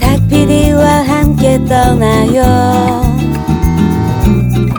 [0.00, 2.42] 닭피디와 함께 떠나요.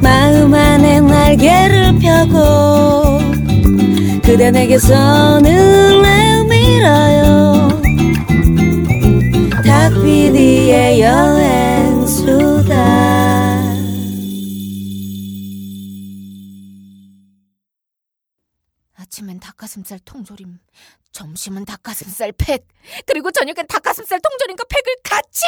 [0.02, 3.20] 마음 안에 날개를 펴고
[4.24, 7.68] 그대 내게 손을 내밀어요.
[9.66, 12.97] 닭피디의 여행수다
[19.68, 20.60] 닭가슴살 통조림,
[21.12, 22.66] 점심은 닭가슴살 팩,
[23.06, 25.44] 그리고 저녁엔 닭가슴살 통조림과 팩을 같이.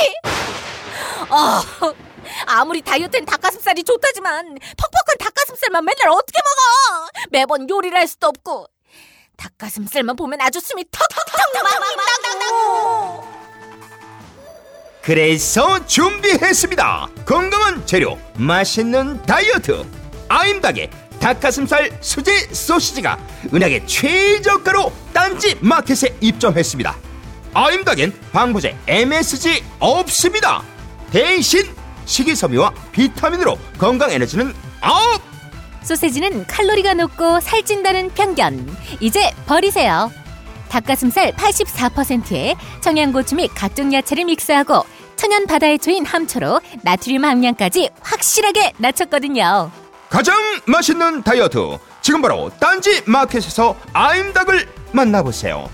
[1.30, 1.64] 아,
[2.46, 7.10] 아무리 다이어트엔 닭가슴살이 좋다지만 퍽퍽한 닭가슴살만 맨날 어떻게 먹어?
[7.32, 8.68] 매번 요리를 할 수도 없고
[9.38, 13.40] 닭가슴살만 보면 아주 숨이 턱턱턱 막막막다고.
[15.02, 17.10] 그래서 준비했습니다.
[17.26, 19.90] 건강한 재료, 맛있는 다이어트.
[20.28, 23.18] 아임닭의 닭가슴살 수제 소시지가
[23.54, 26.96] 은하계 최저가로 딴지 마켓에 입점했습니다.
[27.54, 30.64] 아임닭엔 방부제 MSG 없습니다.
[31.12, 31.64] 대신
[32.06, 35.22] 식이섬유와 비타민으로 건강 에너지는 Up!
[35.84, 38.78] 소세지는 칼로리가 높고 살찐다는 편견.
[39.00, 40.12] 이제 버리세요.
[40.70, 49.72] 닭가슴살 84%에 청양고추 및 각종 야채를 믹스하고 천연 바다의 초인 함초로 나트륨 함량까지 확실하게 낮췄거든요.
[50.10, 55.70] 가장 맛있는 다이어트 지금 바로 딴지 마켓에서 아임닭을 만나보세요.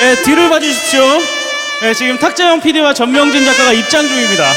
[0.00, 1.41] 네, 뒤를 봐주십시오.
[1.82, 4.52] 네, 지금 탁재영 PD와 전명진 작가가 입장 중입니다.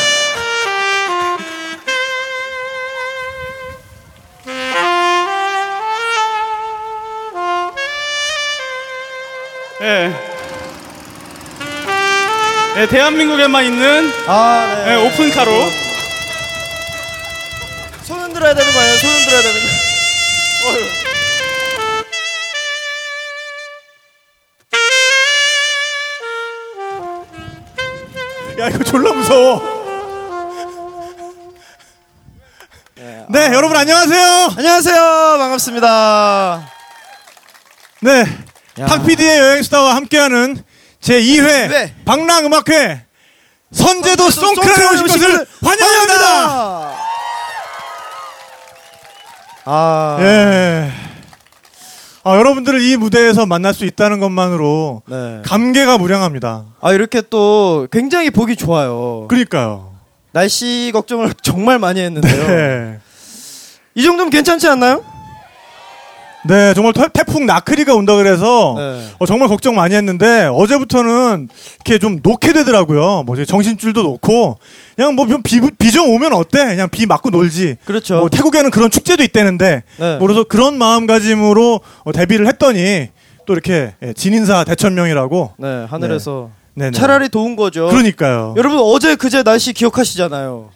[9.80, 10.14] 네.
[12.76, 14.96] 네, 대한민국에만 있는 아, 네.
[14.96, 15.52] 네, 오픈카로
[18.04, 18.98] 손 흔 들어야 되는 거 아니에요?
[18.98, 20.70] 손 흔 들어야 되는 거.
[20.70, 21.05] 어휴.
[28.66, 29.62] 야 이거 졸라 무서워.
[33.30, 34.54] 네 여러분 안녕하세요.
[34.58, 35.36] 안녕하세요.
[35.38, 36.68] 반갑습니다.
[38.02, 38.26] 네
[38.80, 38.86] 야.
[38.88, 40.64] 탁PD의 여행수다와 함께하는
[41.00, 41.96] 제 2회 네.
[42.06, 43.06] 방랑음악회
[43.72, 46.96] 선제도 송크라에 오신 것을 환영합니다.
[49.68, 51.05] 아, 예.
[52.28, 55.42] 아, 여러분들을 이 무대에서 만날 수 있다는 것만으로 네.
[55.46, 56.66] 감개가 무량합니다.
[56.82, 59.28] 아 이렇게 또 굉장히 보기 좋아요.
[59.30, 59.94] 그러니까요.
[60.32, 62.48] 날씨 걱정을 정말 많이 했는데요.
[62.48, 63.00] 네.
[63.94, 65.06] 이 정도면 괜찮지 않나요?
[66.48, 69.08] 네, 정말 태, 태풍 나크리가 온다 그래서 네.
[69.18, 73.24] 어, 정말 걱정 많이 했는데 어제부터는 이렇게 좀 놓게 되더라고요.
[73.26, 74.58] 뭐 이제 정신줄도 놓고
[74.96, 76.66] 그냥 뭐 비, 비좀 오면 어때?
[76.66, 77.78] 그냥 비 맞고 놀지.
[77.86, 78.20] 그렇죠.
[78.20, 80.18] 뭐 태국에는 그런 축제도 있다는데 네.
[80.18, 83.10] 뭐 그래서 그런 마음가짐으로 어, 데뷔를 했더니
[83.46, 85.54] 또 이렇게 예, 진인사 대천명이라고.
[85.58, 86.92] 네, 하늘에서 네네.
[86.92, 87.88] 차라리 도운 거죠.
[87.88, 88.54] 그러니까요.
[88.58, 90.70] 여러분 어제 그제 날씨 기억하시잖아요.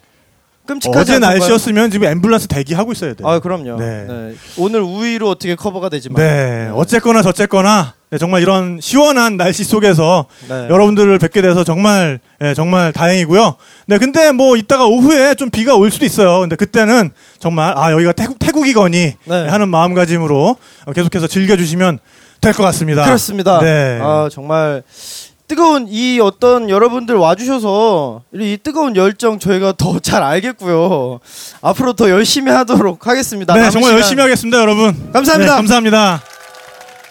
[0.74, 1.18] 끔찍하지 어제?
[1.18, 3.26] 날씨였으면 지금 앰뷸런스 대기하고 있어야 돼요.
[3.28, 3.76] 아 그럼요.
[3.76, 4.04] 네.
[4.08, 4.34] 네.
[4.56, 6.22] 오늘 우위로 어떻게 커버가 되지만.
[6.22, 10.54] 네, 어쨌거나 저쨌거나 네, 정말 이런 시원한 날씨 속에서 네.
[10.70, 13.56] 여러분들을 뵙게 돼서 정말 예, 정말 다행이고요.
[13.86, 16.40] 네, 근데 뭐 이따가 오후에 좀 비가 올 수도 있어요.
[16.40, 17.10] 근데 그때는
[17.40, 19.48] 정말 아 여기가 태국 태국이거니 네.
[19.48, 20.56] 하는 마음가짐으로
[20.86, 21.98] 어, 계속해서 즐겨주시면
[22.40, 23.04] 될 것 같습니다.
[23.04, 23.60] 그렇습니다.
[23.60, 23.98] 네.
[24.00, 24.82] 아 정말
[25.50, 31.18] 뜨거운 이 어떤 여러분들 와주셔서 이 뜨거운 열정 저희가 더 잘 알겠고요.
[31.60, 33.52] 앞으로 더 열심히 하도록 하겠습니다.
[33.54, 35.10] 네, 정말 시간- 열심히 하겠습니다, 여러분.
[35.12, 35.52] 감사합니다.
[35.52, 36.22] 네, 감사합니다.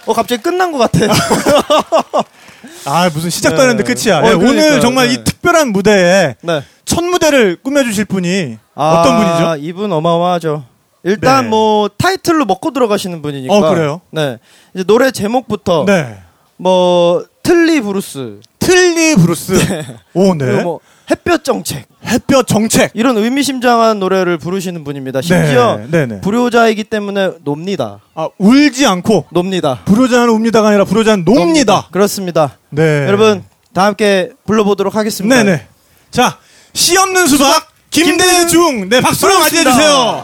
[0.06, 1.10] 어 갑자기 끝난 것 같아요.
[2.86, 3.72] 아 무슨 시작도 안 네.
[3.74, 4.20] 했는데 끝이야.
[4.20, 4.50] 어, 네, 그러니까요.
[4.68, 5.14] 오늘 정말 네.
[5.16, 6.64] 이 특별한 무대에 네.
[6.86, 9.68] 첫 무대를 꾸며주실 분이 아, 어떤 분이죠?
[9.68, 10.64] 이분 어마어마하죠.
[11.04, 11.50] 일단 네.
[11.50, 13.54] 뭐 타이틀로 먹고 들어가시는 분이니까.
[13.54, 14.00] 어, 그래요?
[14.12, 14.38] 네.
[14.74, 16.18] 이제 노래 제목부터 네.
[16.56, 18.42] 뭐 틀니 블루스.
[18.60, 19.54] 틀니 블루스.
[19.54, 19.84] 네.
[20.14, 20.62] 오, 네.
[20.62, 20.80] 뭐
[21.10, 21.88] 햇볕 정책.
[22.06, 22.92] 햇볕 정책.
[22.94, 25.22] 이런 의미심장한 노래를 부르시는 분입니다.
[25.22, 28.02] 네, 심지어 네, 네, 불효자이기 때문에 놉니다.
[28.14, 29.80] 아, 울지 않고 놉니다.
[29.86, 31.44] 불효자는 웁니다가 아니라 불효자는 놉니다.
[31.44, 31.88] 놉니다.
[31.90, 32.56] 그렇습니다.
[32.70, 33.08] 네.
[33.08, 33.44] 여러분,
[33.74, 35.42] 다 함께 불러보도록 하겠습니다.
[35.42, 35.68] 네, 네.
[36.12, 36.38] 자,
[36.74, 38.90] 시 없는 수박 김대중.
[38.90, 40.24] 네, 박수로 맞이해 주세요.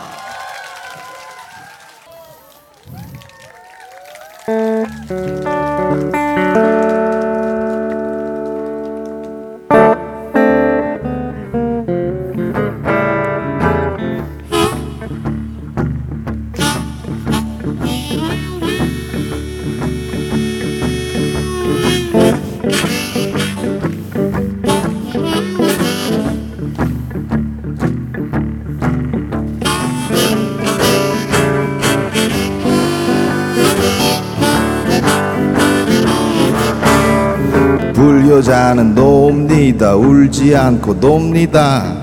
[38.36, 39.96] 불효자는 놉니다.
[39.96, 41.96] 울지 않고 놉니다.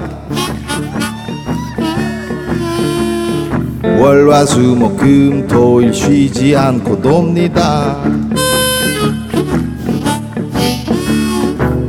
[3.98, 7.98] 월화수목금 토일 쉬지 않고 놉니다.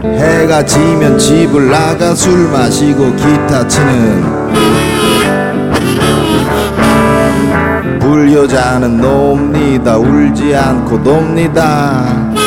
[0.03, 4.23] 해가 지면 집을 나가 술 마시고 기타 치는.
[7.99, 9.97] 불효자는 놉니다.
[9.97, 12.42] 울지 않고 놉니다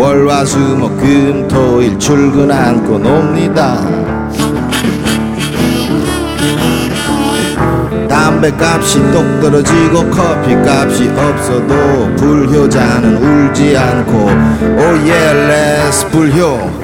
[0.00, 3.86] 월화수목금 토일 출근 않고 놉니다.
[8.08, 14.30] 담배값이 똑 떨어지고 커피값이 없어도 불효자는 울지 않고
[14.78, 16.79] oh yeah let's 불효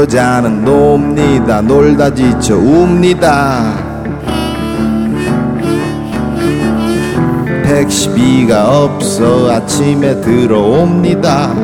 [0.00, 1.60] 불효자는 놉니다.
[1.60, 3.74] 놀다 지쳐 웁니다.
[7.64, 11.54] 택시비가 없어 아침에 들어옵니다.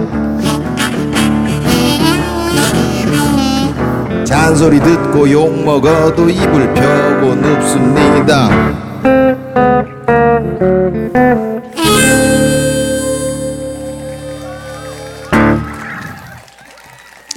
[4.25, 8.51] 잔소리 듣고 욕 먹어도 입을 펴고 눕습니다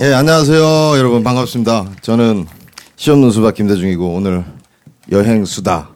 [0.10, 0.98] 예, 안녕하세요.
[0.98, 1.88] 여러분 반갑습니다.
[2.02, 2.48] 저는
[2.96, 4.44] 시없는 수박 김대중이고 오늘
[5.12, 5.90] 여행 수다.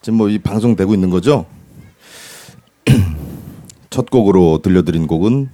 [0.00, 1.46] 지금 뭐 이 방송 되고 있는 거죠?
[3.90, 5.50] 첫 곡으로 들려드린 곡은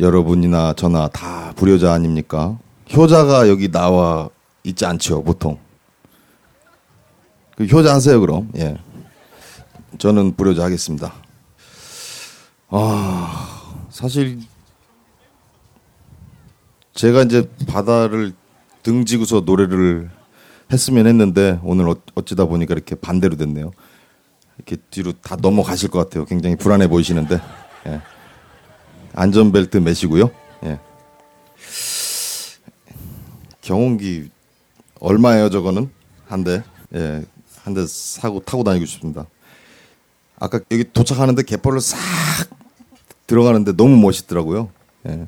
[0.00, 2.58] 여러분이나 저나 다 불효자 아닙니까?
[2.92, 4.28] 효자가 여기 나와
[4.64, 5.58] 있지 않죠, 보통.
[7.56, 8.50] 그 효자 하세요, 그럼.
[8.56, 8.76] 예.
[9.98, 11.14] 저는 불효자 하겠습니다.
[12.68, 14.40] 아, 사실
[16.94, 18.32] 제가 이제 바다를
[18.82, 20.10] 등지고서 노래를
[20.72, 23.72] 했으면 했는데 오늘 어- 어찌다 보니까 이렇게 반대로 됐네요.
[24.56, 26.24] 이렇게 뒤로 다 넘어가실 것 같아요.
[26.24, 27.40] 굉장히 불안해 보이시는데
[27.86, 28.00] 예.
[29.14, 30.30] 안전벨트 매시고요.
[30.64, 30.78] 예.
[33.60, 34.30] 경운기
[35.00, 35.90] 얼마예요 저거는
[36.26, 36.62] 한 대?
[36.94, 37.24] 예,
[37.62, 39.26] 한 대 사고 타고 다니고 싶습니다.
[40.38, 41.98] 아까 여기 도착하는데 갯벌로 싹
[43.26, 44.70] 들어가는데 너무 멋있더라고요.
[45.08, 45.26] 예.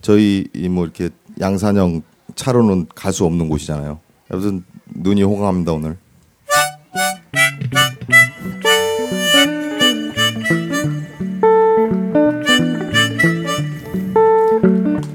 [0.00, 1.10] 저희 이뭐 이렇게
[1.40, 2.02] 양산형
[2.34, 3.98] 차로는 갈 수 없는 곳이잖아요.
[4.30, 4.64] 아무튼
[4.94, 5.96] 눈이 호강합니다 오늘.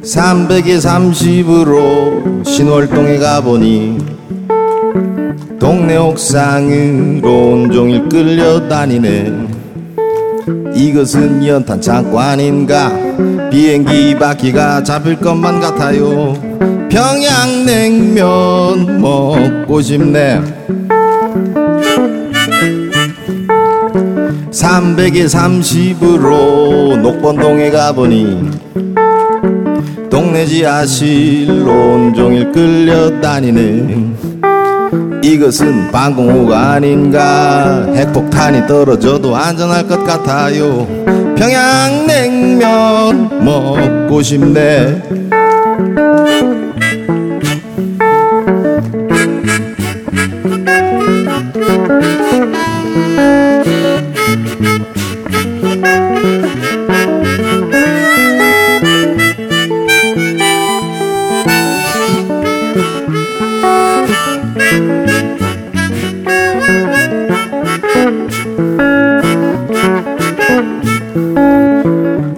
[0.04, 3.98] 삼백에 삼십으로 신월동에 가보니
[5.60, 9.48] 동네 옥상으로 온종일 끌려다니네
[10.76, 11.82] 이것은 연탄
[12.20, 12.92] 아닌가
[13.54, 16.34] 비행기 바퀴가 잡힐 것만 같아요.
[16.90, 18.20] 평양냉면
[19.00, 20.42] 먹고 싶네.
[24.50, 28.50] 300에 30으로 녹번동에 가보니
[30.10, 34.13] 동네 지하실로 온종일 끌려다니네
[35.24, 37.88] 이것은 방공호가 아닌가?
[37.96, 40.86] 핵폭탄이 떨어져도 안전할 것 같아요.
[41.38, 45.02] 평양냉면 먹고 싶네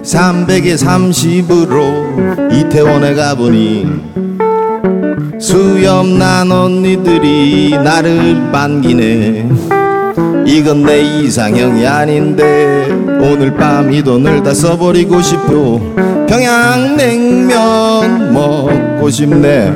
[0.06, 3.86] 삼백에 삼십으로 이태원에 가보니
[5.40, 9.48] 수염 난 언니들이 나를 반기네.
[10.46, 12.86] 이건 내 이상형이 아닌데
[13.20, 15.80] 오늘 밤 이 돈을 다 써버리고 싶어.
[16.28, 19.72] 평양냉면 먹고 싶네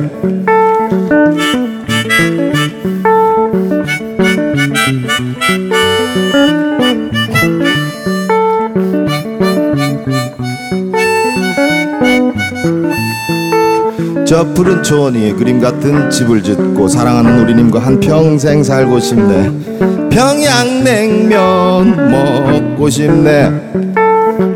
[14.31, 20.09] 저 푸른 초원이 그림 같은 집을 짓고 사랑하는 우리님과 한평생 살고 싶네.
[20.09, 23.49] 평양냉면 먹고 싶네.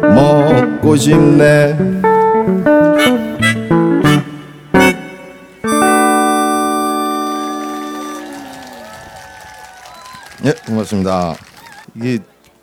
[0.01, 1.77] 먹고 싶네.
[10.46, 11.36] 예 고맙습니다.
[11.96, 12.20] 이게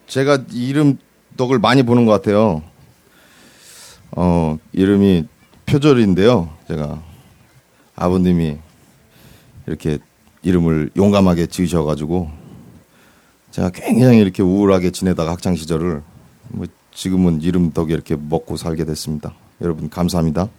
[0.07, 0.97] 제가 이름
[1.37, 2.63] 덕을 많이 보는 것 같아요.
[4.13, 5.27] 어 이름이
[5.73, 6.51] 표절인데요.
[6.69, 7.03] 제가
[7.97, 8.59] 아버님이
[9.67, 9.99] 이렇게
[10.43, 12.31] 이름을 용감하게 지으셔가지고
[13.53, 16.03] 제가 굉장히 이렇게 우울하게 지내다가 학창 시절을
[16.49, 19.33] 뭐 지금은 이름 덕에 이렇게 먹고 살게 됐습니다.
[19.63, 20.51] 여러분 감사합니다.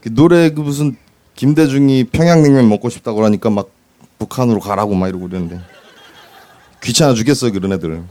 [0.00, 0.96] 그 노래 그 무슨
[1.34, 3.68] 김대중이 평양냉면 먹고 싶다고 그러니까 막
[4.18, 5.60] 북한으로 가라고 막 이러고 그러는데
[6.82, 8.02] 귀찮아 죽겠어요 그런 애들.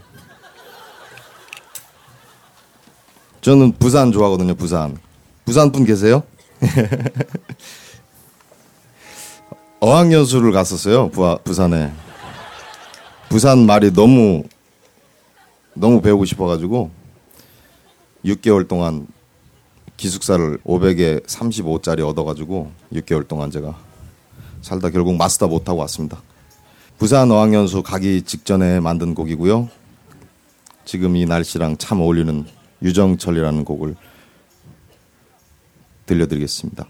[3.40, 4.96] 저는 부산 좋아하거든요 부산.
[5.44, 6.22] 부산 분 계세요?
[9.80, 11.92] 어학연수를 갔었어요 부하, 부산에.
[13.28, 14.44] 부산 말이 너무
[15.74, 16.90] 너무 배우고 싶어가지고
[18.24, 19.06] 6개월 동안
[19.96, 23.76] 기숙사를 500에 35짜리 얻어가지고 6개월 동안 제가
[24.62, 26.20] 살다 결국 마스터 못하고 왔습니다.
[26.98, 29.68] 부산 어학연수 가기 직전에 만든 곡이고요.
[30.84, 32.44] 지금 이 날씨랑 참 어울리는
[32.82, 33.96] 유정철이라는 곡을
[36.06, 36.86] 들려드리겠습니다.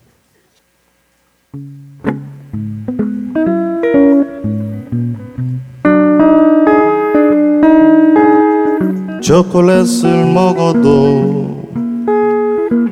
[9.23, 11.68] 초콜릿을 먹어도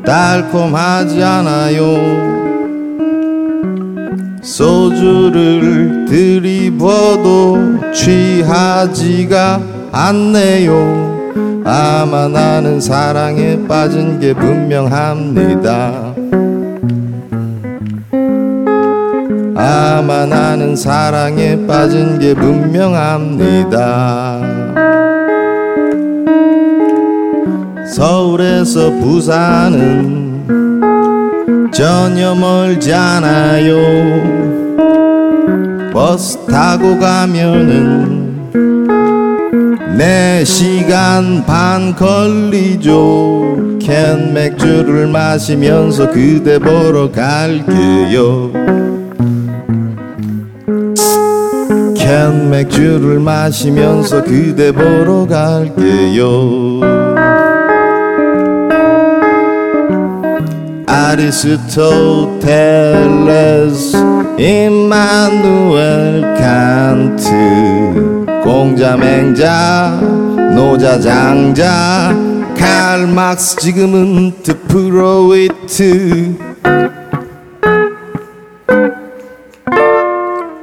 [0.04, 2.26] 달콤하지 않아요.
[4.42, 9.62] 소주를 들이부어도 취하지가
[9.92, 11.15] 않네요.
[11.68, 16.14] 아마 나는 사랑에 빠진 게 분명합니다.
[19.56, 23.66] 아마 나는 사랑에 빠진 게 분명합니다.
[27.96, 30.36] 서울에서 부산은
[31.72, 33.76] 전혀 멀잖아요.
[35.92, 38.15] 버스 타고 가면은
[39.98, 43.78] 4시간 반 걸리죠.
[43.80, 48.52] 캔 맥주를 마시면서 그대 보러 갈게요.
[51.94, 56.80] 캔 맥주를 마시면서 그대 보러 갈게요.
[60.86, 61.56] 아리스토텔레스
[64.38, 68.05] 임마누엘 칸트
[68.46, 69.98] 공자 맹자
[70.54, 72.14] 노자 장자
[72.56, 76.36] 칼 막스 지금은 드프로이트.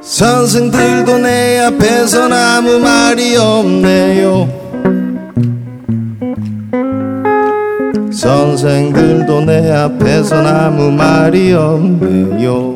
[0.00, 4.48] 선생들도 내 앞에선 아무 말이 없네요.
[8.10, 12.73] 선생들도 내 앞에선 아무 말이 없네요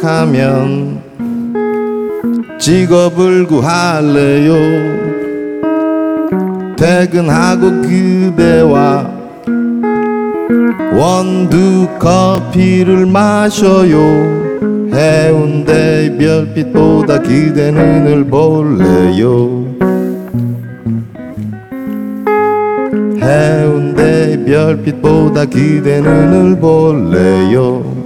[0.00, 1.02] 도착하면
[2.58, 4.54] 직업을 구할래요.
[6.76, 9.10] 퇴근하고 그대와
[10.94, 13.98] 원두 커피를 마셔요.
[14.92, 19.66] 해운대 별빛보다 그대 눈을 볼래요.
[23.22, 27.99] 해운대 별빛보다 그대 눈을 볼래요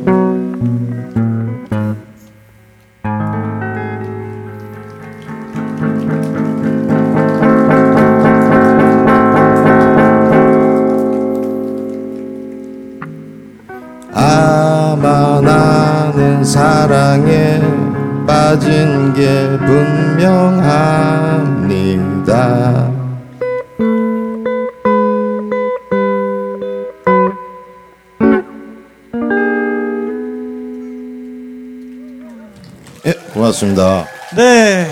[18.55, 20.95] 빠진 게 분명합니다.
[33.07, 34.07] 예, 고맙습니다.
[34.37, 34.87] 네.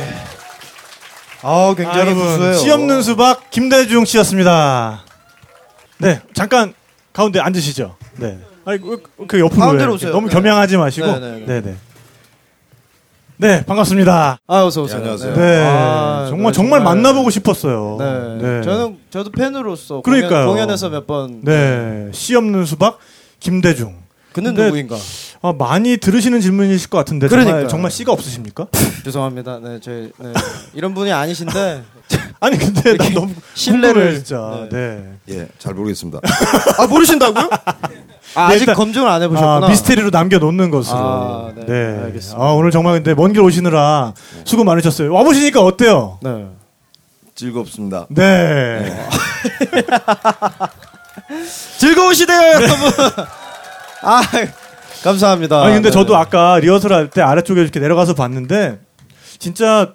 [1.43, 2.55] 아 굉장히 여러분.
[2.59, 5.05] 씨 없는 수박 김대중 씨였습니다.
[5.99, 6.75] 네, 잠깐
[7.13, 7.95] 가운데 앉으시죠.
[8.17, 8.41] 네.
[8.65, 10.11] 아니, 그, 그 옆으로 가운데로 오세요.
[10.11, 10.35] 너무 네.
[10.35, 11.07] 겸양하지 마시고.
[11.07, 11.61] 네, 네, 네.
[11.61, 11.77] 네,
[13.43, 13.57] 네.
[13.59, 14.39] 네, 반갑습니다.
[14.47, 14.99] 아 어서 오세요.
[14.99, 15.35] 네, 안녕하세요.
[15.35, 17.97] 네, 아, 정말 네, 정말 만나보고 싶었어요.
[18.41, 18.63] 네.
[18.63, 20.47] 저는 저도 팬으로서 그러니까요.
[20.47, 21.41] 공연, 에서 몇 번.
[21.43, 22.99] 네, 씨 없는 수박
[23.41, 24.01] 김대중.
[24.33, 24.97] 그는 누구인가?
[25.43, 27.69] 아, 많이 들으시는 질문이실 것 같은데 정말 그러니까요.
[27.69, 28.69] 정말 씨가 없으십니까?
[29.05, 29.59] 죄송합니다.
[29.61, 30.33] 네, 제 네.
[30.73, 31.83] 이런 분이 아니신데
[32.41, 34.69] 아니 근데 나 너무 신뢰를- 궁금해, 진짜.
[34.71, 34.79] 네.
[35.27, 35.35] 네.
[35.35, 36.21] 예, 잘 모르겠습니다.
[36.79, 37.51] 아 모르신다고요?
[38.35, 39.67] 아, 네, 아직 일단- 검증을 안 해보셨구나.
[39.67, 40.97] 아, 미스테리로 남겨놓는 것으로.
[40.99, 42.01] 아, 네.
[42.05, 42.43] 알겠습니다.
[42.43, 45.13] 아, 오늘 정말 근데 먼 길 오시느라 수고 많으셨어요.
[45.13, 46.19] 와보시니까 어때요?
[46.23, 46.47] 네.
[47.35, 48.07] 즐겁습니다.
[48.11, 48.95] 네.
[51.79, 52.77] 즐거우시대요, 여러분.
[54.03, 54.23] 아,
[55.03, 55.63] 감사합니다.
[55.63, 56.19] 아니 근데 네, 저도 네.
[56.21, 58.79] 아까 리허설 할 때 아래쪽에 이렇게 내려가서 봤는데
[59.39, 59.93] 진짜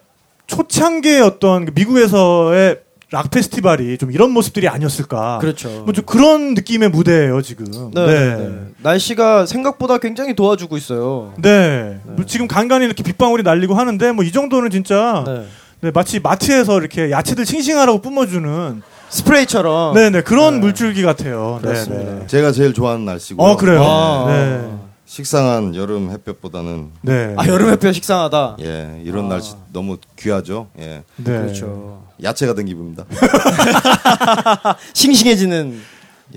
[0.47, 5.37] 초창기의 어떤 그 미국에서의 락 페스티벌이 좀 이런 모습들이 아니었을까.
[5.39, 5.69] 그렇죠.
[5.85, 7.65] 뭐 좀 그런 느낌의 무대예요 지금.
[7.93, 8.35] 네, 네.
[8.35, 8.49] 네.
[8.83, 11.33] 날씨가 생각보다 굉장히 도와주고 있어요.
[11.37, 11.99] 네.
[12.03, 15.45] 뭐 지금 간간히 이렇게 빗방울이 날리고 하는데 뭐 이 정도는 진짜 네.
[15.79, 19.93] 네, 마치 마트에서 이렇게 야채들 싱싱하라고 뿜어주는 스프레이처럼.
[19.93, 21.59] 네네 그런 물줄기 같아요.
[21.61, 22.11] 네, 그렇습니다.
[22.13, 22.27] 네.
[22.27, 23.41] 제가 제일 좋아하는 날씨고.
[23.41, 23.83] 어 그래요.
[23.85, 24.25] 아.
[24.27, 24.86] 네.
[25.07, 27.33] 식상한 여름 햇볕보다는 네.
[27.37, 28.57] 아, 여름 햇볕 식상하다.
[28.59, 30.67] 예, 이런 날씨 너무 귀하죠.
[30.79, 31.03] 예.
[31.15, 31.23] 네.
[31.23, 32.03] 그렇죠.
[32.21, 33.05] 야채가 된 기분입니다.
[34.93, 35.79] 싱싱해지는.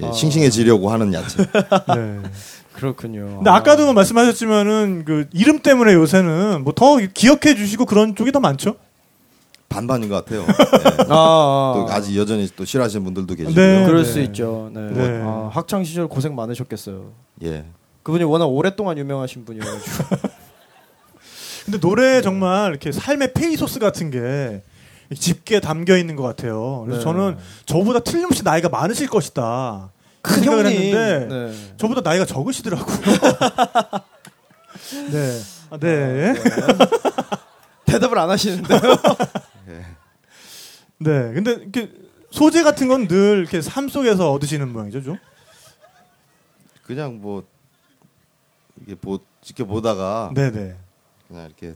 [0.01, 0.13] 예, 아.
[0.13, 1.45] 싱싱해지려고 하는 야채.
[1.45, 2.21] 네.
[2.73, 3.35] 그렇군요.
[3.39, 8.77] 근데 아까도 말씀하셨지만은 그 이름 때문에 요새는 뭐 더 기억해 주시고 그런 쪽이 더 많죠.
[9.69, 10.43] 반반인 것 같아요.
[10.47, 11.05] 예.
[11.09, 13.55] 아, 또 아직 여전히 또 싫어하시는 분들도 계시고요.
[13.55, 13.85] 네.
[13.87, 14.71] 그럴 수 있죠.
[14.73, 14.81] 네.
[14.93, 15.21] 네.
[15.25, 17.11] 아, 학창 시절 고생 많으셨겠어요.
[17.43, 17.65] 예.
[18.03, 20.17] 그분이 워낙 오랫동안 유명하신 분이어가지고.
[21.67, 24.63] 근데 노래에 정말 이렇게 삶의 페이소스 같은 게
[25.15, 26.83] 짙게 담겨 있는 것 같아요.
[26.87, 27.05] 그래서 네.
[27.05, 29.91] 저는 저보다 틀림없이 나이가 많으실 것이다.
[30.23, 30.97] 그큰 생각을 형님.
[30.97, 31.75] 했는데 네.
[31.77, 32.97] 저보다 나이가 적으시더라고요.
[35.13, 35.41] 네.
[35.71, 36.35] 아, 네.
[37.87, 38.81] 대답을 안 하시는데요.
[40.99, 41.33] 네.
[41.33, 41.91] 근데 이렇게
[42.31, 45.19] 소재 같은 건 늘 이렇게 삶 속에서 얻으시는 모양이죠, 좀.
[46.85, 47.45] 그냥 뭐
[48.83, 50.77] 이게 보 지켜보다가 네, 네.
[51.29, 51.75] 그냥 이렇게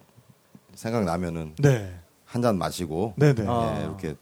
[0.75, 1.95] 생각나면은 네.
[2.25, 3.45] 한 잔 마시고 네, 네.
[3.47, 3.77] 아.
[3.79, 4.17] 예, 이렇게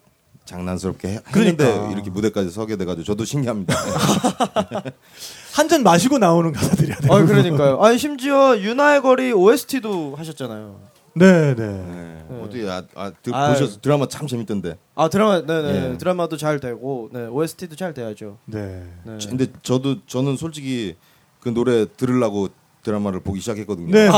[0.44, 1.64] 장난스럽게 해- 그러니까.
[1.64, 3.74] 했는데 이렇게 무대까지 서게 돼가지고 저도 신기합니다.
[5.54, 6.96] 한 잔 마시고 나오는 가사들이야.
[7.10, 7.80] 아, 그러니까요.
[7.82, 10.80] 아니 심지어 유나의 거리 OST도 하셨잖아요.
[11.14, 11.66] 네, 네.
[11.66, 12.40] 네.
[12.42, 13.52] 어떻게 아, 아, 드, 아유.
[13.54, 14.76] 보셔서 드라마 참 재밌던데.
[14.94, 15.98] 아 드라마, 네네 예.
[15.98, 18.38] 드라마도 잘 되고, 네 OST도 잘 돼야죠.
[18.46, 18.82] 네.
[19.04, 19.18] 네.
[19.28, 20.96] 근데 저도 저는 솔직히
[21.40, 22.48] 그 노래 들으려고
[22.82, 23.90] 드라마를 보기 시작했거든요.
[23.92, 24.08] 네.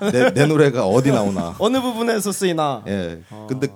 [0.00, 0.10] 네.
[0.12, 1.54] 내, 내 노래가 어디 나오나.
[1.58, 2.82] 어느 부분에서 쓰이나.
[2.86, 3.20] 예.
[3.48, 3.68] 근데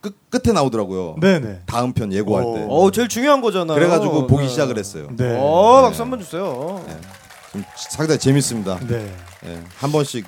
[0.00, 1.16] 끝 끝에 나오더라고요.
[1.20, 1.60] 네, 네.
[1.66, 2.54] 다음 편 예고할 어.
[2.54, 2.66] 때.
[2.68, 3.74] 어 제일 중요한 거잖아요.
[3.76, 4.48] 그래가지고 보기 네.
[4.48, 5.08] 시작을 했어요.
[5.16, 5.36] 네.
[5.40, 6.82] 어 박수 한 번 주세요.
[6.86, 6.96] 네.
[7.52, 8.78] 좀 상당히 재밌습니다.
[8.86, 9.10] 네.
[9.46, 9.60] 예.
[9.78, 10.26] 한 번씩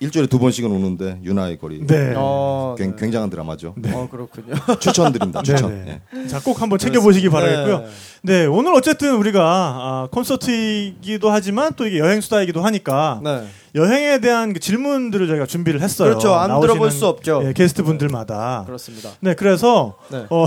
[0.00, 1.86] 일주일에 두 번씩은 오는데 유나의 거리.
[1.86, 2.12] 네.
[2.16, 2.96] 어, 굉, 네.
[3.00, 3.74] 굉장한 드라마죠.
[3.92, 4.54] 어 그렇군요.
[4.80, 5.42] 추천드립니다.
[5.42, 5.70] 추천.
[5.84, 6.18] 네, 예.
[6.18, 6.26] 네.
[6.26, 7.84] 자, 꼭 한번 챙겨 보시기 바라겠고요.
[8.26, 8.40] 네.
[8.40, 13.44] 네, 오늘 어쨌든 우리가 아, 콘서트이기도 하지만 또 이게 여행 수다이기도 하니까 네.
[13.76, 16.08] 여행에 대한 그 질문들을 저희가 준비를 했어요.
[16.08, 16.34] 그렇죠.
[16.34, 17.42] 안 들어볼 수 없죠.
[17.44, 18.64] 예, 게스트 분들마다.
[18.66, 19.10] 그렇습니다.
[19.20, 20.24] 네, 그래서 네.
[20.30, 20.46] 어, 어,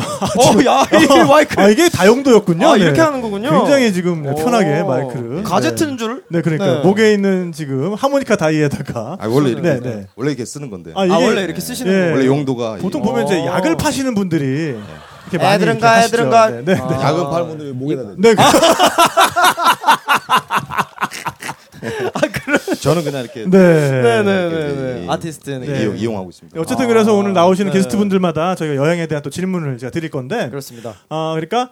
[0.65, 1.61] 야, 이 마이크.
[1.61, 2.67] 아, 이게 다용도였군요.
[2.67, 2.83] 아, 네.
[2.83, 3.49] 이렇게 하는 거군요.
[3.51, 4.87] 굉장히 지금 네, 편하게 오.
[4.87, 5.43] 마이크를.
[5.43, 5.97] 가제트인 네.
[5.97, 6.23] 줄?
[6.29, 6.83] 네, 그러니까 네.
[6.83, 10.07] 목에 있는 지금 하모니카 다이에다가 아 원래 이렇게 네, 네.
[10.15, 10.91] 원래 이렇게 쓰는 건데.
[10.95, 11.97] 아, 아, 이게 원래 이렇게 쓰시는 예.
[11.97, 12.11] 거예요?
[12.15, 13.45] 원래 용도가 보통 이- 보면 이제 어.
[13.45, 14.75] 약을 파시는 분들이
[15.33, 16.07] 애들은 이렇게 가, 하시죠.
[16.15, 16.49] 애들은 가.
[16.49, 16.79] 네, 네, 네.
[16.81, 17.01] 아.
[17.09, 18.15] 야근 팔 분들 목에다 대.
[18.17, 18.35] 네,
[22.31, 24.01] 그- 저는 그냥 이렇게 네.
[24.01, 25.05] 네네네.
[25.05, 25.81] 이- 아티스트는 네.
[25.83, 26.59] 이용, 이용하고 있습니다.
[26.59, 27.77] 어쨌든 아, 그래서 오늘 나오시는 네.
[27.77, 30.95] 게스트 분들마다 저희가 여행에 대한 또 질문을 제가 드릴 건데, 그렇습니다.
[31.09, 31.69] 아 그러니까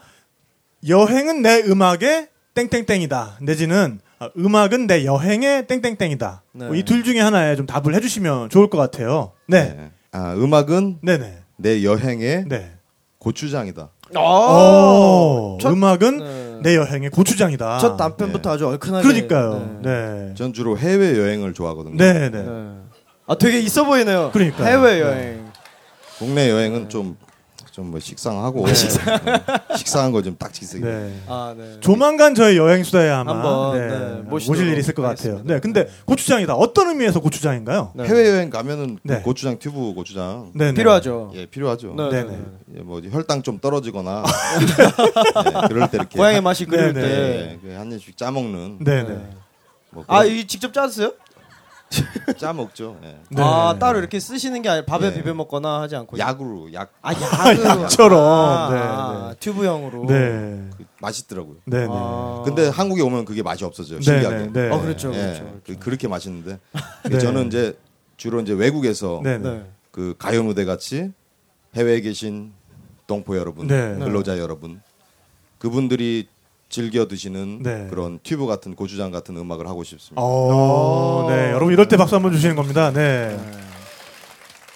[0.88, 6.44] 여행은 내 음악의 땡땡땡이다 내지는 아, 음악은 내 여행의 땡땡땡이다.
[6.54, 6.66] 네.
[6.68, 9.34] 뭐 이둘 중에 하나에 좀 답을 해주시면 좋을 것 같아요.
[9.48, 9.92] 네, 네.
[10.12, 12.72] 아 음악은 네, 네, 내 여행의 네.
[13.20, 13.90] 고추장이다.
[14.16, 16.60] 아, 오, 첫- 음악은 네.
[16.64, 17.78] 내 여행의 고추장이다.
[17.80, 19.08] 첫 단편부터 아주 얼큰하게.
[19.08, 19.80] 그러니까요.
[19.82, 19.90] 네.
[19.90, 21.98] 네, 전 주로 해외 여행을 좋아하거든요.
[21.98, 22.44] 네, 네.
[22.44, 22.46] 네.
[23.28, 24.32] 아, 되게 있어 보이네요.
[24.32, 24.66] 그러니까요.
[24.68, 25.48] 해외 여행.
[26.18, 27.18] 국내 여행은 좀
[27.78, 28.74] 좀 뭐 식상하고 네.
[29.78, 30.84] 식상 한 거 좀 딱 지으세요.
[30.84, 31.14] 네.
[31.28, 31.78] 아, 네.
[31.80, 35.34] 조만간 저희 여행 수다에 아마 한번, 네, 네, 모실 일이 있을 것 같아요.
[35.38, 35.54] 하겠습니다.
[35.54, 36.56] 네, 근데 고추장이다.
[36.56, 37.92] 어떤 의미에서 고추장인가요?
[37.96, 38.06] 네.
[38.06, 39.22] 해외 여행 가면은 네.
[39.22, 40.74] 고추장 튜브 고추장 네, 네.
[40.74, 41.32] 필요하죠.
[41.36, 41.94] 예 필요하죠.
[41.96, 42.30] 네, 네, 네.
[42.32, 42.80] 네.
[42.80, 44.24] 예, 뭐 혈당 좀 떨어지거나
[44.60, 47.08] 네, 그럴 때 이렇게 고향의 맛이 그리울 네, 때.
[47.64, 49.10] 예, 그한 입씩 짜 먹는 네, 네.
[49.10, 49.30] 네.
[49.92, 51.14] 뭐 아, 그런- 이 직접 짜세요?
[52.38, 52.98] 짜 먹죠.
[53.04, 53.18] 예.
[53.30, 53.42] 네.
[53.42, 55.14] 아, 따로 이렇게 쓰시는 게 아니라 밥에 예.
[55.14, 56.18] 비벼 먹거나 하지 않고.
[56.20, 57.82] 약으로 약 아, 약으로.
[57.84, 58.20] 약처럼.
[58.24, 60.06] 아, 네, 아, 튜브형으로.
[60.06, 60.70] 네.
[60.78, 61.56] 그 맛있더라고요.
[61.66, 61.88] 네, 네.
[61.90, 62.42] 아.
[62.46, 64.00] 근데 한국에 오면 그게 맛이 없어져요.
[64.00, 64.38] 네, 신기하게.
[64.38, 64.70] 네, 네.
[64.70, 65.60] 어, 그렇죠, 예, 그렇죠.
[65.66, 66.60] 그- 그렇게 맛있는데
[67.10, 67.20] 네.
[67.20, 67.78] 저는 이제
[68.18, 69.38] 주로 이제 외국에서 네.
[69.38, 69.64] 네.
[69.92, 71.12] 그 가요 무대 같이
[71.76, 72.52] 해외에 계신
[73.08, 73.96] 동포 여러분, 네.
[73.98, 74.82] 근로자 여러분,
[75.60, 76.28] 그분들이
[76.70, 77.88] 즐겨 드시는 네.
[77.90, 80.16] 그런 튜브 같은 고추장 같은 음악을 하고 싶습니다.
[80.22, 81.52] 어, 네.
[81.52, 82.92] 여러분 이럴 때 박수 한번 주시는 겁니다.
[82.94, 83.38] 네.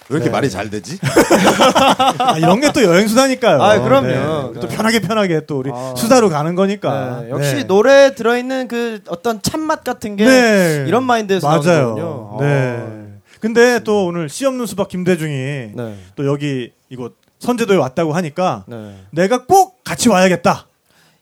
[0.08, 0.30] 왜 이렇게 네.
[0.30, 0.98] 말이 잘 되지?
[2.18, 3.62] 아, 이런 게 또 여행 수다니까요.
[3.62, 4.06] 아, 그럼요.
[4.06, 4.60] 네.
[4.60, 4.76] 또 네.
[4.76, 5.94] 편하게 편하게 또 우리 아.
[5.96, 7.20] 수다로 가는 거니까.
[7.22, 7.64] 네, 역시 네.
[7.64, 10.84] 노래에 들어 있는 그 어떤 참맛 같은 게 네.
[10.88, 12.36] 이런 마인드에서 맞아요.
[12.40, 12.84] 네.
[13.40, 15.96] 근데 또 오늘 씨 없는 수박 김대중이 네.
[16.16, 18.96] 또 여기 이곳 선제도에 왔다고 하니까 네.
[19.10, 20.66] 내가 꼭 같이 와야겠다.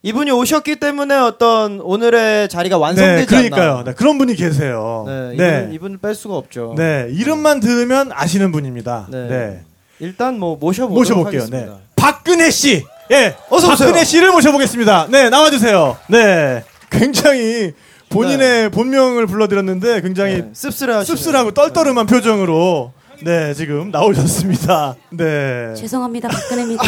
[0.02, 3.72] 이분이 오셨기 때문에 어떤 오늘의 자리가 완성되지 네, 그러니까요.
[3.72, 3.84] 않나.
[3.84, 5.04] 네, 그런 분이 계세요.
[5.06, 5.58] 네, 네.
[5.64, 6.74] 이분, 이분을 뺄 수가 없죠.
[6.76, 9.08] 네, 이름만 들으면 아시는 분입니다.
[9.10, 9.28] 네.
[9.28, 9.62] 네.
[9.98, 11.42] 일단 뭐 모셔보도록 모셔볼게요.
[11.42, 11.72] 하겠습니다.
[11.74, 11.80] 네.
[11.96, 12.82] 박근혜 씨.
[13.10, 13.36] 예.
[13.50, 13.88] 어서 오세요.
[13.88, 15.08] 박근혜 씨를 모셔보겠습니다.
[15.10, 15.98] 네, 나와주세요.
[16.08, 16.64] 네.
[16.88, 17.74] 굉장히
[18.08, 24.96] 본인의 본명을 불러드렸는데 굉장히 네, 씁쓸해 씁쓸하고 떨떠름한 표정으로 네, 지금 나오셨습니다.
[25.10, 25.74] 네.
[25.76, 26.82] 죄송합니다 박근혜입니다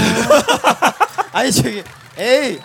[1.33, 1.85] 아니 저기
[2.19, 2.59] 에이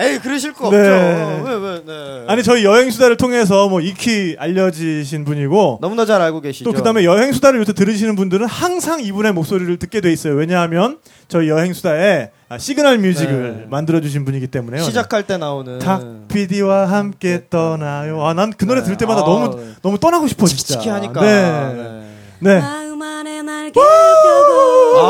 [0.00, 0.76] 에이 그러실 거 네.
[0.78, 1.44] 없죠.
[1.48, 1.82] 왜 왜?
[1.84, 2.24] 네.
[2.28, 6.64] 아니, 저희 여행 수다를 통해서 뭐 익히 알려지신 분이고 너무나 잘 알고 계시죠.
[6.64, 10.34] 또 그다음에 여행 수다를 요새 들으시는 분들은 항상 이분의 목소리를 듣게 돼 있어요.
[10.34, 13.66] 왜냐하면 저희 여행 수다에 아, 시그널 뮤직을 네.
[13.68, 14.82] 만들어 주신 분이기 때문에요.
[14.84, 18.24] 시작할 때 나오는 탁 PD와 함께 떠나요.
[18.24, 19.72] 아, 난 그 노래 들을 때마다 아, 너무 네.
[19.82, 20.62] 너무 떠나고 싶어 진짜.
[20.62, 21.20] 치키치키 하니까.
[21.20, 21.74] 네.
[21.74, 22.00] 네.
[22.40, 22.60] 네.
[22.60, 25.02] 마음 안에 날개 펴고 아,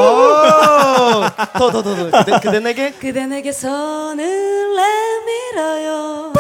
[1.59, 2.25] 더 더 더 더.
[2.25, 4.17] 그대, 그대 내게 그대 내게 손을
[5.55, 6.33] 내밀어요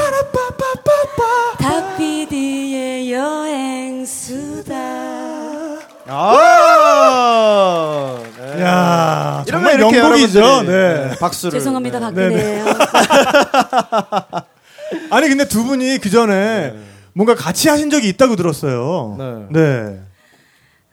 [1.58, 4.74] 탁피디의 여행수다
[6.10, 8.18] 아.
[8.38, 8.62] 네.
[8.62, 10.38] 야, 정말 이렇게 명곡이죠.
[10.40, 11.10] 여러분들이, 네.
[11.20, 11.58] 박수를.
[11.58, 12.04] 죄송합니다 네.
[12.06, 12.64] 박근혜예요
[15.10, 16.74] 아니 근데 두 분이 그 전에
[17.12, 19.16] 뭔가 같이 하신 적이 있다고 들었어요.
[19.18, 19.46] 네.
[19.50, 20.00] 네.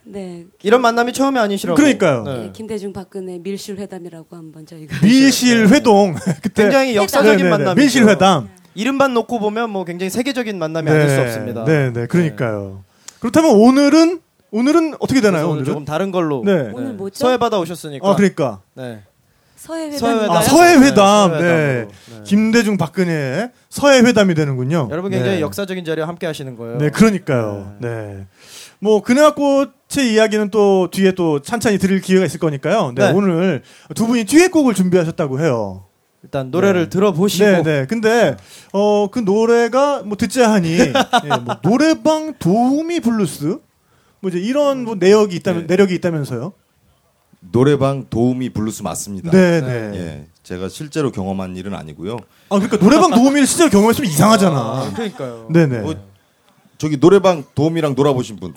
[0.04, 1.78] 네 이런 만남이 처음이 아니시라고.
[1.78, 2.24] 그러니까요.
[2.24, 2.38] 네.
[2.38, 7.50] 네, 김대중 박근혜 밀실 회담이라고 한번 저희가 밀실 회동 그때 굉장히 역사적인 네네네.
[7.50, 7.76] 만남이죠.
[7.76, 8.50] 밀실 회담.
[8.74, 11.66] 이름만 놓고 보면 뭐 굉장히 세계적인 만남이 아닐 수 없습니다.
[11.66, 12.84] 네, 네, 그러니까요.
[13.20, 15.52] 그렇다면 오늘은 오늘은 어떻게 되나요?
[15.52, 15.66] 오늘?
[15.66, 16.42] 조금 다른 걸로.
[16.44, 16.72] 네.
[16.74, 17.16] 오늘 뭐죠?
[17.16, 18.10] 서해 바다 오셨으니까.
[18.10, 18.62] 아, 그러니까.
[18.74, 19.04] 네.
[19.56, 20.32] 서해 회담.
[20.32, 21.32] 아, 서해 회담.
[21.32, 21.88] 네, 네.
[22.10, 22.22] 네.
[22.24, 24.88] 김대중 박근혜 서해 회담이 되는군요.
[24.90, 25.42] 여러분 굉장히 네.
[25.42, 26.80] 역사적인 자리에 함께 하시는 거예요.
[26.80, 27.76] 네, 그러니까요.
[27.80, 28.26] 네.
[28.80, 32.94] 뭐 그네와꽃의 이야기는 또 뒤에 또 찬찬히 들을 기회가 있을 거니까요.
[32.96, 33.14] 네, 네.
[33.14, 33.64] 오늘
[33.96, 35.86] 두 분이 듀엣곡을 준비하셨다고 해요.
[36.24, 36.90] 일단 노래를 네.
[36.90, 37.86] 들어보시고 네, 네.
[37.86, 38.36] 근데
[38.74, 40.92] 어 그 노래가 뭐 듣자 하니 예,
[41.44, 43.60] 뭐 노래방 도우미 블루스
[44.22, 45.68] 뭐 이제 이런 뭐 내역이 있다면 네.
[45.68, 46.54] 내력이 있다면서요?
[47.52, 49.30] 노래방 도우미 블루스 맞습니다.
[49.30, 49.92] 네, 네.
[49.94, 52.18] 예, 제가 실제로 경험한 일은 아니고요.
[52.50, 54.92] 아 그러니까 노래방 도우미를 실제로 경험했으면 아, 이상하잖아.
[54.96, 55.48] 그러니까요.
[55.52, 55.80] 네, 네.
[55.80, 55.94] 뭐,
[56.78, 58.54] 저기 노래방 도우미랑 놀아보신 분.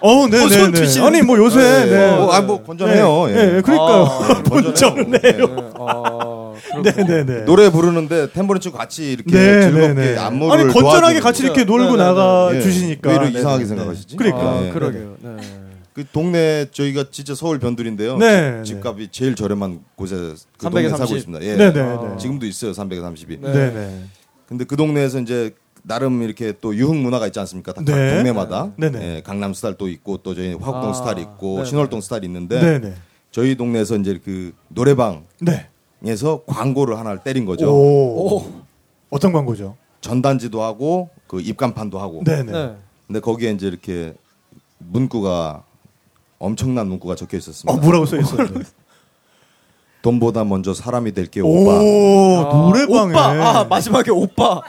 [0.00, 1.00] 어, 네, 어, 네, 손 네.
[1.02, 2.16] 아니 뭐 요새 예, 네.
[2.16, 3.26] 뭐, 아, 뭐 건전해요.
[3.26, 3.46] 네, 예.
[3.56, 4.04] 네, 그러니까요.
[4.04, 5.08] 아, 건전네요.
[5.10, 5.38] 네.
[5.76, 7.06] 어, 네, 그렇군요.
[7.06, 7.44] 네, 네.
[7.44, 10.18] 노래 부르는데 탬버린 치고 같이 이렇게 네, 즐겁게 네, 네.
[10.18, 11.42] 안무를 아니 건전하게 같이.
[11.42, 12.04] 이렇게 놀고 네, 네, 네.
[12.04, 12.60] 나가 예.
[12.60, 14.16] 주시니까 왜 이렇게 네, 이상하게 네, 생각하시지?
[14.16, 14.42] 그러니까.
[14.50, 14.70] 아, 네.
[14.72, 15.16] 그러게요.
[15.20, 15.36] 네.
[15.94, 18.16] 그 동네 저희가 진짜 서울 변두리인데요.
[18.18, 18.80] 네, 집- 네.
[18.80, 20.16] 집값이 제일 저렴한 곳에
[20.58, 20.96] 그 동네 330.
[20.98, 21.44] 살고 있습니다.
[21.44, 21.56] 예.
[21.56, 22.08] 네, 네, 아.
[22.10, 22.16] 네.
[22.18, 22.72] 지금도 있어요.
[22.72, 23.40] 330이.
[23.40, 23.52] 네.
[23.52, 24.04] 네, 네.
[24.48, 25.54] 근데 그 동네에서 이제
[25.86, 27.72] 나름 이렇게 또 유흥 문화가 있지 않습니까?
[27.74, 28.14] 다각 네.
[28.16, 28.72] 동네마다.
[28.76, 29.16] 네네.
[29.16, 31.64] 예, 강남 스타일도 있고 또 저희 화곡동 아, 스타일 있고 네네.
[31.66, 32.94] 신월동 스타일 있는데 네, 네.
[33.30, 35.68] 저희 동네에서 이제 그 노래방에서 네.
[36.46, 37.70] 광고를 하나를 때린 거죠.
[37.70, 38.50] 오.
[39.10, 39.76] 어떤 광고죠?
[40.00, 42.22] 전단지도 하고 그 입간판도 하고.
[42.24, 42.52] 네, 네.
[42.52, 42.76] 네.
[43.06, 44.14] 근데 거기에 이제 이렇게
[44.78, 45.64] 문구가
[46.38, 47.72] 엄청난 문구가 적혀 있었습니다.
[47.72, 48.60] 어, 뭐라고 써 있었는데?
[50.04, 51.78] 돈보다 먼저 사람이 될게요, 오, 오빠.
[52.58, 53.12] 노래방에.
[53.12, 53.60] 오빠.
[53.60, 54.60] 아, 마지막에 오빠.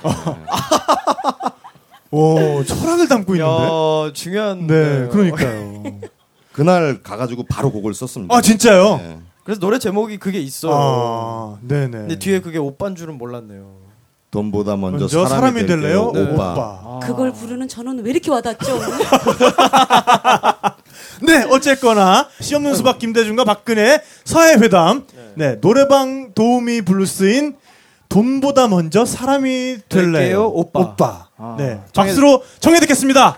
[2.10, 3.52] 오, 철학을 담고 있는데.
[3.52, 4.66] 야, 중요한.
[4.66, 5.84] 네, 그러니까요.
[6.54, 8.34] 그날 가가지고 바로 곡을 썼습니다.
[8.34, 9.02] 아, 진짜요?
[9.04, 9.18] 예.
[9.44, 10.72] 그래서 노래 제목이 그게 있어요.
[10.74, 11.98] 아, 네네.
[11.98, 13.84] 근데 뒤에 그게 오빠인 줄은 몰랐네요.
[14.32, 16.12] 돈보다 먼저, 먼저 사람이, 사람이 될래요?
[16.14, 16.32] 네.
[16.32, 16.80] 오빠.
[16.86, 17.00] 오빠.
[17.06, 18.72] 그걸 부르는 저는 왜 이렇게 와닿죠?
[21.22, 25.06] 네, 어쨌거나 씨 없는 수박 김대중과 박근혜 서해 회담.
[25.36, 27.56] 네, 노래방 도우미 블루스인
[28.10, 30.46] 돈보다 먼저 사람이 될래요?
[30.54, 30.80] 오빠.
[30.80, 31.28] 오빠.
[31.38, 31.56] 아.
[31.58, 33.38] 네, 박수로 청해 듣겠습니다.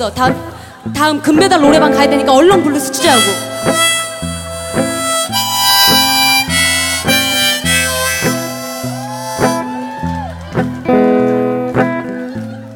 [0.00, 0.14] 없어.
[0.14, 0.34] 다음
[0.94, 3.20] 다음 금메달 노래방 가야 되니까 얼른 블루스 추자고.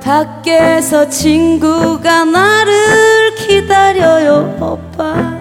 [0.01, 5.37] 밖에서 친구가 나를 기다려요 오빠.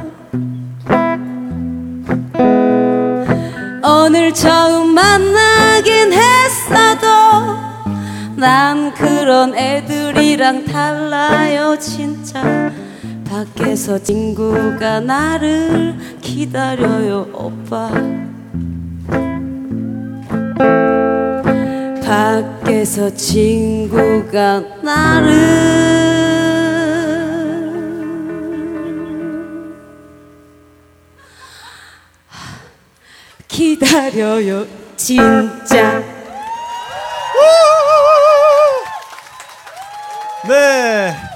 [3.83, 7.07] 오늘 처음 만나긴 했어도
[8.35, 12.71] 난 그런 애들이랑 달라요 진짜
[13.27, 17.91] 밖에서 친구가 나를 기다려요 오빠.
[22.03, 25.77] 밖에서 친구가 나를
[33.47, 36.01] 기다려요 진짜.
[40.47, 41.26] 네.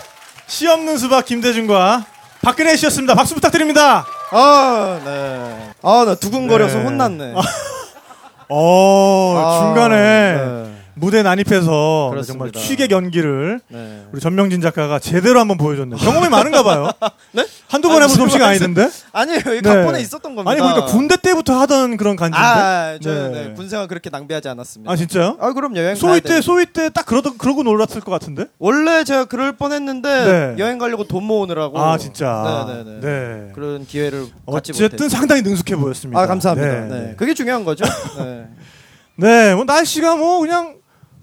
[0.62, 2.06] 씨 없는 수박 김대중과
[2.44, 3.16] 박근혜 씨였습니다.
[3.16, 4.06] 박수 부탁드립니다.
[4.30, 5.72] 아, 네.
[5.82, 6.84] 아, 나 두근거려서 네.
[6.84, 7.34] 혼났네.
[8.48, 9.96] 어, 아, 중간에
[10.36, 10.61] 네.
[10.94, 12.24] 무대 난입해서 그렇습니다.
[12.24, 14.06] 정말 취객 연기를 네.
[14.12, 15.98] 우리 전명진 작가가 제대로 한번 보여줬네요.
[16.00, 16.90] 경험이 많은가 봐요.
[17.32, 17.46] 네?
[17.70, 18.90] 한두 번 해본 솜씨가 아니던데?
[19.14, 19.40] 아니에요.
[19.40, 19.62] 이 네.
[19.62, 20.52] 각본에 있었던 겁니다.
[20.52, 22.38] 아니, 그러니까 군대 때부터 하던 그런 간지인데?
[22.46, 23.30] 아, 저 네.
[23.30, 23.54] 네.
[23.54, 24.92] 군생활 그렇게 낭비하지 않았습니다.
[24.92, 25.38] 아, 진짜요?
[25.40, 26.42] 아, 그럼 여행 소위 때, 돼.
[26.42, 28.46] 소위 때 딱 그러던, 그러고 놀았을 것 같은데?
[28.60, 30.64] 원래 제가 그럴 뻔했는데 네.
[30.64, 31.80] 여행 가려고 돈 모으느라고.
[31.80, 32.84] 아, 진짜.
[32.84, 33.52] 네, 네.
[33.56, 35.10] 그런 기회를 갖지 어쨌든 못했죠.
[35.10, 36.20] 상당히 능숙해 보였습니다.
[36.20, 36.96] 아, 감사합니다.
[36.96, 37.14] 네.
[37.16, 37.86] 그게 중요한 거죠.
[38.18, 38.48] 네.
[39.16, 40.76] 네, 뭐 날씨가 뭐 그냥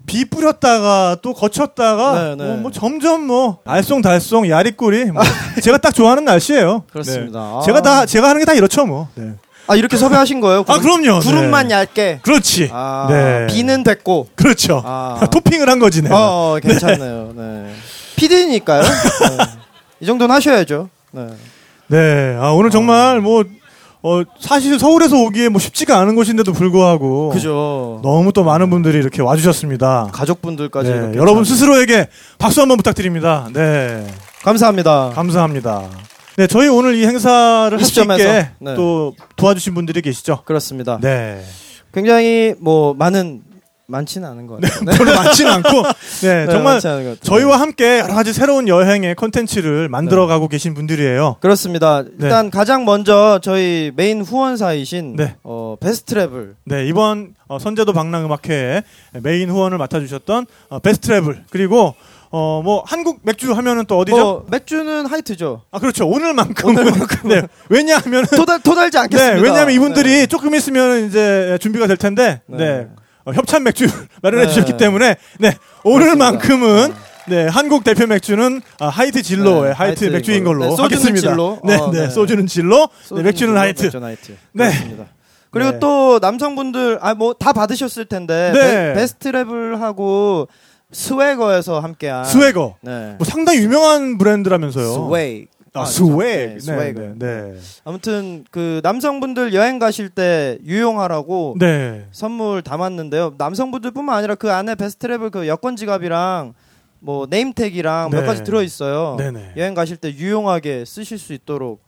[0.09, 2.43] 비 뿌렸다가 또 거쳤다가 네, 네.
[2.43, 5.21] 뭐, 뭐 점점 뭐 알쏭달쏭 야리꾸리 뭐
[5.61, 6.83] 제가 딱 좋아하는 날씨예요.
[6.91, 7.39] 그렇습니다.
[7.39, 7.45] 네.
[7.45, 7.61] 아.
[7.63, 9.07] 제가 다 제가 하는 게 다 이렇죠 뭐.
[9.13, 9.33] 네.
[9.67, 10.65] 아, 이렇게 섭외하신 거예요?
[10.67, 11.19] 아, 그럼요.
[11.19, 11.75] 구름만 네.
[11.75, 12.19] 얇게.
[12.23, 12.71] 그렇지.
[12.73, 13.45] 아, 네.
[13.53, 14.29] 비는 됐고.
[14.33, 14.81] 그렇죠.
[14.83, 15.19] 아.
[15.31, 16.15] 토핑을 한 거지 내가.
[16.15, 17.33] 어, 어, 괜찮네요.
[17.35, 17.73] 네.
[18.15, 18.81] PD니까요.
[20.01, 20.89] 이 정도는 하셔야죠.
[21.11, 21.27] 네.
[21.85, 22.35] 네.
[22.39, 23.43] 아, 오늘 정말 뭐
[24.01, 27.99] 어, 사실 서울에서 오기에 뭐 쉽지가 않은 곳인데도 불구하고 그죠.
[28.01, 30.09] 너무 또 많은 분들이 이렇게 와주셨습니다.
[30.13, 32.07] 가족분들까지 네, 여러분 참- 스스로에게
[32.37, 33.49] 박수 한번 부탁드립니다.
[33.53, 34.07] 네.
[34.43, 35.11] 감사합니다.
[35.13, 35.89] 감사합니다.
[36.37, 38.75] 네, 저희 오늘 이 행사를 할 수 있게 네.
[38.75, 40.43] 또 도와주신 분들이 계시죠.
[40.45, 40.97] 그렇습니다.
[41.01, 41.43] 네.
[41.93, 43.41] 굉장히 뭐 많은
[43.99, 44.81] 많지는 않은 것 같아요.
[44.85, 44.97] 네.
[44.97, 45.83] 별로 많지는 않고,
[46.21, 46.79] 네, 네, 정말.
[47.21, 51.37] 저희와 함께 여러 가지 새로운 여행의 컨텐츠를 만들어 가고 계신 분들이에요.
[51.39, 52.03] 그렇습니다.
[52.19, 55.35] 일단 가장 먼저 저희 메인 후원사이신 네.
[55.43, 58.83] 어, 베스트트래블 네, 이번 어, 선재도 방랑음악회의
[59.23, 61.95] 메인 후원을 맡아주셨던 어, 베스트트래블 그리고
[62.31, 64.17] 어, 뭐 한국 맥주 하면은 또 어디죠?
[64.17, 65.63] 뭐 맥주는 하이트죠.
[65.71, 66.07] 아, 그렇죠.
[66.07, 66.93] 오늘만큼은.
[67.25, 69.35] 네, 왜냐하면은 토달 토달지 않겠습니다.
[69.35, 70.25] 네, 왜냐하면 이분들이 네.
[70.27, 72.87] 조금 있으면 이제 준비가 될 텐데, 네, 네.
[73.29, 73.85] 어, 협찬 맥주
[74.23, 74.49] 마련해 네.
[74.51, 76.93] 주셨기 때문에, 네, 오늘만큼은
[77.27, 80.59] 네 한국 대표 맥주는 아, 하이트 진로의 네, 하이트 하이트인 맥주인 걸로.
[80.61, 81.29] 걸로 네, 하겠습니다.
[81.29, 81.59] 진로.
[81.65, 82.09] 네, 어, 네, 네.
[82.09, 83.83] 소주는 진로, 네, 소주는 맥주는 진로, 하이트.
[83.83, 84.31] 맥주는 하이트.
[84.53, 84.65] 네.
[84.69, 85.05] 그렇습니다.
[85.51, 85.79] 그리고 네.
[85.79, 88.93] 또 남성분들 아 뭐 다 받으셨을 텐데 네.
[88.93, 90.47] 베스트래블하고
[90.91, 92.75] 스웨거에서 함께한 스웨거.
[92.81, 93.15] 네.
[93.17, 94.91] 뭐 상당히 유명한 브랜드라면서요.
[95.07, 95.45] 스웨이
[95.79, 96.17] 아, 아, swag.
[96.19, 96.93] 네, 네, swag.
[96.93, 97.55] 네, 네.
[97.83, 102.05] 아무튼 그 남성분들 여행 가실 때 유용하라고 네.
[102.11, 103.35] 선물 담았는데요.
[103.37, 106.53] 남성분들뿐만 아니라 그 안에 베스트래블 그 여권 지갑이랑
[106.99, 108.25] 뭐 name tag이랑 몇 네.
[108.25, 109.15] 가지 들어 있어요.
[109.17, 109.53] 네네.
[109.57, 111.81] 여행 가실 때 유용하게 쓰실 수 있도록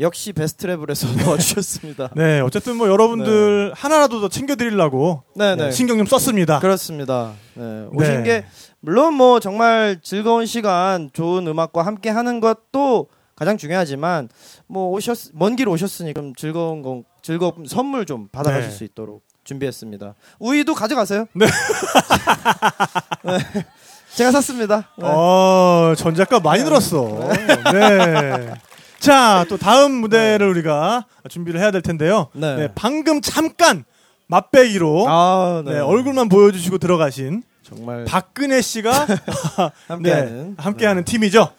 [0.00, 2.10] 역시 베스트래블에서 넣어주셨습니다.
[2.16, 5.70] 네, 어쨌든 뭐 여러분들 하나라도 더 챙겨드리려고 네, 네.
[5.70, 6.58] 신경 좀 썼습니다.
[6.58, 7.32] 그렇습니다.
[7.54, 8.22] 네, 오신 네.
[8.22, 8.44] 게
[8.80, 14.28] 물론 뭐 정말 즐거운 시간, 좋은 음악과 함께 하는 것도 가장 중요하지만
[14.66, 18.76] 뭐 오셨 먼 길 오셨으니 그럼 즐거운 건 즐거운 선물 좀 받아가실 네.
[18.76, 20.14] 수 있도록 준비했습니다.
[20.38, 21.26] 우유도 가져가세요.
[21.34, 21.46] 네.
[23.24, 23.66] 네.
[24.14, 24.88] 제가 샀습니다.
[24.96, 25.04] 네.
[25.06, 27.28] 어, 전작가 많이 늘었어.
[27.72, 28.54] 네.
[29.00, 32.28] 자, 또 다음 무대를 우리가 준비를 해야 될 텐데요.
[32.32, 32.56] 네.
[32.56, 33.84] 네, 방금 잠깐
[34.28, 35.74] 맛배기로 아, 네.
[35.74, 39.06] 네, 얼굴만 보여주시고 들어가신 정말 박근혜 씨가
[39.88, 41.50] 함께하는 네, 함께하는 팀이죠.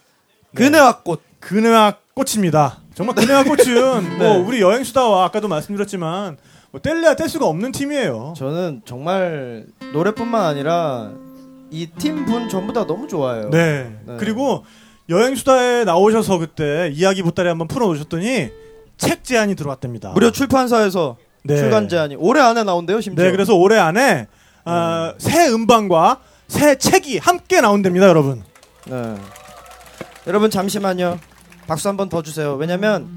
[0.56, 1.22] 그네와 꽃.
[1.50, 2.78] 그네와 꽃입니다.
[2.96, 4.18] 정말 그네와 꽃은 네.
[4.18, 6.38] 뭐 우리 여행 수다와 아까도 말씀드렸지만
[6.72, 8.34] 뭐 뗄래야 뗄 수가 없는 팀이에요.
[8.36, 11.12] 저는 정말 노래뿐만 아니라
[11.72, 13.50] 이 팀 분 전부 다 너무 좋아요.
[13.50, 13.96] 네.
[14.06, 14.18] 네.
[14.20, 14.66] 그리고
[15.10, 18.50] 여행 수다에 나오셔서 그때 이야기 보따리 한번 풀어 놓으셨더니
[18.98, 20.10] 책 제안이 들어왔답니다.
[20.12, 21.58] 무려 출판사에서 네.
[21.58, 23.24] 출간 제안이 올해 안에 나온대요, 심지어.
[23.26, 24.28] 네, 그래서 올해 안에
[24.64, 28.42] 아, 새 음반과 새 책이 함께 나온답니다, 여러분.
[28.86, 29.16] 네.
[30.28, 31.20] 여러분 잠시만요.
[31.68, 32.54] 박수 한 번 더 주세요.
[32.56, 33.08] 왜냐면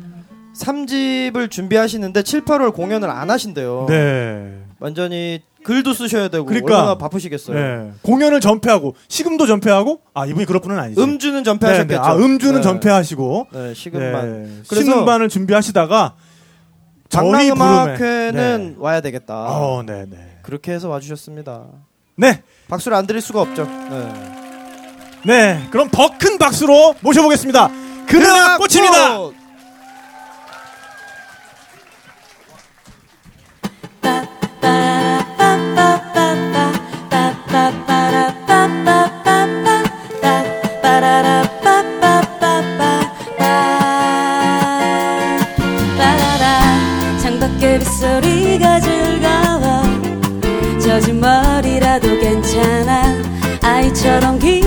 [0.56, 3.86] 3집을 준비하시는데 7, 8월 공연을 안 하신대요.
[3.88, 4.54] 네.
[4.80, 6.74] 완전히 글도 쓰셔야 되고 그러니까.
[6.76, 7.56] 얼마나 바쁘시겠어요.
[7.56, 7.90] 네.
[8.02, 11.00] 공연을 전폐하고 시금도 전폐하고 아 이분이 그럴 분은 아니지.
[11.00, 12.00] 음주는 네, 전폐하셨겠죠.
[12.00, 12.08] 네.
[12.08, 12.60] 아 음주는 네.
[12.62, 14.44] 전폐하시고 네, 시금만.
[14.44, 14.62] 네.
[14.64, 16.14] 신음반을 준비하시다가
[17.08, 19.34] 저희 부름에 장랑음악회는 와야 되겠다.
[19.34, 20.16] 어, 네, 네.
[20.42, 21.64] 그렇게 해서 와주셨습니다.
[22.16, 22.42] 네.
[22.68, 23.64] 박수를 안 드릴 수가 없죠.
[23.64, 24.12] 네.
[25.24, 25.60] 네.
[25.70, 27.70] 그럼 더 큰 박수로 모셔보겠습니다.
[28.08, 29.18] 그네와 꽃입니다.
[29.18, 29.34] 꽃!
[47.20, 49.82] 창밖에 빗소리가 즐거워
[50.80, 53.02] 젖은 머리라도 괜찮아
[53.62, 54.57] 아이처럼 길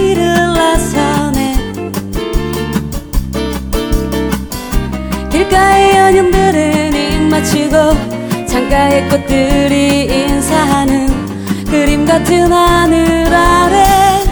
[5.52, 14.24] 길가의 연인들은 입 맞추고 창가의 꽃들이 인사하는 그림 같은 하늘 아래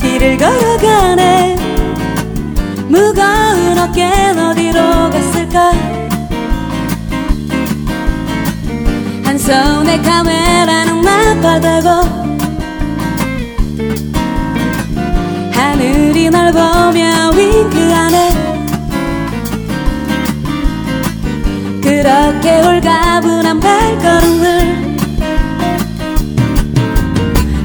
[0.00, 1.56] 길을 걸어가네.
[2.88, 5.72] 무거운 어깨는 어디로 갔을까?
[9.24, 11.88] 한 손에 카메라는 나빠다고
[15.50, 18.37] 하늘이 날 보며 윙크하네
[23.18, 24.98] 홀가분한 발걸음을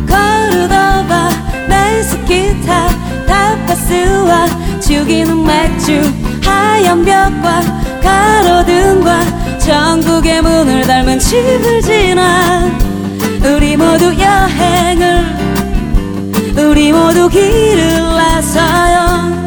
[0.07, 1.29] 코르도바
[1.67, 2.87] 메스키타
[3.27, 6.01] 타파스와 죽이는 맥주
[6.43, 7.61] 하얀 벽과
[8.01, 12.71] 가로등과 전국의 문을 닮은 집을 지나
[13.55, 15.23] 우리 모두 여행을
[16.57, 19.42] 우리 모두 길을 나서요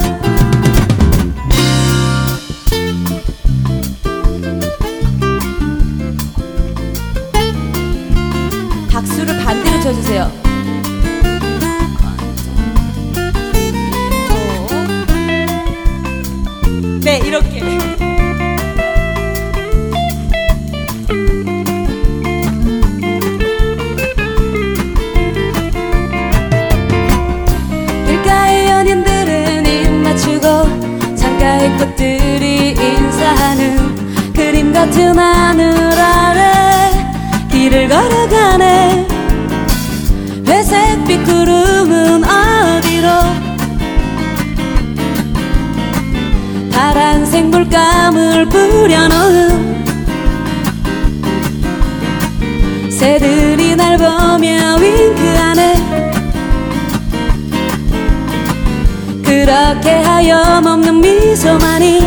[41.06, 43.08] 회색빛 구름은 어디로?
[46.72, 49.76] 파란색 물감을 뿌려놓은
[52.90, 55.74] 새들이 날 보며 윙크하네.
[59.24, 62.00] 그렇게 하염없는 미소만이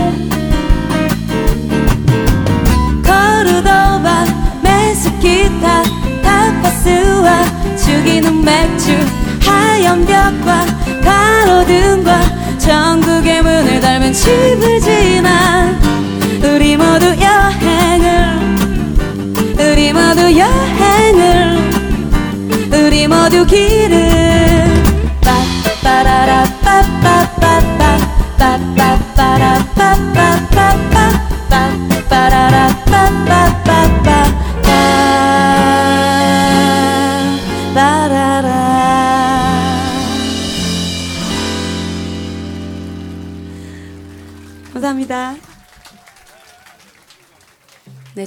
[3.05, 4.25] 코르도바
[4.61, 5.83] 메스키타
[6.21, 8.95] 타파스와 죽이는 맥 주
[9.47, 10.65] 하얀 벽과
[11.03, 15.77] 가로등과 전국의 문을 닮은 집을 지나
[16.41, 18.57] 우리 모두 여행을
[19.59, 21.69] 우리 모두 여행을
[22.71, 23.78] 우리 모두 길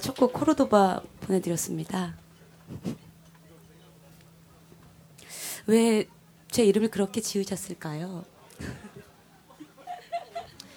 [0.02, 2.16] 첫 곡 코르도바 보내드렸습니다.
[5.66, 6.06] 왜
[6.52, 8.24] 제 이름을 그렇게 지으셨을까요?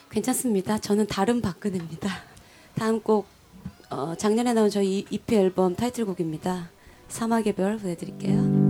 [0.09, 0.77] 괜찮습니다.
[0.77, 2.09] 저는 다른 박근혜입니다.
[2.75, 3.27] 다음 곡
[3.89, 6.69] 어, 작년에 나온 저희 EP 앨범 타이틀곡입니다.
[7.09, 8.64] 사막의 별 보내드릴게요.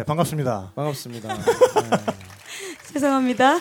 [0.00, 0.72] 네, 반갑습니다.
[0.74, 1.28] 반갑습니다.
[2.90, 3.58] 죄송합니다.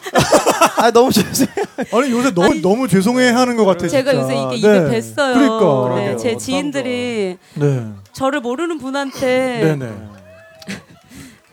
[0.77, 1.65] 아 너무 죄송해요.
[1.91, 3.89] 아니, 요새 너무 너무 죄송해 하는 것 같아요.
[3.89, 4.23] 제가 진짜.
[4.23, 5.01] 요새 이게 입에 네.
[5.01, 5.33] 뱄어요.
[5.33, 5.95] 그러니까.
[5.95, 6.37] 네, 제 그러게요.
[6.37, 7.87] 지인들이 네.
[8.13, 9.93] 저를 모르는 분한테 네, 네.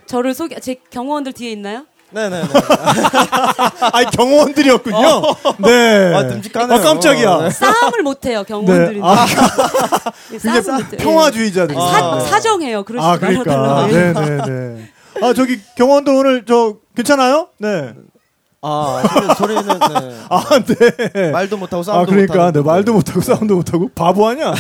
[0.07, 1.85] 저를 소개 제 경호원들 뒤에 있나요?
[2.17, 2.49] 네네네.
[3.93, 5.23] 아니, 경호원들이었군요.
[5.59, 6.15] 네.
[6.15, 6.79] 아, 듬직하네요.
[6.79, 7.41] 아, 깜짝이야.
[7.43, 7.51] 네.
[7.51, 9.01] 싸움을 못해요 경호원들이.
[9.01, 9.07] 네.
[9.07, 9.27] 아,
[10.41, 10.99] 싸움을 굉장히 못해요.
[10.99, 11.79] 평화주의자들이.
[11.79, 12.21] 사, 아.
[12.21, 12.85] 사 정해요.
[12.85, 13.57] 그러지 아, 그러니까.
[13.57, 13.93] 말아달라고.
[13.93, 14.91] 네, 네, 네.
[15.23, 17.49] 아, 저기 경호원들 오늘 저 괜찮아요?
[17.59, 17.93] 네.
[18.63, 20.17] 아 소리, 소리는 네.
[20.31, 20.43] 아,
[21.13, 21.31] 네.
[21.31, 24.55] 말도 못하고 아, 싸움도 그러니까 못하는 네, 말도 못하고 싸움도 못하고 바보 아니야?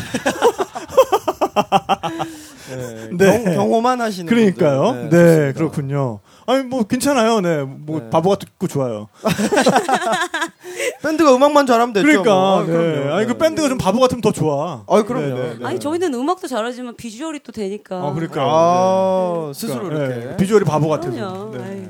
[2.69, 3.09] 네.
[3.13, 3.43] 네.
[3.45, 4.83] 경, 경호만 하시는 그러니까요.
[4.93, 5.09] 분들.
[5.11, 5.59] 네, 좋습니다.
[5.59, 6.21] 그렇군요.
[6.47, 7.41] 아니 뭐 괜찮아요.
[7.41, 8.11] 네, 뭐 네.
[8.11, 9.09] 바보가 듣고 좋아요.
[11.03, 12.07] 밴드가 음악만 잘하면 됐죠.
[12.07, 12.59] 그러니까, 뭐.
[12.61, 12.73] 아, 네.
[12.73, 13.15] 그럼요.
[13.15, 13.39] 아니 그 네.
[13.39, 14.85] 밴드가 좀 바보 같으면 더 좋아.
[14.87, 15.27] 아, 그럼요.
[15.27, 15.67] 네, 네, 네.
[15.67, 17.97] 아니 저희는 음악도 잘하지만 비주얼이 또 되니까.
[17.97, 18.43] 아, 그러니까.
[18.45, 19.53] 아 네.
[19.55, 20.97] 스스로 그러니까, 이렇게 네, 비주얼이 바보.
[21.01, 21.59] 네.
[21.63, 21.89] 아이,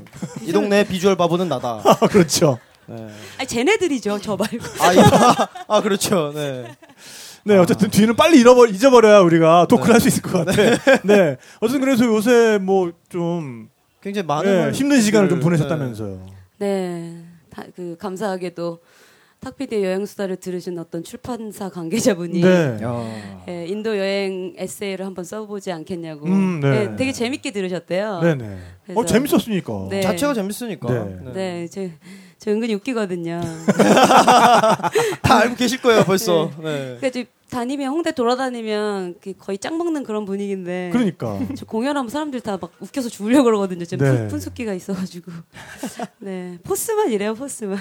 [0.48, 1.82] 이 동네 비주얼 바보는 나다.
[1.84, 2.59] 아, 그렇죠.
[2.86, 3.09] 네.
[3.38, 4.18] 아니 쟤네들이죠.
[4.20, 4.64] 저 말고.
[4.80, 4.98] 아, 이-
[5.68, 6.32] 아 그렇죠.
[6.34, 6.64] 네.
[7.44, 9.92] 네, 어쨌든 뒤는 빨리 잃어버 잊어버려야 우리가 토크를 네.
[9.92, 10.62] 할수 있을 것 같아.
[11.04, 11.36] 네.
[11.61, 13.68] 어쨌든 그래서 요새 뭐 좀
[14.07, 15.44] 굉장히 많은 네, 걸- 힘든 시간을 좀 네.
[15.44, 16.26] 보내셨다면서요.
[16.61, 17.16] 네.
[17.50, 18.78] 다, 그 감사하게도
[19.40, 22.78] 탁피디의 여행 수다를 들으신 어떤 출판사 관계자분이 네.
[22.82, 23.42] 야.
[23.48, 26.24] 예, 인도 여행 에세이를 한번 써보지 않겠냐고.
[26.26, 26.68] 음, 네.
[26.92, 28.20] 예, 되게 재밌게 들으셨대요.
[28.22, 28.59] 네, 네.
[28.84, 29.88] 그래서- 어, 재밌었으니까.
[29.90, 30.00] 네.
[30.02, 30.88] 자체가 재밌으니까.
[31.04, 31.18] 네.
[31.34, 31.80] 네, 저,
[32.47, 33.40] 저 은근히 웃기거든요.
[35.20, 36.49] 다 알고 계실 거예요, 벌써.
[36.59, 36.97] 네.
[37.01, 40.90] 그러니까 이제 다니면 홍대 돌아다니면 그 거의 짱 먹는 그런 분위기인데.
[40.92, 41.40] 그러니까.
[41.57, 43.84] 저 공연하면 사람들 다 막 웃겨서 죽으려고 그러거든요.
[43.84, 44.16] 지금 네.
[44.18, 45.32] 푼- 푼숙기가 있어가지고.
[46.20, 47.78] 네, 포스만 이래요, 포스만.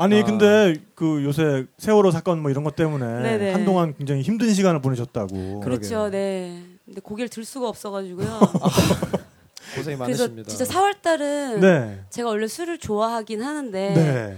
[0.00, 0.24] 아니 아.
[0.24, 3.52] 근데 그 요새 세월호 사건 뭐 이런 것 때문에 네네.
[3.52, 5.60] 한동안 굉장히 힘든 시간을 보내셨다고.
[5.60, 6.60] 그렇죠, 네.
[6.84, 8.40] 근데 고개를 들 수가 없어가지고요.
[9.74, 10.48] 고생이 그래서 많으십니다.
[10.48, 12.00] 진짜 4월 달은 네.
[12.10, 14.36] 제가 원래 술을 좋아하긴 하는데 네.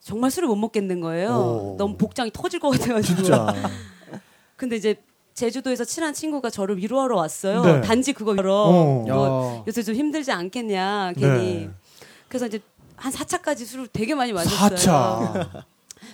[0.00, 1.30] 정말 술을 못 먹겠는 거예요.
[1.30, 1.76] 오.
[1.78, 3.22] 너무 복장이 터질 것 같아가지고.
[3.22, 3.54] 진짜.
[4.56, 4.96] 근데 이제
[5.34, 7.64] 제주도에서 친한 친구가 저를 위로하러 왔어요.
[7.64, 7.80] 네.
[7.82, 8.54] 단지 그거 위로.
[8.54, 8.72] 어.
[9.06, 9.64] 뭐 야.
[9.66, 11.66] 요새 좀 힘들지 않겠냐, 괜히.
[11.66, 11.70] 네.
[12.28, 12.60] 그래서 이제
[12.96, 14.70] 한 4차까지 술을 되게 많이 마셨어요.
[14.70, 15.64] 4차.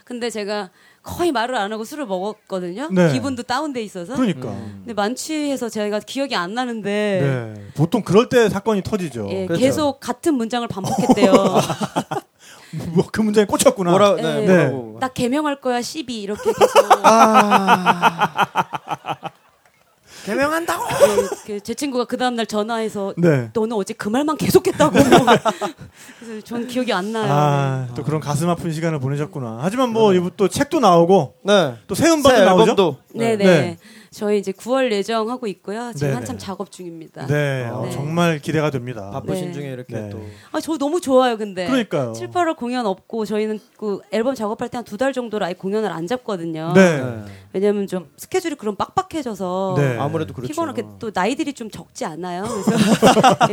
[0.05, 0.71] 근데 제가
[1.07, 2.89] 거의 말을 안 하고 술을 먹었거든요.
[2.91, 3.13] 네.
[3.13, 4.15] 기분도 다운돼 있어서.
[4.15, 4.49] 그러니까.
[4.51, 7.65] 근데 만취해서 제가 기억이 안 나는데 네.
[7.75, 9.29] 보통 그럴 때 사건이 터지죠.
[9.31, 9.61] 예, 그렇죠.
[9.61, 11.33] 계속 같은 문장을 반복했대요.
[12.95, 13.91] 뭐그 문장에 꽂혔구나.
[13.91, 14.23] 뭐라, 예.
[14.23, 14.67] 네, 네.
[14.67, 14.99] 뭐라고.
[15.01, 16.77] 나 개명할 거야 12 이렇게 계속
[20.27, 20.85] 개명한다고?
[20.87, 23.51] 그, 그, 제 친구가 그 다음 날 전화해서 네.
[23.53, 24.93] 너는 어제 그 말만 계속했다고
[26.18, 29.59] 그래서 전 기억이 안 나요 아, 또 그런 가슴 아픈 시간을 보내셨구나.
[29.61, 31.74] 하지만 뭐 이부 또 책도 나오고 네.
[31.87, 32.62] 또새새 음반도 나오죠.
[32.62, 32.97] 앨범도.
[33.14, 33.79] 네네 네.
[34.17, 36.14] 저희 이제 9월 예정하고 있고요 지금 네네.
[36.14, 37.91] 한참 작업 중입니다 네, 어, 네.
[37.91, 39.11] 정말 기대가 됩니다.
[39.11, 39.53] 바쁘신 네.
[39.53, 40.09] 중에 이렇게 네.
[40.09, 40.23] 또.
[40.53, 42.14] 아, 저 너무 좋아요 근데 그러니까요.
[42.14, 45.93] 7, 8월 공연 없고 저희는 그 앨범 작업할 때 한 두 달 정도를 아예 공연을
[45.93, 46.99] 안 잡거든요 네.
[47.03, 47.25] 네.
[47.53, 49.99] 왜냐면 좀 스케줄이 그럼 빡빡해져서 네.
[49.99, 50.51] 아무래도 그렇죠.
[50.51, 52.73] 피곤하게 또 나이들이 좀 적지 않아요 그래서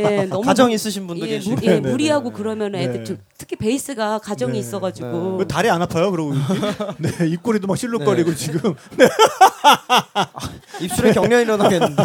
[0.00, 1.56] 예, 너무 가정 있으신 분도 예, 계시고.
[1.62, 2.34] 예, 네, 네, 무리하고 네.
[2.34, 3.04] 그러면 애들 네.
[3.04, 4.58] 좀- 특히 베이스가 가정이 네.
[4.60, 6.10] 있어가지고 왜 다리 안 아파요?
[6.10, 6.34] 그러고
[6.98, 8.36] 네, 입꼬리도 막 실룩거리고 네.
[8.36, 8.74] 지금.
[10.80, 12.04] 입술에 경련 일어나겠는데.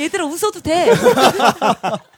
[0.00, 0.90] 얘들아 웃어도 돼.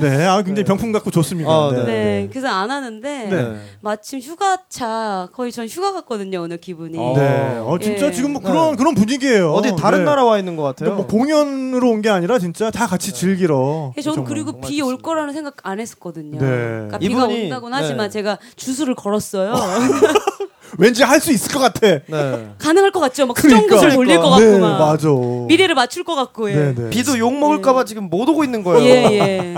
[0.00, 1.50] 네, 아 굉장히 병풍 같고 좋습니다.
[1.50, 1.78] 아, 네.
[1.78, 1.84] 네.
[1.84, 3.56] 네, 그래서 안 하는데 네.
[3.80, 6.96] 마침 휴가차 거의 전 휴가 갔거든요 오늘 기분이.
[6.98, 7.12] 어.
[7.16, 7.58] 네.
[7.58, 8.12] 어 진짜 예.
[8.12, 9.52] 지금 뭐 그런 그런 분위기예요.
[9.52, 10.04] 어디 다른 네.
[10.04, 10.94] 나라 와 있는 것 같아요.
[10.94, 13.92] 뭐 공연으로 온 게 아니라 진짜 다 같이 즐기러.
[13.96, 14.24] 예, 저는.
[14.24, 14.94] 그리고 비 올.
[15.04, 16.38] 거라는 생각 안 했었거든요.
[16.38, 16.46] 네.
[16.46, 18.10] 그러니까 비가 온다고는 하지만 네.
[18.10, 19.52] 제가 주술을 걸었어요.
[20.78, 21.80] 왠지 할 수 있을 것 같아.
[21.86, 22.48] 네.
[22.58, 23.26] 가능할 것 같죠?
[23.26, 23.76] 막 그러니까.
[23.76, 25.08] 수정구슬 돌릴 것 네, 같고 막 맞아.
[25.48, 26.54] 미래를 맞출 것 같고 예.
[26.54, 26.90] 네, 네.
[26.90, 28.84] 비도 욕 먹을까봐 지금 못 오고 있는 거예요.
[28.84, 29.54] 예, 예.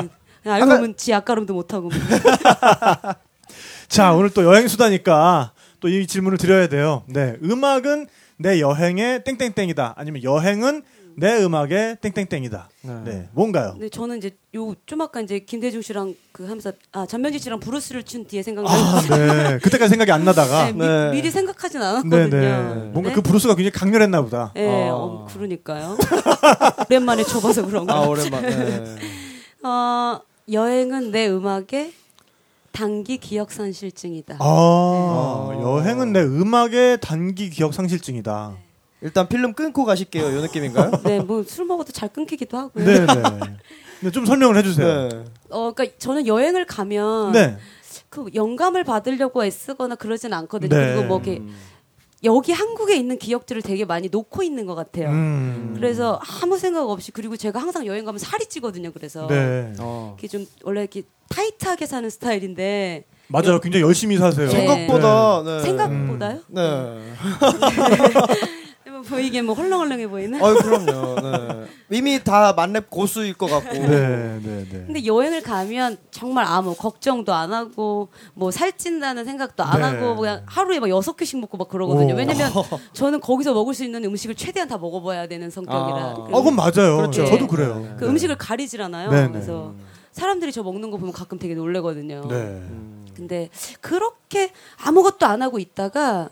[0.51, 1.91] 알고 아까- 보면 지 앞가름도 못 하고.
[3.89, 7.03] 자, 오늘 또 여행 수다니까 또 이 질문을 드려야 돼요.
[7.07, 7.37] 네.
[7.45, 8.07] 음악은
[8.39, 9.95] 내 여행의 땡땡땡이다.
[9.97, 10.83] 아니면 여행은
[11.19, 12.69] 내 음악의 땡땡땡이다.
[13.05, 13.29] 네.
[13.33, 13.73] 뭔가요?
[13.73, 18.03] 근데 저는 이제 요 좀 아까 이제 김대중 씨랑 그 하면서 아 전명진 씨랑 브루스를
[18.05, 18.75] 춘 뒤에 생각나요.
[18.77, 19.59] 아, 네.
[19.59, 20.67] 그때까지 생각이 안 나다가.
[20.67, 21.11] 네, 미, 네.
[21.11, 22.29] 미리 생각하진 네, 않았거든요.
[22.29, 22.91] 네.
[22.93, 24.53] 뭔가 그 브루스가 굉장히 강렬했나 보다.
[24.55, 24.95] 네, 아.
[24.95, 25.97] 어, 그러니까요.
[26.89, 27.95] 오랜만에 쳐봐서 그런가.
[27.95, 28.49] 아 오랜만에.
[28.51, 28.97] 네.
[29.67, 30.21] 어,
[30.53, 31.93] 여행은 내 음악의
[32.73, 34.37] 단기 기억 상실증이다.
[34.39, 35.62] 아, 네.
[35.62, 38.55] 여행은 내 음악의 단기 기억 상실증이다.
[39.03, 40.24] 일단 필름 끊고 가실게요.
[40.24, 40.90] 요 느낌인가요?
[41.05, 42.84] 네, 뭐 술 먹어도 잘 끊기기도 하고요.
[42.84, 43.22] 네, 네.
[44.01, 45.09] 네, 좀 설명을 해주세요.
[45.09, 45.24] 네.
[45.51, 47.57] 어, 그러니까 저는 여행을 가면 네.
[48.09, 50.74] 그 영감을 받으려고 애쓰거나 그러진 않거든요.
[50.76, 50.86] 네.
[50.94, 51.42] 그리고 뭐 이렇게
[52.24, 55.11] 여기 한국에 있는 기억들을 되게 많이 놓고 있는 것 같아요.
[55.11, 55.74] 음.
[55.76, 58.90] 그래서 아무 생각 없이 그리고 제가 항상 여행 가면 살이 찌거든요.
[58.92, 59.72] 그래서 네.
[59.78, 60.16] 어.
[60.18, 63.61] 이렇게 좀 원래 이렇게 타이트하게 사는 스타일인데 맞아요.
[63.61, 64.49] 굉장히 열심히 사세요.
[64.49, 64.53] 네.
[64.53, 65.61] 생각보다 네.
[65.62, 66.40] 생각보다요?
[66.49, 66.62] 네.
[69.09, 70.39] 뭐 보이게 뭐 헐렁헐렁해 보이나?
[70.45, 71.21] 어유 그럼요.
[71.21, 71.67] 네.
[71.91, 73.73] 이미 다 만렙 고수일 것 같고.
[73.73, 73.89] 네,
[74.43, 74.85] 네, 네.
[74.87, 79.87] 근데 여행을 가면 정말 아무 걱정도 안 하고 뭐 살찐다는 생각도 안 네.
[79.87, 82.15] 하고 그냥 하루에 막 여섯 개씩 먹고 막 그러거든요.
[82.15, 82.17] 오.
[82.17, 82.51] 왜냐면
[82.93, 85.97] 저는 거기서 먹을 수 있는 음식을 최대한 다 먹어봐야 되는 성격이라.
[85.99, 86.15] 아.
[86.15, 86.97] 그리고 어, 그건 맞아요.
[86.97, 87.27] 그렇죠.
[87.27, 87.95] 저도 그래요.
[87.99, 89.11] 그 음식을 가리질 않아요.
[89.11, 89.29] 네, 네.
[89.33, 89.75] 그래서
[90.13, 92.23] 사람들이 저 먹는 거 보면 가끔 되게 놀래거든요.
[92.29, 92.63] 네.
[93.15, 93.49] 근데
[93.81, 94.51] 그렇게
[94.85, 96.29] 아무것도 안 하고 있다가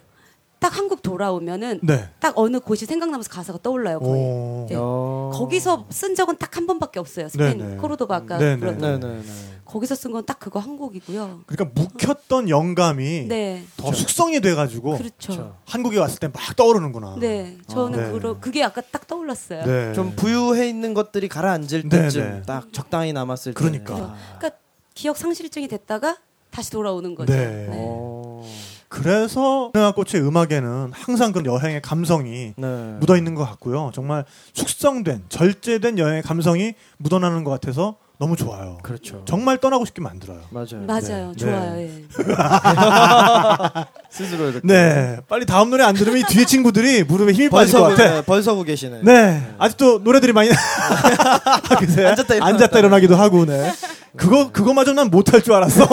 [0.65, 2.09] 딱 한국 돌아오면은 네.
[2.21, 3.99] 딱 어느 곳이 생각나면서 가사가 떠올라요.
[4.01, 4.13] 거의.
[4.23, 4.67] 오.
[4.71, 4.75] 네.
[4.79, 5.31] 어.
[5.35, 7.29] 거기서 쓴 적은 딱 한 번밖에 없어요.
[7.29, 7.77] 스페인 네네.
[7.77, 8.39] 코르도바 아까.
[8.39, 9.23] 불렀던 네네네.
[9.67, 11.41] 거기서 쓴 건 딱 그거 한 곡이고요.
[11.47, 15.57] 그러니까 묵혔던 영감이 네, 더 숙성이 돼가지고 그렇죠.
[15.67, 17.17] 한국에 왔을 때 막 떠오르는구나.
[17.21, 18.13] 네, 저는 네.
[18.13, 19.65] 그러, 그게 아까 딱 떠올랐어요.
[19.67, 19.93] 네.
[19.95, 22.03] 좀 부유해 있는 것들이 가라앉을 네네.
[22.05, 23.59] 때쯤 딱 적당히 남았을 때.
[23.59, 24.15] 그러니까.
[24.39, 24.59] 그러니까
[24.95, 26.17] 기억 상실증이 됐다가
[26.51, 27.33] 다시 돌아오는 거죠.
[27.35, 27.69] 네.
[28.95, 29.71] 어.
[29.73, 32.97] 그래서 꽃의 음악에는 항상 그런 여행의 감성이 네.
[33.01, 33.91] 묻어 있는 것 같고요.
[33.95, 38.79] 정말 숙성된 절제된 여행의 감성이 묻어나는 것 같아서 너무 좋아요.
[38.83, 39.23] 그렇죠.
[39.25, 40.41] 정말 떠나고 싶게 만들어요.
[40.51, 40.87] 맞아요.
[40.87, 41.37] 맞아요, 네.
[41.37, 41.81] 좋아요.
[41.81, 42.05] 예.
[44.09, 44.61] 스스로 이렇게.
[44.65, 48.15] 네, 빨리 다음 노래 안 들으면 이 뒤에 친구들이 무릎에 힘이 빠질 것 같아.
[48.15, 49.01] 네, 벌서고 계시네.
[49.03, 50.55] 네, 아직도 노래들이 많이 아,
[51.75, 52.47] 앉았다 일어났다.
[52.47, 53.73] 앉았다 일어나기도 하고, 네.
[54.17, 55.89] 그거 그거마저 난 못할 줄 알았어.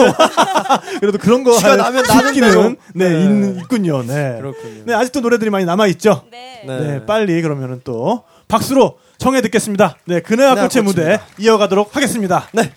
[1.00, 3.24] 그래도 그런 거 시간 할 나면 나는 네, 네.
[3.24, 4.02] 있, 있군요.
[4.04, 4.36] 네.
[4.38, 4.84] 그렇군요.
[4.86, 6.22] 네, 아직도 노래들이 많이 남아 있죠.
[6.30, 6.62] 네.
[6.64, 6.78] 네.
[6.80, 7.06] 네.
[7.06, 9.96] 빨리 그러면은 또 박수로 청해 듣겠습니다.
[10.04, 11.20] 네, 그네와 꽃의 무대.
[11.38, 12.48] 이어가도록 하겠습니다.
[12.52, 12.72] 네.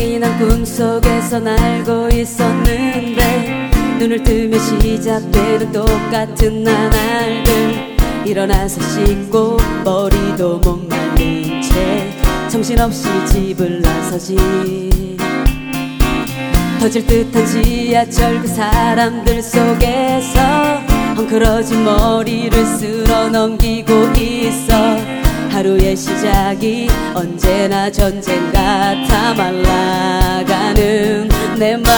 [0.00, 7.96] 분명히 난 꿈속에서 날고 있었는데 눈을 뜨면 시작되는 똑같은 나날들.
[8.24, 12.10] 일어나서 씻고 머리도 못 말린 채
[12.48, 14.38] 정신없이 집을 나서지.
[16.80, 20.40] 터질 듯한 지하철 그 사람들 속에서
[21.14, 25.19] 헝클어진 머리를 쓸어 넘기고 있어
[25.50, 31.28] 하루의 시작이 언제나 전쟁 같아 말라가는
[31.58, 31.90] 내 마음.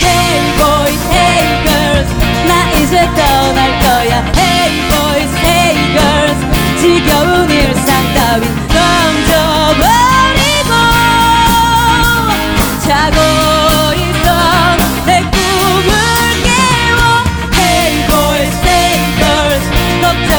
[0.00, 2.10] Hey boys, hey girls
[2.48, 4.24] 나 이제 떠날 거야.
[4.36, 6.40] Hey boys, hey girls
[6.80, 9.84] 지겨운 일상 따윈 던져버리고
[12.84, 13.18] 자고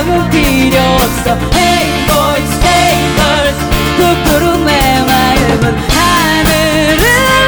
[0.06, 1.32] 걱정은 필요 없어.
[1.54, 3.60] Hey boys, hey girls
[3.98, 6.98] 부끄러운 내 마음은 하늘을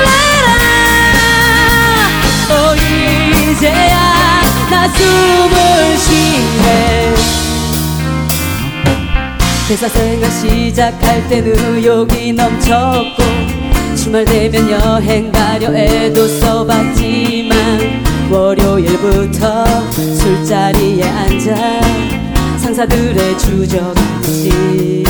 [0.03, 1.99] 날아
[2.51, 3.95] 오 이제야
[4.70, 7.16] 나 숨을 쉬네.
[9.70, 13.24] 회사 생활 시작할 땐 의욕이 넘쳤고
[13.95, 21.55] 주말 되면 여행 가려 애도 써봤지만 월요일부터 술자리에 앉아
[22.68, 25.03] 상사들의 주저앉지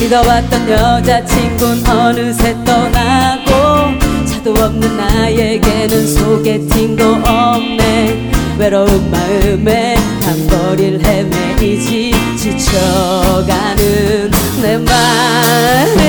[0.00, 8.32] 믿어왔던 여자친구는 어느새 떠나고 차도 없는 나에게는 소개팅도 없네.
[8.58, 14.30] 외로운 마음에 밤거리를 헤매이지 지쳐가는
[14.62, 16.00] 내 마음.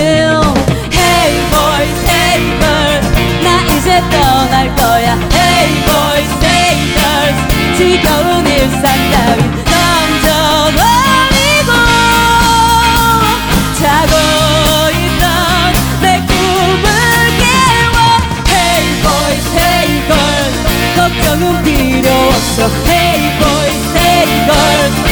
[0.93, 3.05] Hey boys, hey girls
[3.43, 5.20] 나 이제 떠날 거야.
[5.34, 11.71] Hey boys, hey girls 지겨운 일상 따윈 넌전 아니고
[13.78, 14.13] 자고
[14.97, 15.21] 있던
[16.01, 16.88] 내 꿈을
[17.38, 17.95] 깨워
[18.49, 20.57] Hey boys, hey girls
[20.95, 25.07] 걱정은 필요 없어 Hey boys, hey girls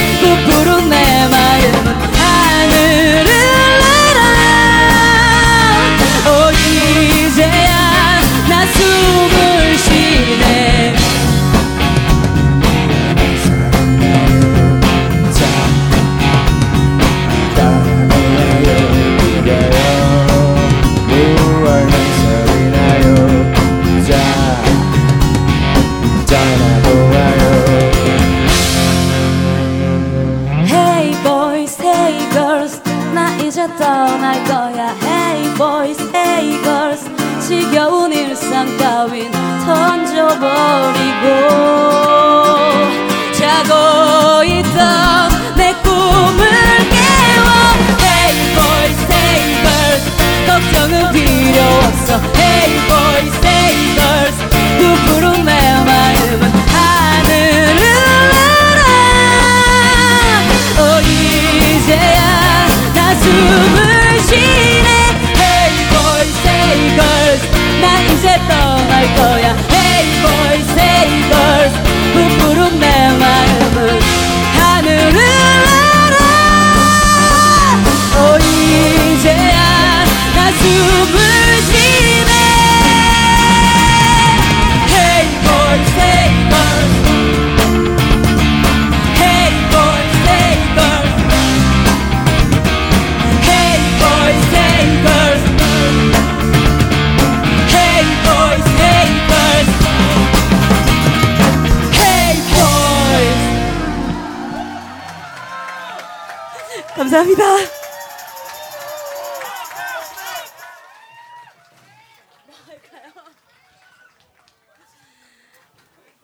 [107.36, 107.72] 감사합니다.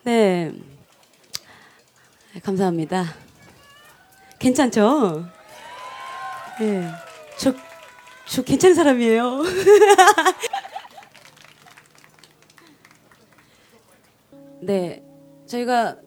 [0.03, 0.51] 네.
[2.41, 3.05] 감사합니다.
[4.39, 5.25] 괜찮죠?
[6.59, 6.89] 네.
[7.37, 7.53] 저,
[8.27, 9.43] 저 괜찮은 사람이에요.
[14.61, 15.03] 네.
[15.47, 15.97] 저희가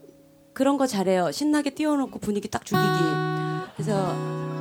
[0.54, 1.30] 그런 거 잘해요.
[1.30, 2.86] 신나게 띄워놓고 분위기 딱 죽이기.
[3.76, 4.53] 그래서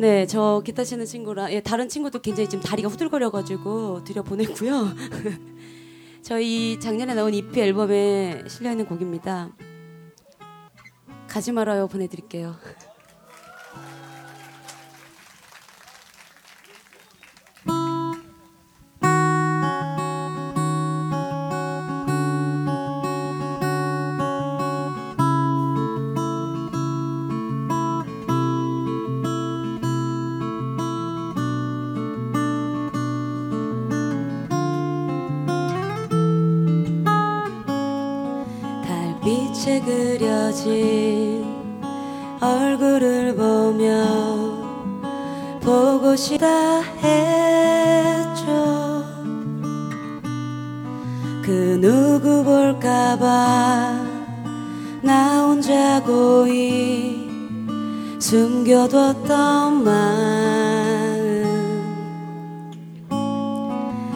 [0.00, 4.94] 네, 저 기타 치는 친구랑 예, 다른 친구도 굉장히 지금 다리가 후들거려가지고 들여 보냈고요.
[6.24, 9.50] 저희 작년에 나온 EP 앨범에 실려 있는 곡입니다.
[11.28, 12.56] 가지 말아요 보내드릴게요.
[42.40, 43.86] 얼굴을 보며
[45.60, 48.42] 보고 싶다 했죠.
[51.44, 53.94] 그 누구 볼까봐
[55.02, 57.30] 나 혼자 고이
[58.18, 61.10] 숨겨뒀던 마음.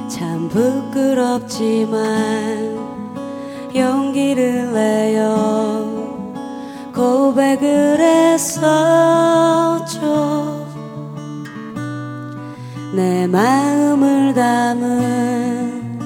[0.08, 1.94] 참 부끄럽지만
[3.72, 5.93] 용기를 내어
[6.94, 8.64] 고백을 했었죠.
[12.94, 15.98] 내 마음을 담은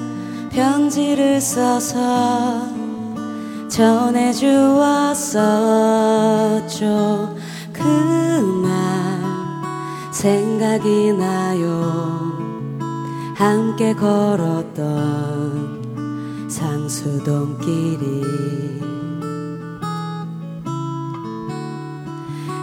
[0.49, 2.67] 편지를 써서
[3.69, 4.49] 전해주었었죠.
[7.71, 9.21] 그날
[10.11, 12.19] 생각이 나요.
[13.35, 15.79] 함께 걸었던
[16.49, 18.78] 상수동길이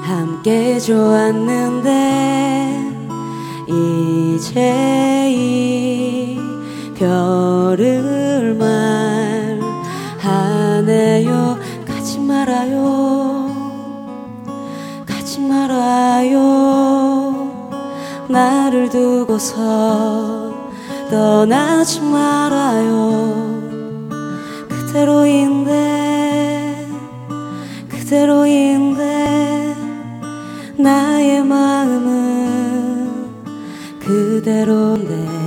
[0.06, 1.90] 함께 좋았는데
[3.66, 6.38] 이제 이
[6.96, 8.54] 별을
[10.22, 11.58] 말하네요.
[11.84, 13.50] 가지 말아요.
[15.04, 16.36] 가지 말아요.
[18.28, 20.54] 나를 두고서
[21.10, 23.56] 떠나지 말아요.
[24.68, 25.74] 그대로인데
[27.88, 29.15] 그대로인데
[30.78, 33.30] 나의 마음은
[33.98, 35.45] 그대로인데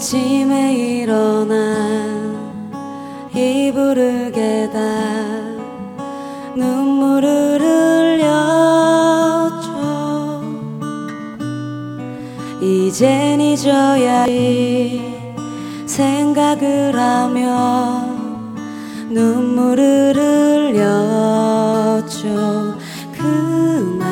[0.00, 1.54] 아침에 일어나
[3.34, 4.78] 이불을 개다
[6.56, 8.40] 눈물을 흘렸죠
[12.62, 15.04] 이젠 잊어야지
[15.84, 18.06] 생각을 하며
[19.10, 20.16] 눈물을
[20.72, 22.24] 흘렸죠
[23.12, 24.08] 그날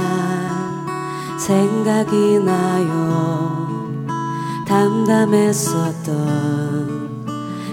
[1.39, 2.98] 생각이 나요
[5.09, 6.07] 담담했었던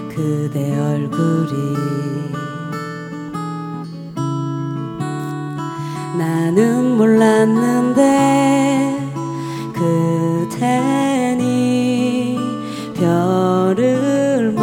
[0.08, 1.76] 그대 얼굴이
[6.16, 8.00] 나는 몰랐는데
[10.48, 11.48] 그대니
[12.94, 14.54] 별을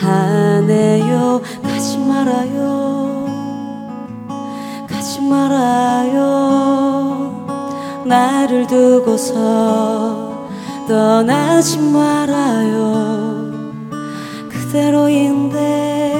[0.00, 1.42] 말하네요.
[1.62, 3.26] 가지 말아요.
[4.88, 6.20] 가지 말아요.
[8.06, 9.99] 나를 두고서
[10.90, 13.52] 떠나지 말아요.
[14.48, 16.16] 그대로인데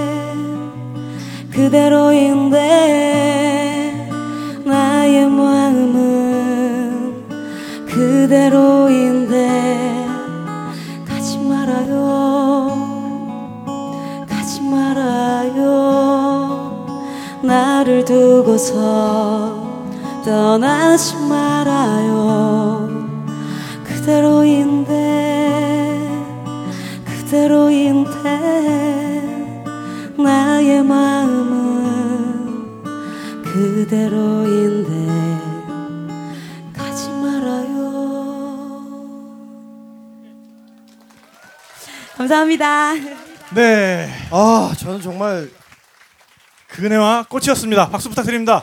[1.51, 2.57] 그대로인데
[4.65, 7.27] 나의 마음은
[7.89, 9.37] 그대로인데
[11.05, 12.71] 가지 말아요.
[14.29, 15.67] 가지 말아요.
[17.43, 19.69] 나를 두고서
[20.25, 22.60] 떠나지 말아요
[33.91, 34.93] 그대로인데
[36.73, 38.47] 가지 말아요
[42.17, 42.93] 감사합니다
[43.57, 44.09] 네.
[44.31, 45.51] 아 저는 정말
[46.69, 47.89] 그네와 꽃이었습니다.
[47.89, 48.63] 박수 부탁드립니다.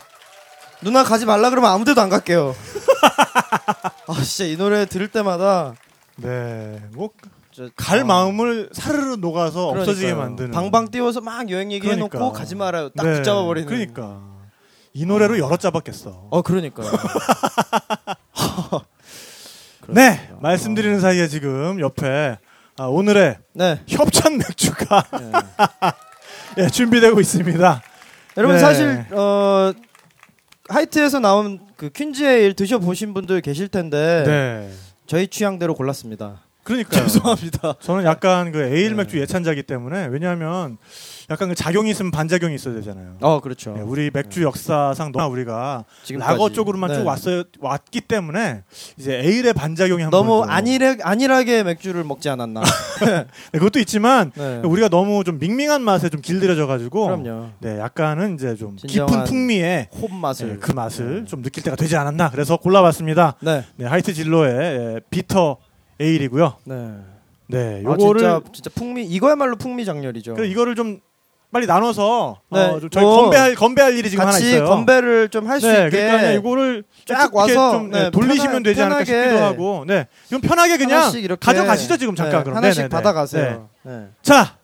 [0.82, 2.56] 누나 가지 말라 그러면 아무 데도 안 갈게요.
[4.08, 5.74] 아 진짜 이 노래 들을 때마다
[6.16, 6.82] 네.
[6.94, 7.10] 뭐
[7.52, 10.26] 저- 갈 아, 마음을 사르르 녹아서 없어지게 그러니까요.
[10.30, 12.40] 만드는 방방 띄워서 막 여행 얘기해놓고 그러니까.
[12.40, 12.88] 가지 말아요.
[12.96, 13.18] 딱 네.
[13.18, 13.68] 붙잡아 버리는.
[13.68, 14.22] 그러니까
[14.98, 16.28] 이 노래로 여러 잡았겠어.
[16.32, 16.90] 어 그러니까요.
[19.90, 20.28] 네.
[20.42, 22.40] 말씀드리는 사이에 지금 옆에
[22.80, 23.80] 아, 오늘의 네.
[23.88, 25.04] 협찬 맥주가
[26.58, 27.84] 예, 준비되고 있습니다.
[28.38, 28.60] 여러분 네.
[28.60, 29.72] 사실 어
[30.68, 34.72] 하이트에서 나온 그 퀸즈의 일 드셔 보신 분들 계실 텐데 네.
[35.06, 36.42] 저희 취향대로 골랐습니다.
[36.64, 37.04] 그러니까요.
[37.06, 37.76] 죄송합니다.
[37.82, 38.96] 저는 약간 그 에일 네.
[38.96, 40.80] 맥주 예찬자기 때문에 왜냐하면
[41.30, 43.18] 약간 그 작용이 있으면 반작용이 있어야 되잖아요.
[43.20, 43.76] 어 그렇죠.
[43.78, 46.32] 예, 우리 맥주 역사상 너무 우리가 지금까지.
[46.32, 46.96] 라거 쪽으로만 네.
[47.00, 48.64] 쭉 왔어요 왔기 때문에
[48.98, 52.62] 이제 에일의 반작용이 한번 너무 더- 안일해 안일하게 맥주를 먹지 않았나.
[53.52, 54.62] 네, 그것도 있지만 네.
[54.64, 57.50] 우리가 너무 좀 밍밍한 맛에 좀 길들여져 가지고 그럼요.
[57.60, 60.50] 네 약간은 이제 좀 깊은 풍미의 홉 맛을.
[60.52, 63.36] 예, 그 맛을 좀 느낄 때가 되지 않았나 그래서 골라봤습니다.
[63.42, 63.66] 네.
[63.76, 65.58] 네 하이트 진로의 예, 비터
[66.00, 66.54] 에일이고요.
[66.64, 66.92] 네.
[67.50, 70.36] 네 아, 요거를 진짜 진짜 풍미 이거야말로 풍미 장렬이죠.
[70.36, 71.00] 그래서 이거를 좀
[71.52, 74.66] 빨리 나눠서 네, 어, 좀 저희 뭐 건배할 건배할 일이 지금 하나 있어요.
[74.66, 78.82] 건배를 좀 할수 네, 있게 그러니까 이거를 쫙쫙 와서, 좀 네, 네, 돌리시면 편하- 되지
[78.82, 82.90] 않을까 싶기도 하고, 네, 이건 편하게 그냥 가져가시죠 지금 잠깐 네, 그럼 하나씩 네네네.
[82.90, 83.70] 받아가세요.
[84.22, 84.58] 자,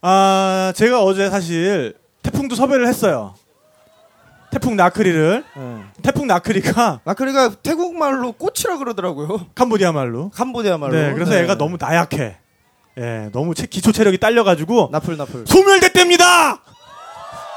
[0.00, 3.34] 아 제가 어제 사실 태풍도 섭외를 했어요.
[4.52, 5.76] 태풍 나크리를 네.
[6.02, 9.46] 태풍 나크리가 나크리가 태국 말로 꽃이라 그러더라고요.
[9.54, 10.30] 캄보디아 말로.
[10.30, 10.92] 캄보디아 말로.
[10.94, 11.40] 네, 그래서 네.
[11.42, 12.36] 애가 너무 나약해.
[12.98, 15.44] 예, 너무 체- 기초 체력이 딸려가지고 나풀 나풀.
[15.46, 16.60] 소멸됐답니다.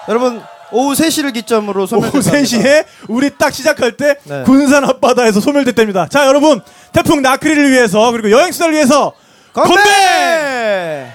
[0.07, 2.31] 여러분 오후 3시를 기점으로 오후 소멸됐답니다.
[2.31, 4.43] 3시에 우리 딱 시작할 때 네.
[4.43, 6.07] 군산 앞바다에서 소멸됐답니다.
[6.07, 6.61] 자, 여러분
[6.93, 9.13] 태풍 나크리를 위해서 그리고 여행 수다를 위해서
[9.53, 9.73] 건배!
[9.75, 11.11] 건배!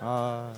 [0.00, 0.52] 아.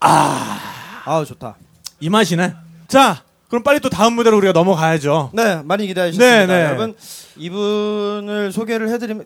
[0.00, 0.58] 아.
[1.04, 1.56] 아, 좋다.
[2.00, 2.54] 이 맛이네.
[2.88, 5.30] 자, 그럼 빨리 또 다음 무대로 우리가 넘어가야죠.
[5.32, 6.36] 네, 많이 기대하셨습니다.
[6.36, 6.64] 네, 네.
[6.64, 6.94] 여러분,
[7.36, 9.24] 이분을 소개를 해드리면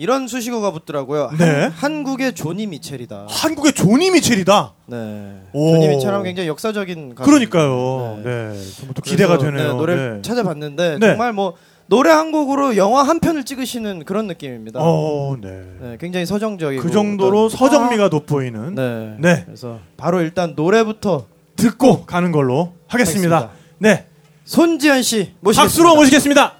[0.00, 1.32] 이런 수식어가 붙더라고요.
[1.36, 1.44] 네.
[1.44, 3.26] 한, 한국의 조니 미첼이다.
[3.28, 4.72] 한국의 조니 미첼이다.
[4.86, 5.40] 네.
[5.52, 5.72] 오.
[5.74, 7.28] 조니 미첼하면 굉장히 역사적인 가수.
[7.28, 8.20] 그러니까요.
[8.24, 9.72] 네, 정말 또 기대가 그래서, 되네요.
[9.72, 10.22] 네, 노래를 네.
[10.22, 11.06] 찾아봤는데 네.
[11.08, 11.54] 정말 뭐
[11.86, 14.78] 노래 한 곡으로 영화 한 편을 찍으시는 그런 느낌입니다.
[14.80, 15.62] 어, 네.
[15.80, 19.16] 네, 굉장히 서정적이고 그 정도로 서정미가 돋보이는 네.
[19.18, 19.42] 네.
[19.46, 21.26] 그래서 바로 일단 노래부터
[21.56, 23.36] 듣고 가는 걸로 하겠습니다.
[23.36, 23.50] 하겠습니다.
[23.78, 24.06] 네,
[24.44, 25.62] 손지현 씨 모시겠습니다.
[25.62, 26.57] 박수로 모시겠습니다.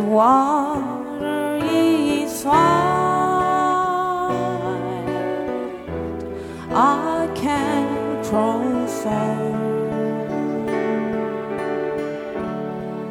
[0.00, 2.56] The water is wide.
[6.72, 9.52] I can cross on,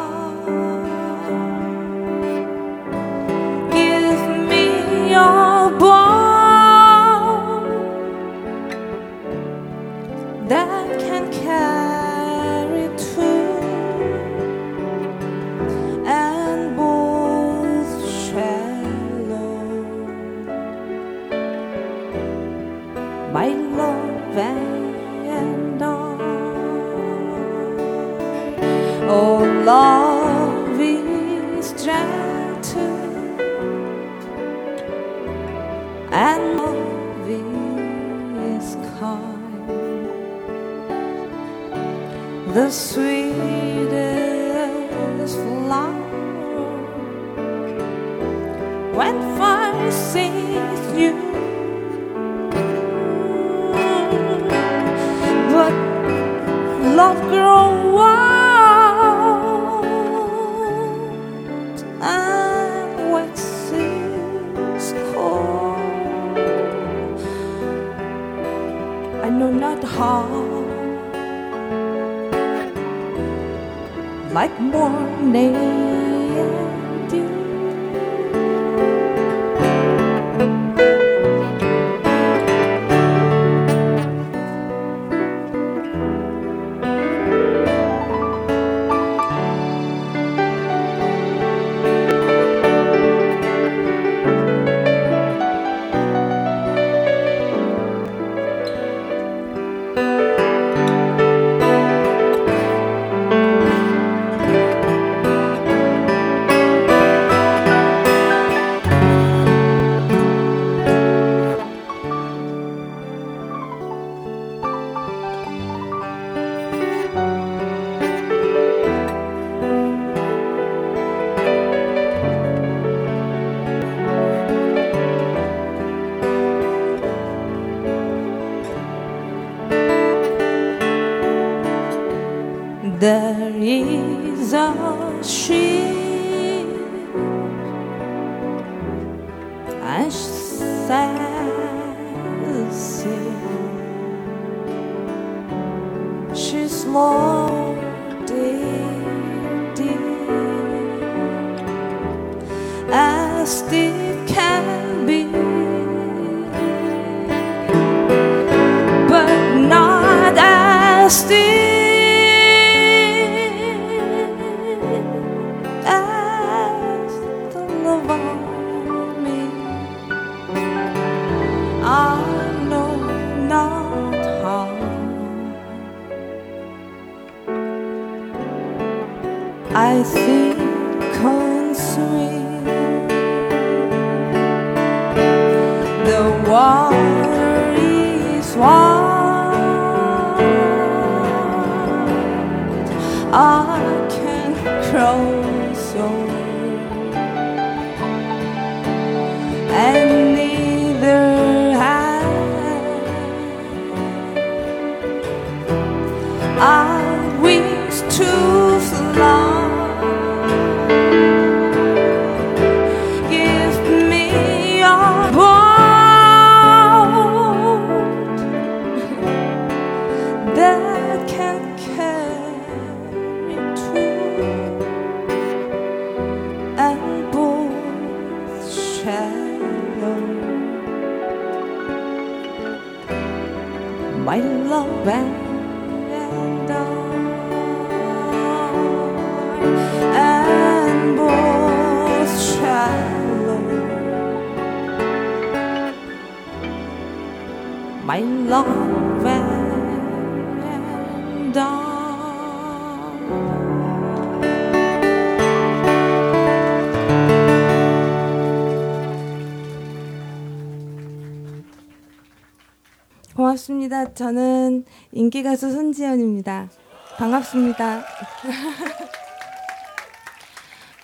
[263.79, 264.13] 반갑습니다.
[264.13, 266.69] 저는 인기가수 손지연입니다.
[267.17, 268.03] 반갑습니다.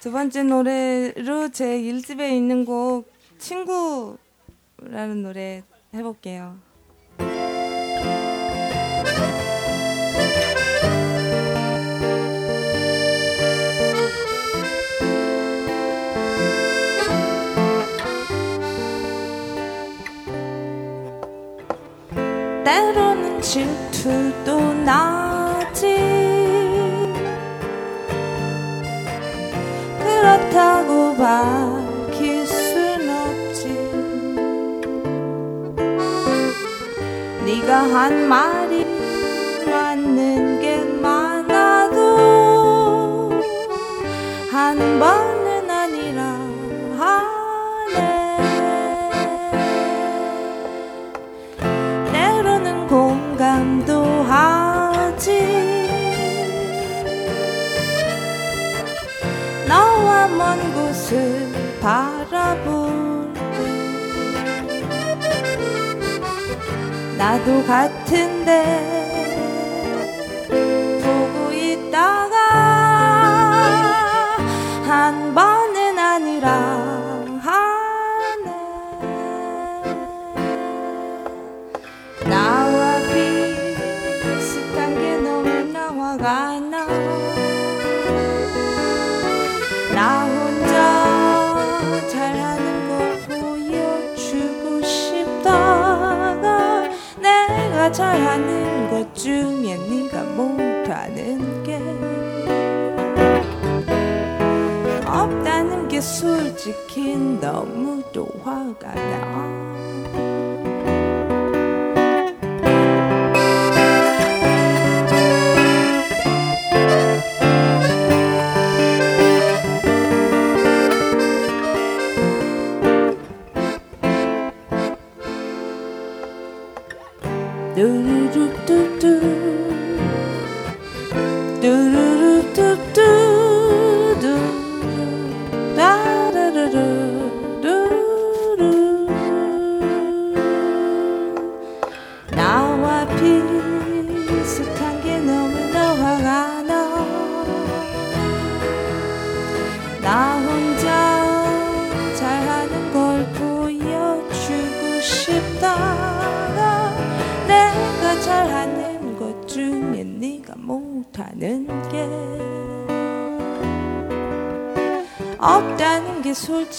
[0.02, 4.18] 두 번째 노래로 제 1집에 있는 곡 친구라는
[5.24, 5.64] 노래
[5.94, 6.58] 해볼게요.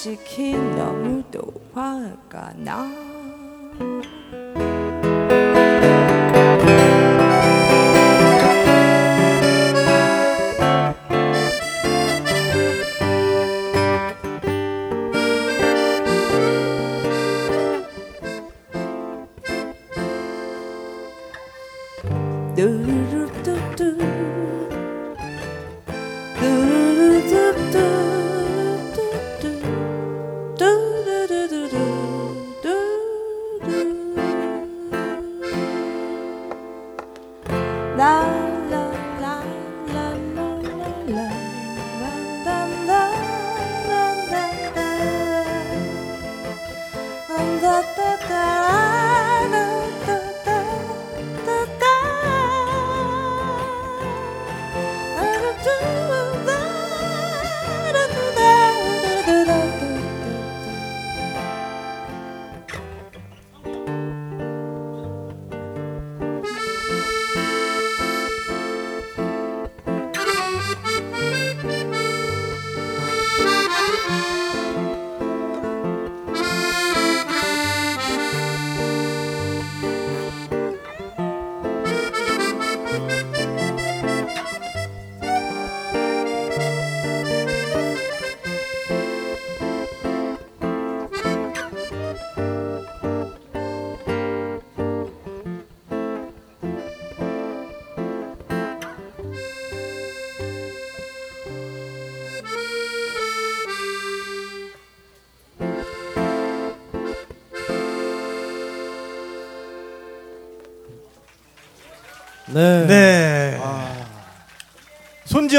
[0.06, 0.65] 솔직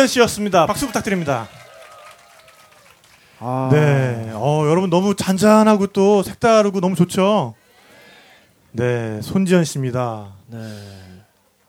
[0.08, 0.66] 손지현 씨였습니다.
[0.66, 1.48] 박수 부탁드립니다.
[3.40, 3.70] 아.
[3.72, 4.32] 네.
[4.34, 7.54] 어, 여러분 너무 잔잔하고 또 색다르고 너무 좋죠?
[8.72, 9.22] 네.
[9.22, 10.34] 손지현 씨입니다.
[10.48, 10.58] 네.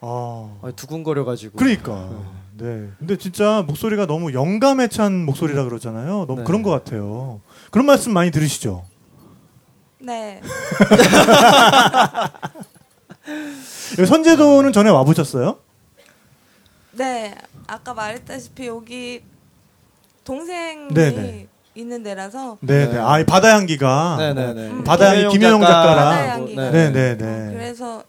[0.01, 0.59] 어.
[0.63, 1.59] 아, 두근거려가지고.
[1.59, 2.09] 그러니까.
[2.57, 2.89] 네.
[2.99, 6.27] 근데 진짜 목소리가 너무 영감에 찬 목소리라 그러잖아요.
[6.27, 6.45] 너무 네.
[6.45, 7.41] 그런 것 같아요.
[7.71, 8.85] 그런 말씀 많이 들으시죠?
[10.01, 10.41] 네.
[14.07, 15.59] 선재도는 전에 와보셨어요?
[17.69, 19.23] 네, 아까 말했다시피 여기
[20.25, 21.47] 동생이 네네.
[21.75, 22.93] 있는 데라서 네네.
[22.93, 22.99] 네.
[22.99, 24.17] 아, 이 바다 향기가.
[24.19, 24.71] 네네네.
[24.71, 24.85] 음.
[24.85, 26.55] 바다 향기 바다 작가랑.
[26.55, 27.51] 네네 네.
[27.53, 28.03] 그래서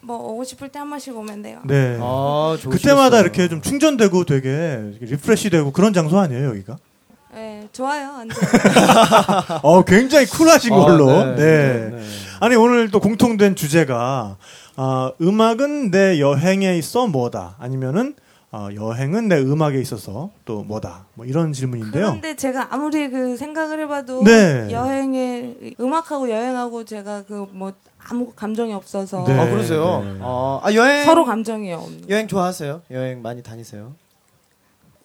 [0.00, 1.60] 뭐 오고 싶을 때 한 번씩 오면 돼요.
[1.64, 1.96] 네.
[2.00, 2.56] 아.
[2.68, 6.76] 그때마다 이렇게 좀 충전되고 되게 refresh 되고 그런 장소 아니에요, 여기가?
[7.32, 8.12] 네, 좋아요.
[8.12, 8.36] 완전.
[9.62, 11.06] 어, 굉장히 쿨하신 아, 걸로.
[11.06, 11.34] 네.
[11.36, 11.90] 네.
[11.96, 12.02] 네.
[12.40, 14.36] 아니, 오늘 또 공통된 주제가,
[14.76, 17.56] 아, 음악은 내 여행에 있어 뭐다.
[17.58, 18.14] 아니면은,
[18.54, 21.06] 어, 여행은 내 음악에 있어서 또 뭐다.
[21.14, 22.06] 뭐 이런 질문인데요.
[22.06, 24.68] 그런데 제가 아무리 그 생각을 해봐도 네.
[24.70, 27.72] 여행에 음악하고 여행하고 제가 그 뭐
[28.08, 29.32] 아무 감정이 없어서 네.
[29.38, 30.02] 아, 그러세요?
[30.04, 30.18] 네.
[30.20, 31.04] 아, 아, 여행.
[31.04, 32.10] 서로 감정이 없는.
[32.10, 32.82] 여행 좋아하세요?
[32.90, 33.92] 여행 많이 다니세요?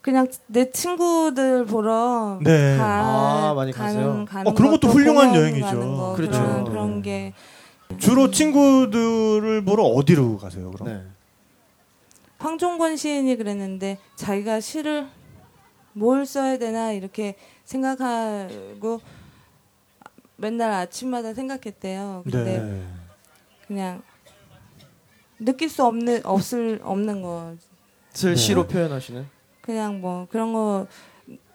[0.01, 2.77] 그냥 내 친구들 보러 네.
[2.77, 4.25] 가, 아, 많이 가는, 가세요?
[4.27, 5.79] 가는 어, 그런 것도 훌륭한 여행이죠.
[5.79, 6.39] 거, 그렇죠.
[6.39, 7.33] 그런, 그런 게
[7.97, 10.71] 주로 친구들을 보러 어디로 가세요?
[10.71, 11.08] 그럼?
[12.39, 12.43] 네.
[12.43, 15.07] 황종권 시인이 그랬는데 자기가 시를
[15.93, 17.35] 뭘 써야 되나 이렇게
[17.65, 19.01] 생각하고
[20.37, 22.21] 맨날 아침마다 생각했대요.
[22.23, 22.83] 근데 네.
[23.67, 24.01] 그냥
[25.37, 28.35] 느낄 수 없는 없을 없는 거슬 네.
[28.35, 29.27] 시로 표현하시는.
[29.61, 30.87] 그냥 뭐 그런 거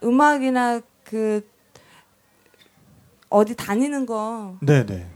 [0.03, 1.49] 음악이나 그
[3.31, 5.09] 어디 다니는 거 네, 네.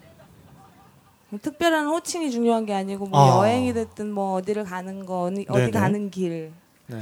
[1.43, 3.39] 특별한 호칭이 중요한 게 아니고 뭐 아.
[3.39, 5.71] 여행이 됐든 뭐 어디를 가는 거 어디, 어디 네네.
[5.73, 6.53] 가는 길
[6.87, 6.99] 네.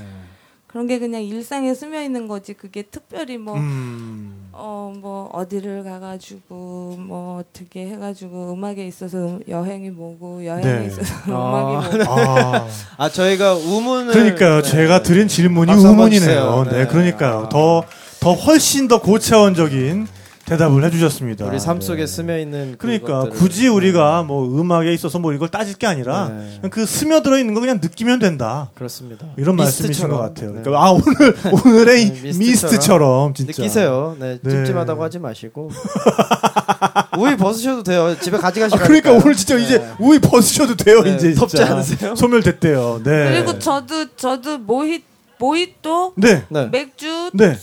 [0.67, 4.47] 그런 게 그냥 일상에 스며 있는 거지 그게 특별히 뭐 음.
[4.59, 10.87] 어, 뭐, 어디를 가가지고, 뭐, 어떻게 해가지고, 음악에 있어서 여행이 뭐고, 여행에 네.
[10.87, 11.81] 있어서 아.
[11.83, 12.21] 음악이 뭐고.
[12.21, 12.67] 아.
[12.97, 14.63] 아 저희가 우문을 그러니까요.
[14.63, 14.71] 네.
[14.71, 16.65] 제가 드린 질문이 우문이네요.
[16.71, 16.87] 네, 네.
[16.87, 17.45] 그러니까요.
[17.45, 17.49] 아.
[17.51, 17.85] 더,
[18.19, 20.09] 더 훨씬 더 고차원적인
[20.47, 21.45] 대답을 해주셨습니다.
[21.45, 21.87] 우리 삶 네.
[21.87, 26.29] 속에 스며 있는 그러니까 그것들을- 굳이 우리가 뭐 음악에 있어서 뭐 이걸 따질 게 아니라
[26.29, 26.69] 네.
[26.71, 28.71] 그 스며 들어 있는 거 그냥 느끼면 된다.
[28.77, 29.27] 그렇습니다.
[29.37, 30.17] 이런 말씀이신 미스트처럼.
[30.17, 30.53] 것 같아요.
[30.53, 30.61] 네.
[30.63, 31.37] 그러니까 아 오늘
[31.67, 32.39] 오늘의 이 네, 미스트처럼.
[32.39, 34.17] 미스트처럼 진짜 느끼세요.
[34.21, 34.51] 네, 네.
[34.51, 35.71] 찜찜하다고 하지 마시고
[37.19, 38.17] 우유 벗으셔도 돼요.
[38.21, 38.79] 집에 가져가시고.
[38.81, 41.03] 아, 그러니까 오늘 진짜 이제 우유 벗으셔도 돼요.
[41.03, 41.73] 네, 이제 덥지 진짜.
[41.73, 42.15] 않으세요?
[42.15, 43.01] 소멸됐대요.
[43.05, 43.31] 네.
[43.43, 45.03] 그리고 저도, 저도 모히,
[45.39, 46.45] 모히또, 네.
[46.51, 46.67] 네.
[46.71, 47.59] 맥주, 네.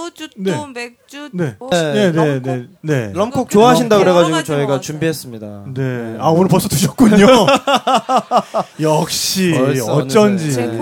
[0.00, 0.66] 소주 또 네.
[0.74, 1.56] 맥주, 네.
[1.58, 2.42] 뭐, 네, 네, 럼콕?
[2.42, 3.12] 네, 네.
[3.12, 4.80] 럼콕 좋아하신다 여러 그래가지고 가지 저희가 먹었어요.
[4.80, 5.64] 준비했습니다.
[5.74, 6.16] 네.
[6.18, 7.26] 아 오늘 벌써 드셨군요.
[8.80, 10.52] 역시 벌써 어쩐지.
[10.52, 10.78] 제 네.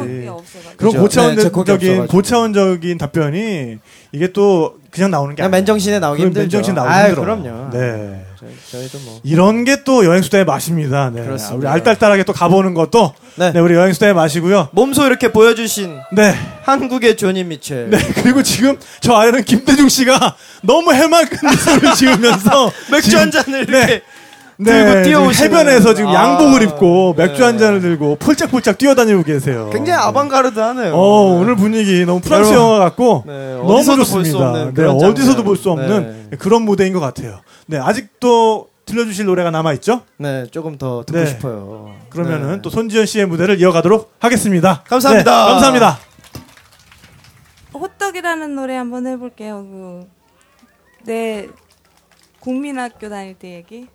[0.76, 1.34] 그런 그죠?
[1.34, 2.06] 네, 고차원적인.
[2.06, 3.78] 고차원적인 답변이
[4.12, 5.50] 이게 또 그냥 나오는 게 아니에요.
[5.50, 6.58] 맨정신에 나오기 그건 힘들죠.
[6.58, 7.22] 맨정신 나오기 힘들어.
[7.22, 7.70] 그럼요.
[7.70, 8.24] 네.
[8.70, 9.20] 저희, 저희도 뭐.
[9.24, 11.10] 이런 게 또 여행 수다의 맛입니다.
[11.14, 11.22] 네.
[11.22, 11.56] 그렇습니다.
[11.56, 13.52] 우리 알딸딸하게 또 가보는 것도 네.
[13.52, 13.60] 네.
[13.60, 14.68] 우리 여행 수다의 맛이고요.
[14.72, 16.34] 몸소 이렇게 보여주신 네.
[16.64, 17.90] 한국의 조니 미첼.
[17.90, 17.98] 네.
[18.16, 23.78] 그리고 지금 저 아이는 김대중 씨가 너무 해맑은 미소를 지으면서 맥주 한 잔을 네.
[23.78, 24.02] 이렇게 네,
[24.64, 27.26] 들고 지금 뛰어오시는- 해변에서 지금 아, 양복을 입고 네.
[27.28, 29.70] 맥주 한 잔을 들고 폴짝폴짝 뛰어다니고 계세요.
[29.72, 30.94] 굉장히 아방가르드하네요.
[30.94, 34.48] 어, 오늘 분위기 너무 프랑스 여러분, 영화 같고 네, 너무 좋습니다.
[34.48, 35.44] 없는 네, 어디서도.
[35.44, 36.36] 볼 수 없는 네.
[36.38, 37.40] 그런 무대인 것 같아요.
[37.66, 40.02] 네, 아직도 들려주실 노래가 남아 있죠?
[40.16, 41.26] 네, 조금 더 듣고 네.
[41.26, 41.94] 싶어요.
[42.10, 42.62] 그러면은 네.
[42.62, 44.82] 또 손지현 씨의 무대를 이어가도록 하겠습니다.
[44.88, 45.44] 감사합니다.
[45.46, 45.98] 네, 감사합니다.
[47.74, 49.58] 호떡이라는 노래 한번 해볼게요.
[49.62, 50.08] 그,
[51.04, 51.46] 내
[52.40, 53.86] 국민학교 다닐 때 얘기.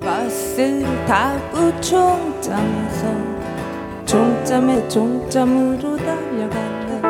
[0.00, 3.06] 버스를 타고 종점에서
[4.04, 7.02] 종점에 종점으로 달려가는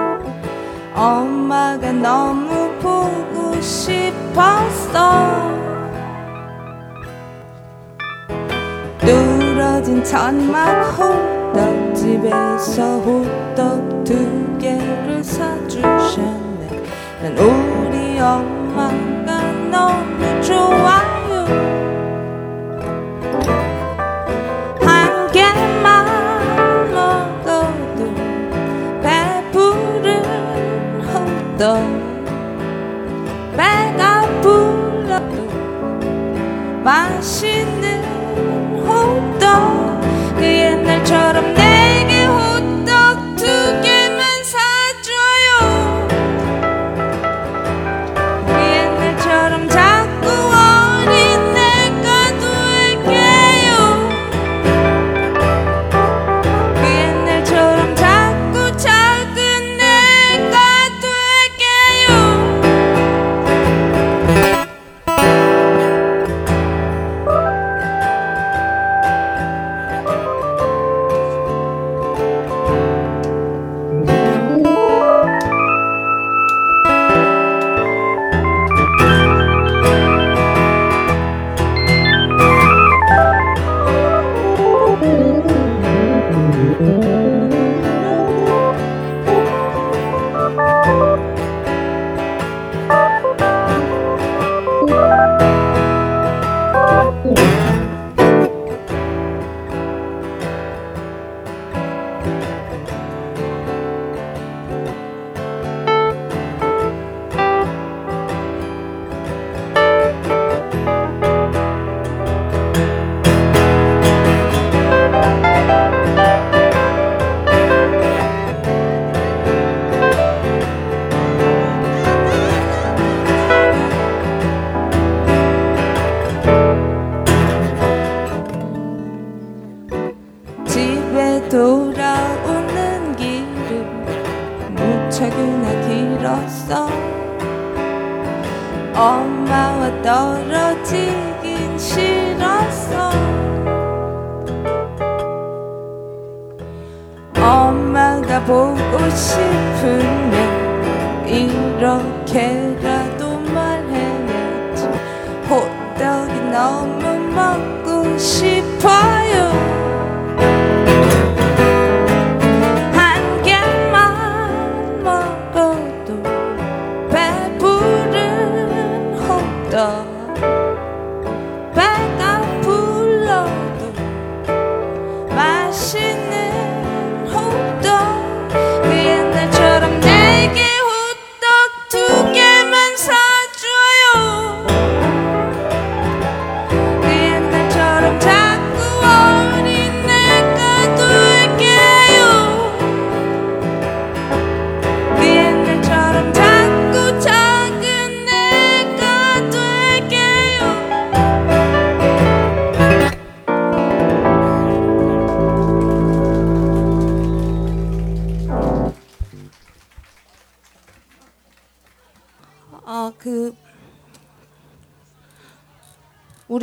[0.94, 5.48] 엄마가 너무 보고 싶었어
[9.78, 10.98] 뚫어진 천막
[11.54, 16.82] 호떡집에서 호떡 두 개를 사주셨네.
[17.22, 21.46] 난 우리 엄마가 너무 좋아요.
[24.80, 26.06] 한 개만
[26.92, 28.12] 먹어도
[29.02, 30.24] 배부른
[31.06, 31.78] 호떡.
[33.56, 35.48] 배가 불러도
[36.82, 38.17] 맛있는
[38.88, 40.00] 호떡
[40.38, 41.77] 그 옛날처럼 내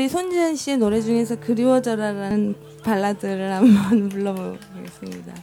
[0.06, 2.54] 우리 손지은 씨의 노래 중에서 그리워져라라는
[2.84, 5.34] 발라드를 한번 불러보겠습니다.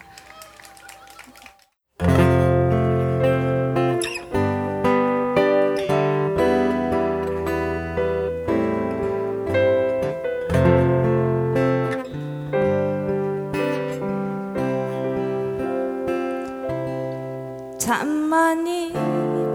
[17.78, 18.92] 참 많이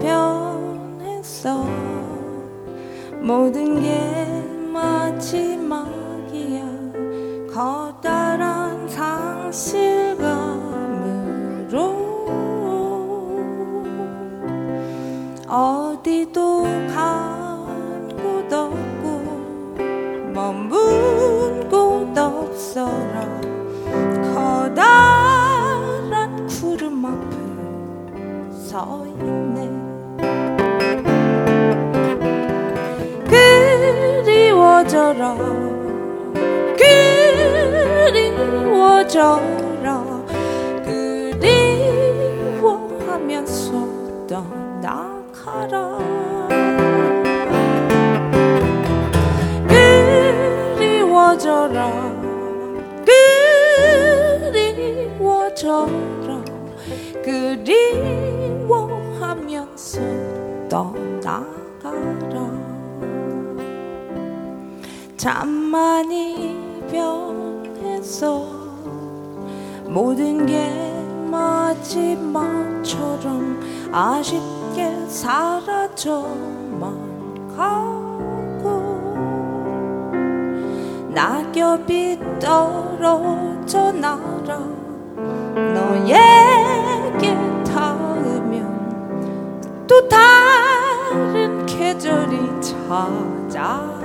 [0.02, 1.64] 변했어
[3.22, 4.17] 모든 게
[34.88, 35.36] 그리워져라.
[38.88, 39.86] 그리워져라.
[40.82, 42.66] 그리워하면서
[44.26, 45.98] 떠나가라.
[50.78, 51.78] 그리워져라.
[55.18, 56.28] 그리워져라.
[57.22, 58.80] 그리워하면서
[60.70, 62.47] 떠나가라
[65.18, 66.56] 참 많이
[66.88, 68.46] 변했어
[69.88, 70.70] 모든 게
[71.28, 72.38] 마지막처럼
[73.92, 76.38] 아쉽게 사라져만
[77.56, 78.68] 가고
[81.10, 84.60] 낙엽이 떨어져 날아
[85.74, 87.34] 너에게
[87.64, 88.62] 닿으면
[89.88, 93.98] 또 다른 계절이 찾아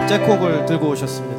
[0.10, 1.39] 잭콕을 들고 오셨습니다.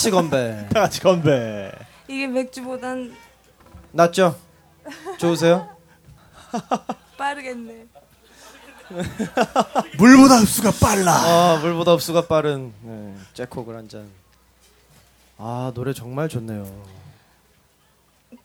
[0.00, 0.66] 같이 건배.
[0.72, 1.70] 다 같이 건배.
[2.08, 3.14] 이게 맥주보단
[3.92, 4.34] 낫죠?
[5.18, 5.68] 좋으세요?
[7.18, 7.84] 빠르겠네.
[9.98, 11.12] 물보다 흡수가 빨라.
[11.12, 14.08] 아, 물보다 흡수가 빠른 네, 잭콕을 한 잔.
[15.36, 16.66] 아, 노래 정말 좋네요.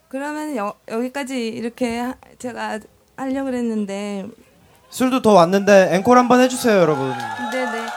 [0.10, 2.80] 그러면 여, 여기까지 이렇게 하- 제가
[3.16, 4.28] 하려고 그랬는데
[4.90, 7.12] 술도 더 왔는데 앵콜 한번 해주세요, 여러분.
[7.52, 7.88] 네네.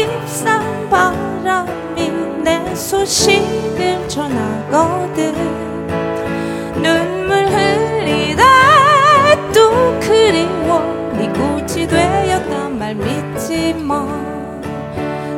[0.00, 2.10] 나 입산 바람이
[2.42, 5.34] 내 소식을 전하거든.
[6.74, 8.42] 눈물 흘리다
[9.52, 9.70] 또
[10.00, 10.80] 그리워
[11.16, 14.06] 네 꽃이 되었단 말 믿지 마.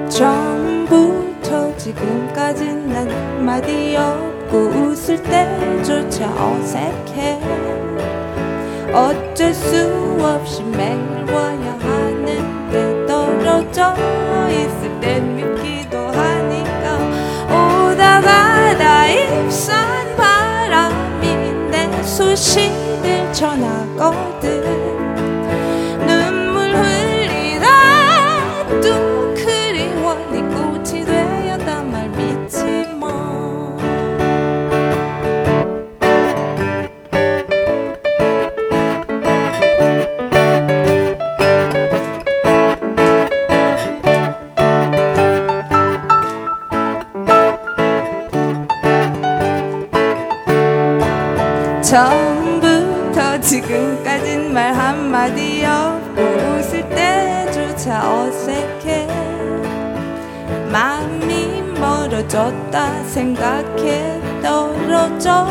[0.08, 7.40] 처음부터 지금까진 난 한마디 없고 웃을 때조차 어색해.
[8.92, 11.24] 어쩔 수 없이 매일
[23.42, 24.21] 전하거
[63.12, 65.46] 생각해 떨어져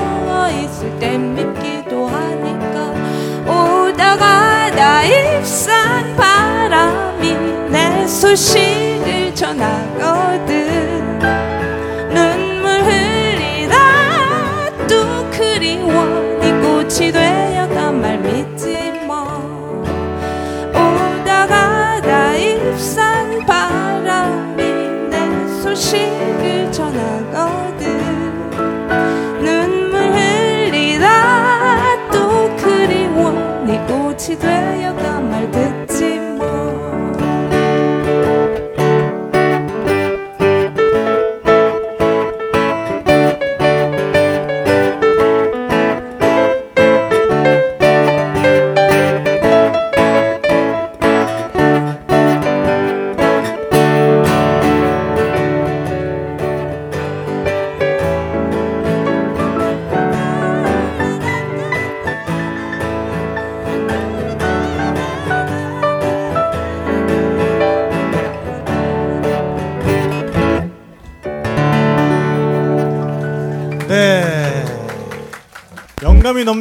[0.64, 1.11] 있을 땐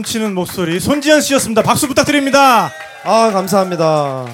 [0.00, 1.62] 넘치는 목소리 손지현 씨였습니다.
[1.62, 2.70] 박수 부탁드립니다.
[3.04, 4.26] 아, 감사합니다.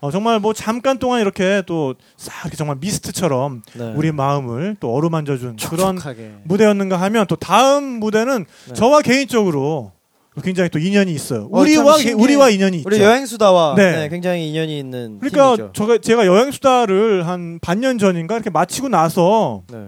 [0.00, 3.92] 어, 정말 뭐 잠깐 동안 이렇게 또싹 이렇게 정말 미스트처럼 네.
[3.96, 6.32] 우리 마음을 또 어루만져준 그런 촉촉하게.
[6.44, 8.74] 무대였는가 하면 또 다음 무대는 네.
[8.74, 9.92] 저와 개인적으로
[10.42, 11.48] 굉장히 또 인연이 있어요.
[11.50, 12.12] 어, 우리와 신기해.
[12.14, 12.86] 우리와 인연이 있죠.
[12.86, 13.92] 우리 여행 수다와 네.
[13.92, 15.70] 네, 굉장히 인연이 있는 그러니까
[16.02, 19.78] 제가 여행 수다를 한 반년 전인가 이렇게 마치고 나서 네.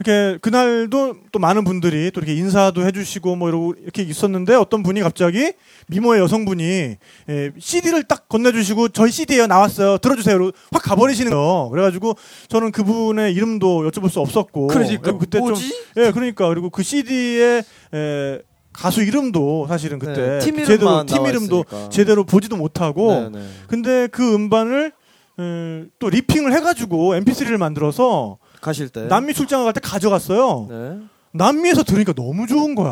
[0.00, 5.00] 이렇게 그날도 또 많은 분들이 또 이렇게 인사도 해주시고 뭐 이러고 이렇게 있었는데 어떤 분이
[5.00, 5.52] 갑자기
[5.88, 6.96] 미모의 여성분이
[7.28, 12.14] 예, CD를 딱 건네주시고 저희 CD예요 나왔어요 들어주세요 확 가버리시는 거 그래가지고
[12.48, 15.68] 저는 그분의 이름도 여쭤볼 수 없었고 그러니까 그때 뭐지?
[15.94, 17.64] 좀예 그러니까 그리고 그 CD의
[17.94, 18.38] 에,
[18.72, 21.88] 가수 이름도 사실은 그때 네, 팀 제대로 팀 이름도 있으니까.
[21.88, 23.46] 제대로 보지도 못하고 네, 네.
[23.66, 24.92] 근데 그 음반을
[25.40, 30.66] 에, 또 리핑을 해가지고 MP3를 만들어서 가실 때 남미 출장을 갈 때 가져갔어요.
[30.68, 30.98] 네.
[31.32, 32.90] 남미에서 들으니까 너무 좋은 거야.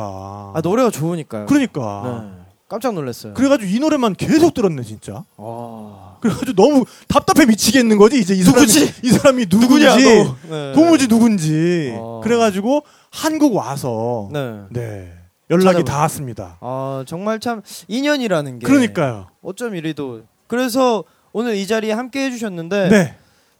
[0.54, 1.46] 아 노래가 좋으니까요.
[1.46, 2.30] 그러니까.
[2.36, 2.42] 네.
[2.68, 3.32] 깜짝 놀랐어요.
[3.34, 5.22] 그래가지고 이 노래만 계속 들었네 진짜.
[5.36, 6.16] 아.
[6.20, 8.66] 그래가지고 너무 답답해 미치겠는 거지 이제 이 사람이?
[9.04, 10.36] 이 사람이 누군지 누구냐, 너?
[10.50, 10.72] 네.
[10.74, 12.20] 도무지 누군지 어.
[12.24, 12.82] 그래가지고
[13.12, 14.62] 한국 와서 네.
[14.70, 15.12] 네
[15.48, 16.58] 연락이 찾아보- 닿았습니다.
[16.60, 19.28] 아 정말 참 인연이라는 게 그러니까요.
[19.42, 23.14] 어쩜 이리도 그래서 오늘 이 자리에 함께 해주셨는데 네.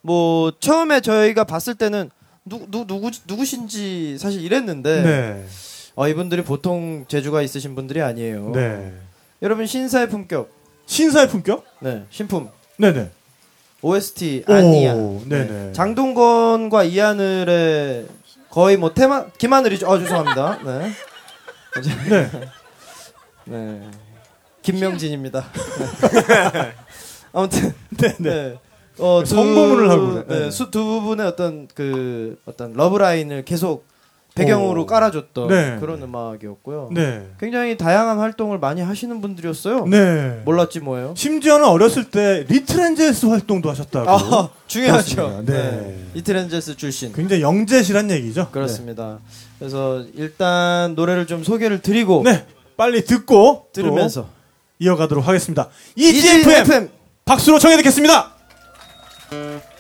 [0.07, 2.11] 뭐 처음에 저희가 봤을 때는
[2.45, 5.45] 누, 누, 누구 누구신지 사실 이랬는데 네.
[5.97, 8.53] 어, 이분들이 보통 재주가 있으신 분들이 아니에요.
[8.55, 8.93] 네.
[9.43, 10.49] 여러분 신사의 품격,
[10.87, 11.65] 신사의 품격?
[11.81, 13.11] 네 신품 네네.
[13.83, 14.95] OST 오, 아니야.
[14.95, 15.73] 네네.
[15.73, 18.07] 장동건과 이하늘의
[18.49, 19.91] 거의 뭐 테마 김하늘이죠.
[19.91, 20.61] 아 죄송합니다.
[20.65, 20.93] 네.
[22.09, 22.31] 네.
[23.45, 23.91] 네.
[24.62, 25.47] 김명진입니다.
[26.55, 26.73] 네.
[27.33, 28.15] 아무튼 네네.
[28.19, 28.59] 네.
[28.98, 30.24] 어, 두- 성공을 하고.
[30.28, 30.51] 네, 네.
[30.51, 33.85] 수, 두 분의 어떤 그 어떤 love line을 계속
[34.35, 34.86] 배경으로 오.
[34.86, 35.77] 깔아줬던 네.
[35.81, 36.90] 그런 음악이었고요.
[36.93, 37.27] 네.
[37.40, 39.86] 굉장히 다양한 활동을 많이 하시는 분들이었어요.
[39.86, 40.43] 네.
[40.44, 41.14] 몰랐지 뭐예요.
[41.16, 44.10] 심지어는 어렸을 때 리틀엔젤스 활동도 하셨다고.
[44.10, 45.43] 아, 중요하죠.
[45.47, 45.52] 네.
[45.55, 46.05] 네.
[46.14, 47.14] 이트렌제스 출신.
[47.14, 48.48] 굉장히 영재시란 얘기죠.
[48.51, 49.20] 그렇습니다.
[49.59, 52.32] 그래서 일단 노래를 좀 소개를 드리고 네.
[52.32, 52.47] 네.
[52.77, 54.28] 빨리 듣고 들으면서 또
[54.81, 55.70] 이어가도록 하겠습니다.
[55.94, 56.89] EGFM EGFM
[57.24, 58.35] 박수로 청해 듣겠습니다.
[59.31, 59.76] 스키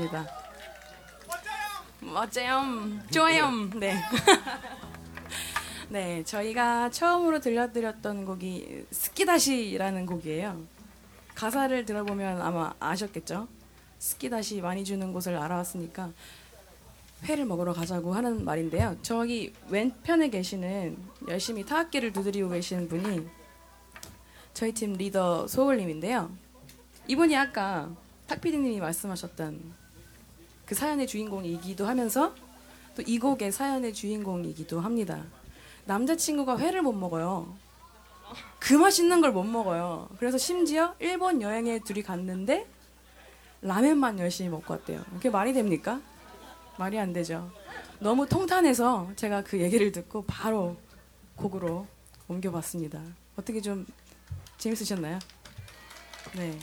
[0.00, 0.26] 반갑습니다.
[2.00, 2.62] 멋져요.
[3.10, 3.50] 좋아요.
[3.76, 3.94] 네.
[5.90, 10.62] 네 저희가 처음으로 들려드렸던 곡이 스키다시라는 곡이에요.
[11.34, 13.48] 가사를 들어보면 아마 아셨겠죠?
[13.98, 16.10] 스키다시 많이 주는 곳을 알아왔으니까
[17.24, 18.96] 회를 먹으러 가자고 하는 말인데요.
[19.02, 20.96] 저기 왼편에 계시는
[21.28, 23.28] 열심히 타악기를 두드리고 계시는 분이
[24.54, 26.30] 저희 팀 리더 소울님인데요.
[27.08, 27.90] 이분이 아까
[28.26, 29.79] 탁피디님이 말씀하셨던
[30.70, 32.32] 그 사연의 주인공이기도 하면서
[32.96, 35.24] 또 이 곡의 사연의 주인공이기도 합니다.
[35.86, 37.56] 남자친구가 회를 못 먹어요.
[38.60, 40.08] 그 맛있는 걸 못 먹어요.
[40.18, 42.68] 그래서 심지어 일본 여행에 둘이 갔는데
[43.62, 45.02] 라면만 열심히 먹고 왔대요.
[45.14, 46.00] 그게 말이 됩니까?
[46.78, 47.50] 말이 안 되죠.
[47.98, 50.76] 너무 통탄해서 제가 그 얘기를 듣고 바로
[51.34, 51.86] 곡으로
[52.28, 53.00] 옮겨봤습니다.
[53.36, 53.86] 어떻게 좀
[54.58, 55.18] 재밌으셨나요?
[56.36, 56.56] 네.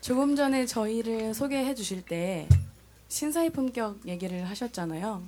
[0.00, 2.48] 조금 전에 저희를 소개해 주실 때
[3.08, 5.22] 신사의 품격 얘기를 하셨잖아요.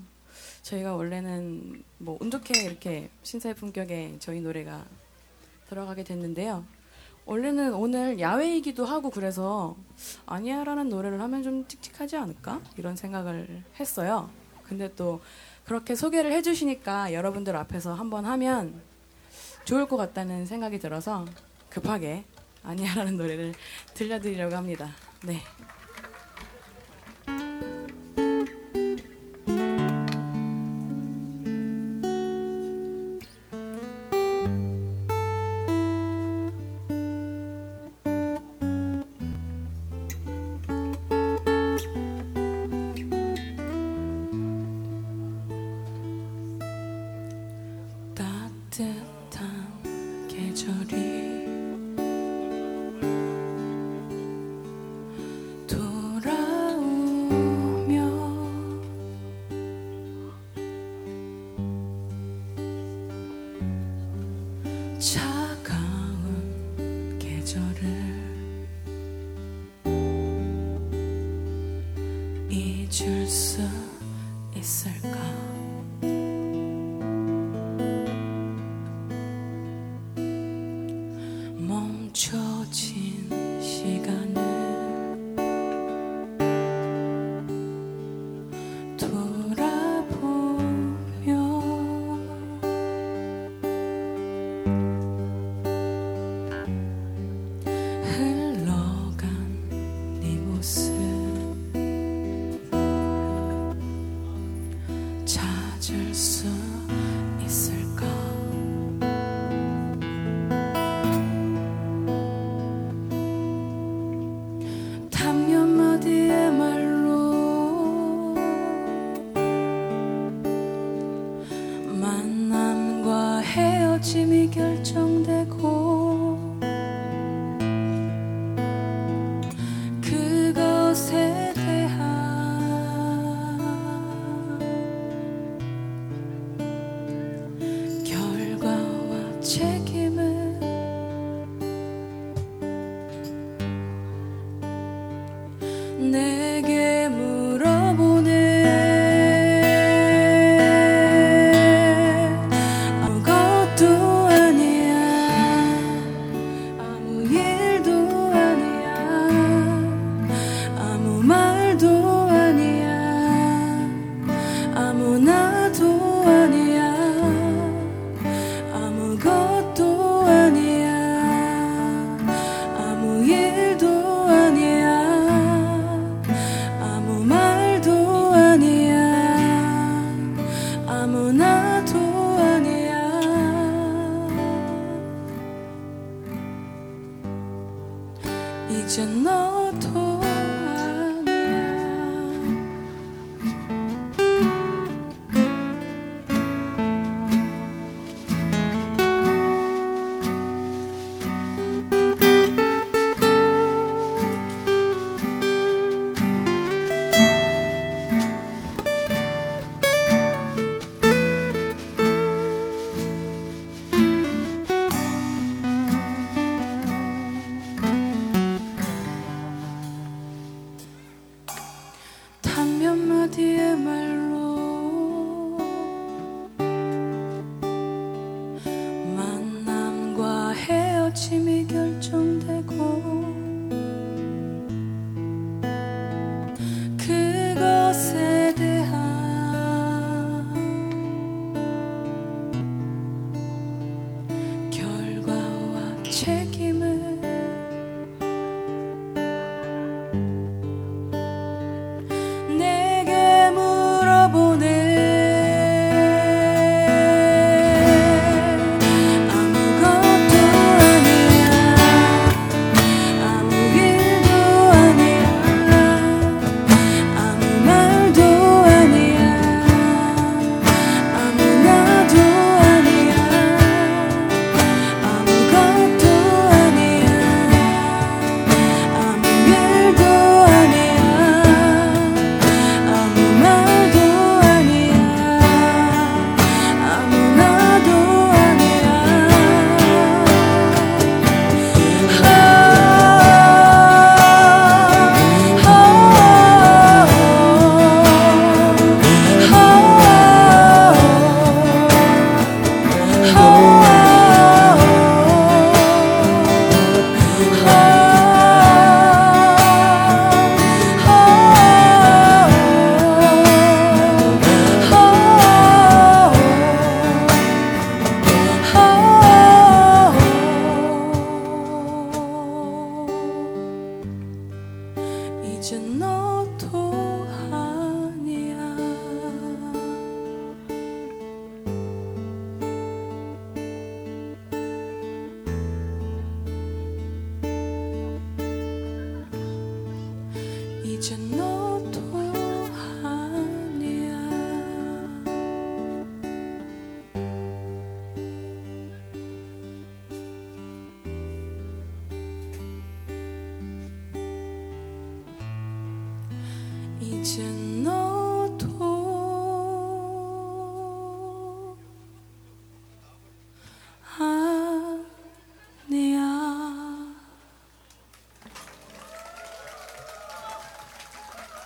[0.63, 4.85] 저희가 원래는 뭐 운 좋게 이렇게 신사의 품격에 저희 노래가
[5.69, 6.65] 들어가게 됐는데요.
[7.25, 9.77] 원래는 오늘 야외이기도 하고 그래서
[10.27, 14.31] 아니야라는 노래를 하면 좀 칙칙하지 않을까 이런 생각을 했어요.
[14.65, 15.21] 근데 또
[15.65, 18.81] 그렇게 소개를 해주시니까 여러분들 앞에서 한번 하면
[19.65, 21.25] 좋을 것 같다는 생각이 들어서
[21.69, 22.25] 급하게
[22.63, 23.55] 아니야라는 노래를
[23.95, 24.91] 들려드리려고 합니다.
[25.25, 25.41] 네.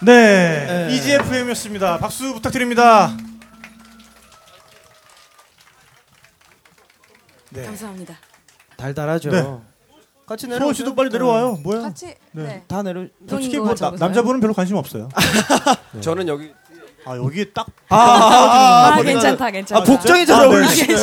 [0.05, 1.99] 네, EGFM이었습니다.
[1.99, 3.17] 박수 부탁드립니다.
[7.51, 7.65] 네.
[7.65, 8.15] 감사합니다.
[8.77, 9.31] 달달하죠.
[9.31, 9.59] 네.
[10.27, 11.59] 같이 소원 씨도 빨리 내려와요.
[11.63, 11.83] 뭐야?
[11.83, 12.65] 같이 네.
[12.67, 13.07] 다 내려.
[13.29, 13.91] 솔직히 뭐 나-?
[13.91, 15.09] 남자분은 별로 관심 없어요.
[16.01, 16.53] 저는 여기
[17.07, 19.81] 아 여기 딱 아, 아, 아, 괜찮다, 괜찮다.
[19.81, 20.47] 아, 복장이 잘 아, 네.
[20.47, 20.95] 어울리시네.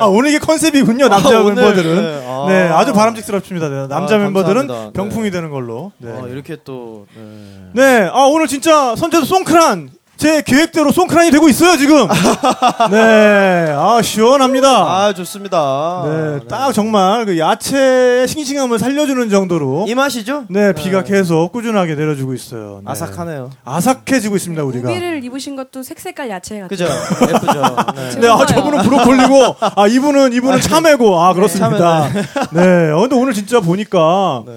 [0.00, 1.08] 아, 오늘 이게 컨셉이군요.
[1.08, 1.96] 남자 아, 멤버들은.
[1.96, 2.26] 네.
[2.26, 2.46] 아.
[2.48, 3.68] 네, 아주 바람직스럽습니다.
[3.68, 4.92] 네, 남자 아, 멤버들은 감사합니다.
[5.02, 5.92] 병풍이 되는 걸로.
[5.98, 6.10] 네.
[6.12, 7.70] 어, 이렇게 또 네.
[7.72, 9.90] 네, 아 오늘 진짜 선제도 송크란
[10.20, 12.06] 제 계획대로 송크란이 되고 있어요 지금.
[12.92, 14.68] 네, 아 시원합니다.
[14.68, 16.02] 아 좋습니다.
[16.04, 19.86] 네, 딱 정말 그 야채의 싱싱함을 살려주는 정도로.
[19.88, 20.44] 이 맛이죠?
[20.50, 22.82] 네, 비가 계속 꾸준하게 내려주고 있어요.
[22.84, 22.92] 네.
[22.92, 23.48] 아삭하네요.
[23.64, 24.90] 아삭해지고 있습니다 우리가.
[24.90, 26.68] 우비를 입으신 것도 색색깔 야채 같아요.
[26.68, 26.84] 그죠?
[27.22, 27.76] 예쁘죠?
[27.96, 28.20] 네.
[28.20, 32.10] 네, 아, 저분은 브로콜리고, 아, 이분은, 이분은 참외고, 아, 그렇습니다.
[32.50, 34.52] 네, 어, 근데 오늘 진짜 보니까, 네.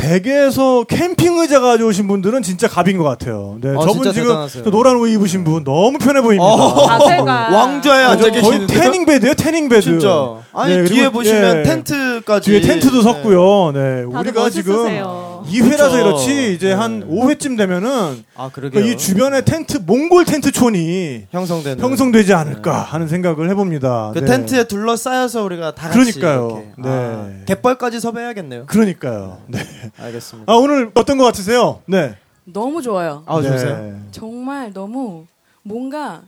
[0.00, 3.58] 댁에서 캠핑 의자 가져오신 분들은 진짜 갑인 것 같아요.
[3.60, 4.64] 네, 어, 저분 지금 대단하세요.
[4.64, 6.44] 저 노란 옷 입으신 분 너무 편해 보입니다.
[6.44, 8.80] 어, 자세가 왕좌에 아, 앉아 저 거의 계시는데요.
[8.80, 9.82] tanning bed예요, tanning bed.
[9.82, 10.36] 진짜.
[10.52, 12.50] 아니 네, 뒤에 그리고, 보시면 예, 텐트까지.
[12.50, 13.02] 뒤에 텐트도 네.
[13.02, 13.72] 섰고요.
[13.72, 15.29] 네, 다들 우리가 지금 멋있으세요.
[15.46, 16.04] 2회라서 그렇죠.
[16.04, 16.72] 그렇지 이제 네.
[16.74, 18.84] 한 5회쯤 되면은 아그 그러게요.
[18.84, 21.82] 이 주변에 텐트 몽골 텐트촌이 형성되는.
[21.82, 24.12] 형성되지 않을까 하는 생각을 해봅니다.
[24.14, 24.26] 그 네.
[24.26, 26.48] 텐트에 둘러싸여서 우리가 다 같이 그러니까요.
[26.48, 26.72] 이렇게.
[26.78, 26.88] 네.
[26.88, 28.66] 아, 갯벌까지 섭외해야겠네요.
[28.66, 29.38] 그러니까요.
[29.46, 29.60] 네.
[29.98, 30.52] 알겠습니다.
[30.52, 31.82] 아 오늘 어떤 것 같으세요?
[31.86, 32.16] 네.
[32.44, 33.22] 너무 좋아요.
[33.26, 33.48] 아 네.
[33.48, 34.00] 좋으세요?
[34.10, 35.26] 정말 너무
[35.62, 36.22] 뭔가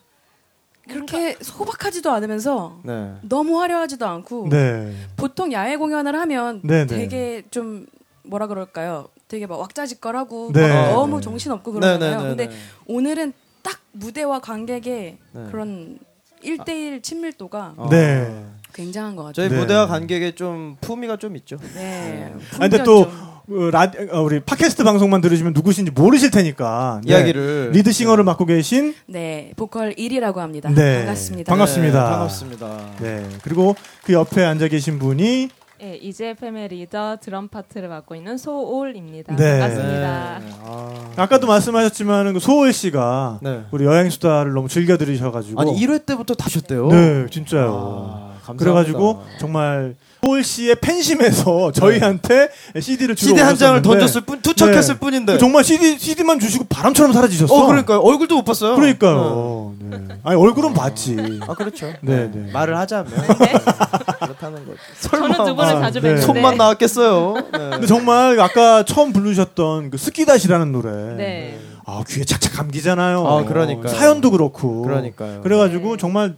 [0.88, 3.12] 그렇게 소박하지도 않으면서 네.
[3.22, 4.92] 너무 화려하지도 않고 네.
[5.16, 6.96] 보통 야외 공연을 하면 네, 네.
[6.96, 7.86] 되게 좀
[8.32, 9.08] 뭐라 그럴까요?
[9.28, 10.68] 되게 막 왁자지껄하고 네.
[10.68, 12.10] 막 너무 정신없고 그러잖아요.
[12.10, 12.52] 네, 네, 네, 근데 네.
[12.86, 13.32] 오늘은
[13.62, 15.46] 딱 무대와 관객의 네.
[15.50, 15.98] 그런
[16.42, 17.88] 1대1 친밀도가 어.
[17.90, 18.44] 네.
[18.72, 19.34] 굉장한 것 같아요.
[19.34, 19.58] 저희 네.
[19.58, 21.58] 무대와 관객에 좀 품위가 좀 있죠.
[21.74, 22.32] 네.
[22.54, 23.32] 아, 근데 또 좀.
[23.50, 27.12] 어, 라, 어, 우리 팟캐스트 방송만 들으시면 누구신지 모르실 테니까 네.
[27.12, 30.70] 이야기를 리드 싱어를 맡고 계신 네, 보컬 1이라고 합니다.
[30.70, 30.98] 네.
[30.98, 31.50] 반갑습니다.
[31.50, 32.02] 반갑습니다.
[32.02, 32.90] 네, 반갑습니다.
[33.00, 35.50] 네 그리고 그 옆에 앉아 계신 분이
[35.82, 39.34] 네, EGFM의 리더 드럼 파트를 맡고 있는 소울입니다.
[39.34, 39.58] 네.
[39.58, 40.38] 반갑습니다.
[40.38, 40.46] 네.
[40.64, 41.10] 아.
[41.16, 43.64] 아까도 말씀하셨지만 그 소울 씨가 네.
[43.72, 46.86] 우리 여행 수다를 너무 즐겨 들으셔가지고 아니 1회 때부터 다셨대요.
[46.86, 47.64] 네 진짜요.
[47.66, 48.64] 아, 감사합니다.
[48.64, 54.94] 그래가지고 정말 소월 씨의 팬심에서 저희한테 CD를 주러 CD 한 장을 오셨었는데 던졌을 뿐, 투척했을
[54.94, 55.00] 네.
[55.00, 55.38] 뿐인데.
[55.38, 57.52] 정말 CD CD만 주시고 바람처럼 사라지셨어.
[57.52, 57.98] 어, 그러니까요.
[57.98, 58.76] 얼굴도 못 봤어요.
[58.76, 59.74] 그러니까요.
[59.80, 59.98] 네.
[60.22, 61.40] 아니 얼굴은 봤지.
[61.40, 61.92] 아, 그렇죠.
[62.02, 62.52] 네, 네.
[62.52, 63.12] 말을 하자면
[64.42, 64.78] 그렇다는 거죠.
[65.00, 66.14] 저는 두 아, 자주 네.
[66.14, 67.34] 뵀는데 손만 나왔겠어요.
[67.34, 67.70] 네.
[67.70, 70.90] 근데 정말 아까 처음 부르셨던 그 스키다시라는 노래.
[71.16, 71.60] 네.
[71.86, 73.26] 아 귀에 착착 감기잖아요.
[73.26, 73.88] 아, 그러니까요.
[73.88, 74.82] 사연도 그렇고.
[74.82, 75.40] 그러니까요.
[75.42, 76.34] 그래가지고 정말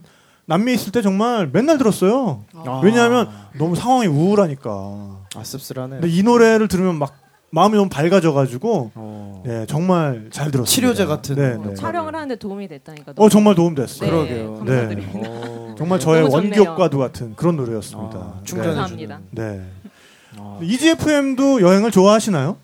[0.47, 2.44] 남미에 있을 때 정말 맨날 들었어요.
[2.55, 2.81] 아.
[2.85, 3.28] 왜냐하면
[3.59, 4.70] 너무 상황이 우울하니까.
[4.70, 6.01] 아 씁쓸하네.
[6.01, 7.14] 근데 이 노래를 들으면 막
[7.55, 9.43] 마음이 너무 밝아져가지고 어.
[9.47, 10.66] 네 정말 잘 들었어요.
[10.66, 11.68] 치료제 같은 네, 거.
[11.68, 11.74] 네.
[11.74, 13.14] 촬영을 하는데 도움이 됐다니까.
[13.16, 14.10] 어 정말 도움 됐어요.
[14.10, 14.55] 네, 그러게요.
[14.59, 15.28] 감사드립니다.
[15.31, 15.74] 어.
[15.78, 16.24] 정말 저의.
[16.24, 18.18] 원기옥과도 같은 그런 노래였습니다.
[18.18, 18.44] 아, 네.
[18.44, 19.20] 충전해 감사합니다.
[19.31, 19.62] 네.
[20.36, 20.59] 아.
[20.60, 22.56] EGFM도 여행을 좋아하시나요?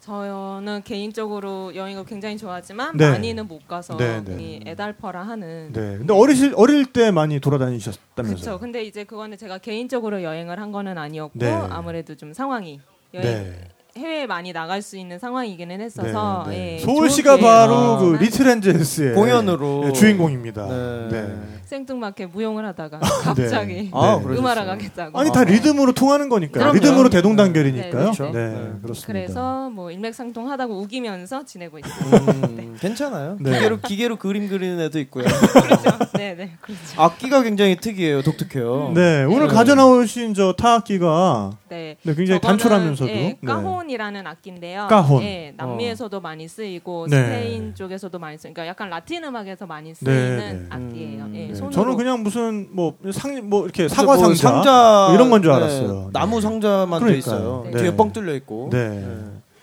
[0.00, 3.10] 저는 개인적으로 여행을 굉장히 좋아하지만 네.
[3.10, 4.36] 많이는 못 가서 네, 네.
[4.40, 5.72] 이 애달퍼라 하는.
[5.72, 5.98] 네.
[5.98, 8.40] 근데 어리실 어릴 때 많이 돌아다니셨다면서요?
[8.44, 8.58] 그렇죠.
[8.60, 11.50] 근데 이제 그거는 제가 개인적으로 여행을 한 거는 아니었고 네.
[11.52, 12.80] 아무래도 좀 상황이
[13.12, 13.68] 여행 네.
[13.96, 16.74] 해외에 많이 나갈 수 있는 상황이기는 했어서 네, 네.
[16.74, 19.84] 예, 서울시가 좋은 바로 기회가 그 리틀 엔젤스의 공연으로.
[19.86, 20.66] 네, 주인공입니다.
[20.66, 21.08] 네.
[21.10, 21.60] 네.
[21.70, 24.36] 생뚱맞게 무용을 하다가 갑자기 아, 네.
[24.36, 25.18] 음악을 가겠다고.
[25.18, 26.64] 아니 다 리듬으로 통하는 거니까요.
[26.64, 26.74] 그럼요.
[26.74, 27.90] 리듬으로 네, 대동단결이니까요.
[27.90, 28.24] 그렇죠.
[28.32, 28.70] 네, 네.
[28.82, 29.06] 그렇습니다.
[29.06, 32.20] 그래서 뭐 일맥상통하다고 우기면서 지내고 있어요.
[32.28, 33.36] 음, 괜찮아요.
[33.38, 33.52] 네.
[33.52, 35.24] 기계로 기계로 그림 그리는 애도 있고요.
[35.62, 35.90] 그렇죠.
[36.14, 36.80] 네, 네, 그렇죠.
[36.96, 38.22] 악기가 굉장히 특이해요.
[38.22, 38.90] 독특해요.
[38.94, 39.54] 네, 오늘 네.
[39.54, 41.96] 가져 나오신 저 타악기가 네.
[42.02, 43.38] 네, 굉장히 저거는, 단촐하면서도 예, 네.
[43.44, 44.86] 까 혼이라는 악기인데요.
[44.88, 45.22] 까혼.
[45.22, 47.16] 예, 남미에서도 많이 쓰이고 네.
[47.16, 48.42] 스페인 쪽에서도 많이 쓰.
[48.42, 50.66] 그러니까 약간 라틴 음악에서 많이 쓰이는 네.
[50.68, 51.24] 악기예요.
[51.24, 51.54] 음, 예, 네.
[51.54, 51.72] 손으로.
[51.72, 56.10] 저는 그냥 무슨 뭐상뭐 이렇게 근데 사과 뭐 상자, 뭐 이런 건줄 네, 알았어요.
[56.12, 57.18] 나무 상자만 돼 그러니까요.
[57.18, 57.64] 있어요.
[57.72, 57.82] 네.
[57.82, 58.68] 뒤에 뻥 뚫려 있고.
[58.70, 59.06] 네.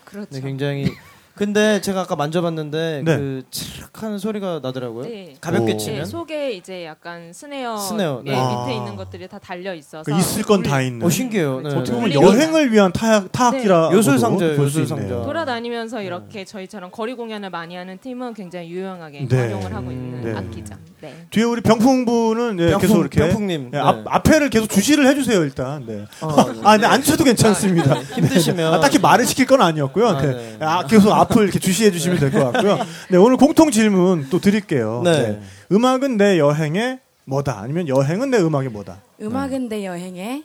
[0.04, 0.30] 그렇죠.
[0.30, 0.86] 네, 굉장히
[1.38, 3.16] 근데 제가 아까 만져봤는데 네.
[3.16, 5.04] 그 치락하는 소리가 나더라고요.
[5.04, 5.34] 네.
[5.40, 5.74] 가볍게 오.
[5.74, 6.04] 예, 치면.
[6.06, 8.32] 속에 이제 약간 스네어, 스네어, 네.
[8.32, 8.64] 예, 아.
[8.66, 11.06] 밑에 있는 것들이 다 달려 있어서 그 있을 건 다 있는.
[11.06, 11.60] 어 신기해요.
[11.60, 11.68] 네.
[11.70, 12.14] 어떻게 보면 네.
[12.16, 13.96] 여행을 위한 타악 타악기라 네.
[13.96, 15.14] 요술 상자예요, 볼수 요술 있네요.
[15.14, 15.24] 상자.
[15.26, 19.36] 돌아다니면서 이렇게 저희처럼 거리 공연을 많이 하는 팀은 굉장히 유용하게 네.
[19.38, 20.36] 활용을 하고 있는 네.
[20.36, 20.74] 악기죠.
[21.00, 21.14] 네.
[21.30, 23.66] 뒤에 우리 병풍부는 예, 병풍, 계속 이렇게 병풍님.
[23.66, 23.78] 예, 네.
[23.78, 25.84] 앞, 앞에를 계속 주시를 해주세요 일단.
[25.86, 26.04] 네.
[26.20, 26.60] 어, 네.
[26.64, 27.94] 아, 근데 안 주셔도 괜찮습니다.
[28.16, 30.08] 힘드시면 아, 딱히 말을 시킬 건 아니었고요.
[30.08, 30.56] 아, 네.
[30.58, 30.64] 네.
[30.64, 32.78] 아, 계속 앞을 이렇게 주시해 주시면 될 것 같고요.
[33.10, 35.02] 네, 오늘 공통 질문 또 드릴게요.
[35.04, 35.40] 네.
[35.70, 37.58] 음악은 내 여행의 뭐다?
[37.60, 39.02] 아니면 여행은 내 음악의 뭐다?
[39.20, 40.44] 음악은 내 여행의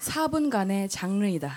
[0.00, 1.52] 4분간의 장르이다.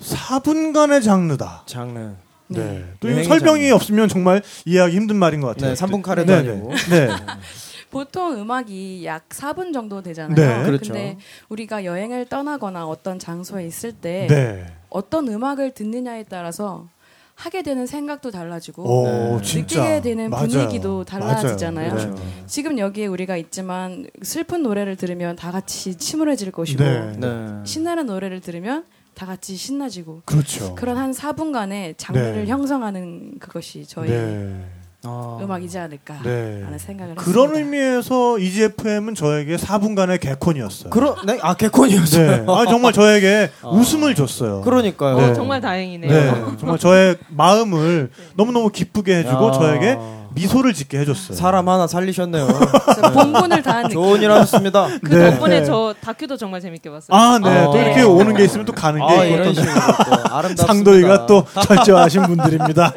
[0.00, 1.62] 4분간의 장르다.
[1.66, 2.10] 장르.
[2.48, 2.84] 네.
[3.00, 3.74] 또 이거 여행의 설명이 장르.
[3.74, 5.74] 없으면 정말 이해하기 힘든 말인 것 같아요.
[5.74, 6.72] 네, 3분 카레도 네, 아니고.
[6.90, 7.06] 네.
[7.06, 7.12] 네.
[7.90, 10.34] 보통 음악이 약 4분 정도 되잖아요.
[10.34, 10.64] 네.
[10.64, 10.92] 그렇죠.
[10.92, 11.18] 근데
[11.50, 14.66] 우리가 여행을 떠나거나 어떤 장소에 있을 때 네.
[14.88, 16.86] 어떤 음악을 듣느냐에 따라서
[17.34, 19.60] 하게 되는 생각도 달라지고 오, 네.
[19.60, 20.46] 느끼게 되는 맞아요.
[20.48, 21.94] 분위기도 달라지잖아요.
[21.94, 22.14] 맞아요.
[22.14, 22.24] 그렇죠.
[22.46, 27.12] 지금 여기에 우리가 있지만 슬픈 노래를 들으면 다 같이 침울해질 것이고 네.
[27.18, 27.48] 네.
[27.64, 28.84] 신나는 노래를 들으면
[29.14, 30.74] 다 같이 신나지고 그렇죠.
[30.74, 32.46] 그런 한 4분간의 장르를 네.
[32.46, 34.64] 형성하는 그것이 저희 네.
[35.04, 35.38] 아.
[35.42, 36.62] 음악이지 않을까 네.
[36.64, 37.58] 하는 생각을 그런 했습니다.
[37.76, 40.90] 의미에서 EGFM은 저에게 4분간의 개콘이었어요.
[40.90, 41.38] 그러 네?
[41.42, 42.30] 아 개콘이었어요.
[42.30, 42.44] 네.
[42.48, 43.68] 아, 정말 저에게 아.
[43.68, 44.60] 웃음을 줬어요.
[44.62, 45.16] 그러니까요.
[45.16, 45.30] 네.
[45.30, 46.10] 어, 정말 다행이네요.
[46.10, 46.56] 네.
[46.58, 49.52] 정말 저의 마음을 너무너무 기쁘게 해주고 야.
[49.52, 49.98] 저에게
[50.34, 51.36] 미소를 짓게 해줬어요.
[51.36, 52.46] 사람 하나 살리셨네요.
[52.48, 53.90] 그래서 본분을 다한.
[53.90, 54.88] 좋은 일 하셨습니다.
[55.02, 55.30] 그 네.
[55.30, 57.08] 덕분에 저 다큐도 정말 재밌게 봤어요.
[57.16, 57.48] 아, 네.
[57.48, 57.64] 아.
[57.70, 60.66] 또 이렇게 오는 게 있으면 또 가는 게 아, 이런 또 식으로 또 아름답습니다.
[60.66, 62.92] 상도이가 또 철저하신 분들입니다.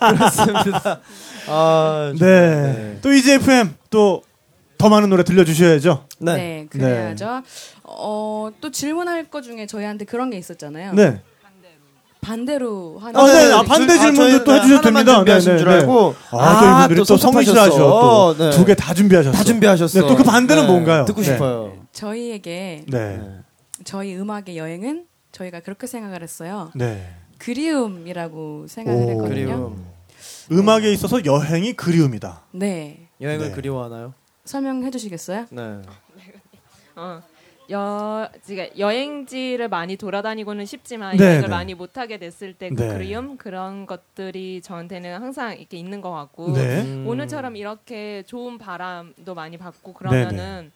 [0.00, 1.00] 그렇습니다.
[1.48, 2.26] 아, 네.
[2.26, 2.98] 네.
[3.02, 4.28] 또 EGFM 또
[4.78, 6.04] 더 많은 노래 들려주셔야죠.
[6.20, 6.36] 네.
[6.36, 7.42] 네, 그래야죠.
[7.82, 10.92] 어, 또 질문할 거 중에 저희한테 그런 게 있었잖아요.
[10.94, 11.20] 네.
[12.20, 13.52] 반대로 하는 아, 네.
[13.52, 15.14] 아, 줄- 반대 아, 질문도 또 해주셔도 됩니다.
[15.16, 15.80] 준비하신 네, 줄 네, 네.
[15.80, 17.78] 알고 아, 또 이분들이 또 성실하셔.
[17.78, 18.50] 또 네.
[18.50, 19.36] 두개 다 준비하셨어.
[19.36, 20.00] 다 준비하셨어.
[20.02, 20.68] 네, 또그 반대는 네.
[20.68, 21.04] 뭔가요?
[21.04, 21.26] 듣고 네.
[21.26, 21.72] 싶어요.
[21.92, 23.20] 저희에게 네.
[23.84, 26.70] 저희 음악의 여행은 저희가 그렇게 생각을 했어요.
[26.74, 27.08] 네.
[27.38, 29.10] 그리움이라고 생각을 오.
[29.10, 29.28] 했거든요.
[29.28, 29.86] 그리움.
[30.50, 32.42] 음악에 있어서 여행이 그리움이다.
[32.52, 33.08] 네.
[33.20, 33.54] 여행을 네.
[33.54, 34.14] 그리워하나요?
[34.44, 35.46] 설명해 주시겠어요?
[35.50, 35.62] 네.
[36.96, 37.20] 어,
[37.70, 41.48] 여, 지금 여행지를 많이 돌아다니고는 싶지만 네, 여행을 네.
[41.48, 42.94] 많이 못하게 됐을 때그 네.
[42.94, 46.82] 그리움 그런 것들이 저한테는 항상 이렇게 있는 것 같고 네.
[46.82, 47.04] 음.
[47.06, 50.72] 오늘처럼 이렇게 좋은 바람도 많이 받고 그러면은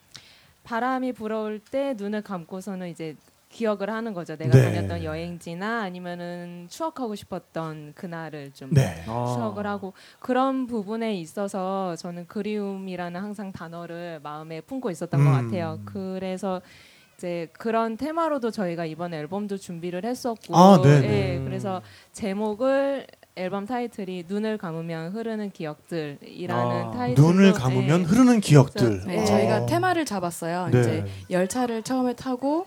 [0.63, 3.15] 바람이 불어올 때 눈을 감고서는 이제
[3.53, 4.35] 기억을 하는 거죠.
[4.35, 4.63] 내가 네.
[4.63, 9.03] 다녔던 여행지나 아니면은 추억하고 싶었던 그날을 좀 네.
[9.07, 9.33] 아.
[9.35, 15.45] 추억을 하고 그런 부분에 있어서 저는 그리움이라는 항상 단어를 마음에 품고 있었던 것 음.
[15.45, 15.79] 같아요.
[15.85, 16.61] 그래서
[17.15, 21.07] 이제 그런 테마로도 저희가 이번 앨범도 준비를 했었고, 아, 네네.
[21.07, 21.81] 예, 그래서
[22.11, 23.05] 제목을
[23.35, 26.91] 앨범 타이틀이 눈을 감으면 흐르는 기억들이라는 아.
[26.91, 28.03] 타이틀로 눈을 감으면 예.
[28.03, 29.03] 흐르는 기억들.
[29.05, 29.25] 네, 어.
[29.25, 30.69] 저희가 테마를 잡았어요.
[30.71, 30.79] 네.
[30.79, 32.65] 이제 열차를 처음에 타고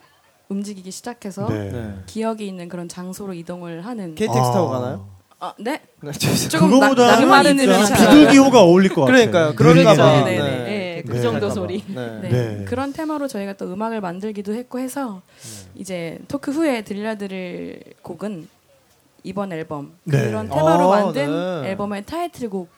[0.48, 1.70] 움직이기 시작해서 네.
[1.70, 1.94] 네.
[2.06, 4.14] 기억이 있는 그런 장소로 이동을 하는.
[4.14, 4.52] KTX 아.
[4.52, 5.08] 타고 가나요?
[5.38, 5.82] 아, 네.
[6.00, 6.48] 네, 죄송해요.
[6.48, 7.96] 조금 그거보다 나- 낭만 있는 진짜 열차.
[8.10, 9.16] 비둘기호가 어울릴 것 같아요.
[9.30, 9.54] 그러니까요.
[9.54, 10.02] 그런가 그렇죠.
[10.02, 10.24] 봐.
[10.24, 10.38] 네, 네.
[10.42, 11.02] 네, 네.
[11.06, 11.20] 그 네.
[11.20, 11.54] 정도 그럴까 봐.
[11.54, 11.84] 소리.
[11.88, 12.20] 네.
[12.22, 12.28] 네.
[12.30, 12.64] 네.
[12.64, 15.20] 그런 테마로 저희가 또 음악을 만들기도 했고 해서
[15.74, 18.48] 이제 토크 후에 들려드릴 곡은
[19.24, 20.24] 이번 앨범 네.
[20.24, 21.70] 그런 테마로 아, 만든 네.
[21.70, 22.70] 앨범의 타이틀곡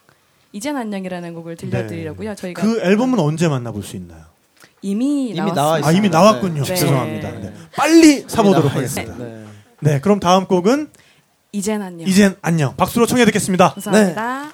[0.53, 2.35] 이젠 안녕이라는 곡을 들려드리려고요.
[2.35, 4.23] 저희가 그 앨범은 언제 만나볼 수 있나요?
[4.83, 5.89] 이미, 이미 나와 나왔습니다.
[5.89, 6.63] 아 이미 나왔군요.
[6.63, 6.75] 네.
[6.75, 7.31] 죄송합니다.
[7.31, 7.55] 네.
[7.77, 9.13] 빨리 사보도록 하겠습니다.
[9.15, 9.29] 있어요.
[9.29, 9.45] 네.
[9.81, 10.91] 네, 그럼 다음 곡은
[11.53, 12.07] 이젠 안녕.
[12.07, 12.77] 이젠 안녕.
[12.77, 13.73] 박수로 청해 듣겠습니다.
[13.75, 14.53] 감사합니다.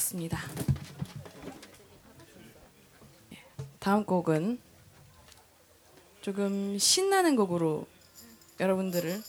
[0.00, 0.38] 마치겠습니다.
[3.32, 3.36] 예,
[3.78, 4.58] 다음 곡은
[6.22, 7.86] 조금 신나는 곡으로
[8.58, 9.22] 여러분들을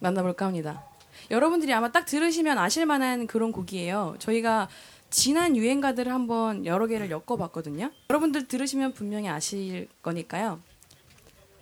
[0.00, 0.84] 만나볼까 합니다.
[1.30, 4.16] 여러분들이 아마 딱 들으시면 아실 만한 그런 곡이에요.
[4.18, 4.68] 저희가
[5.10, 7.90] 지난 유행가들을 한번 여러 개를 엮어봤거든요.
[8.10, 10.60] 여러분들 들으시면 분명히 아실 거니까요.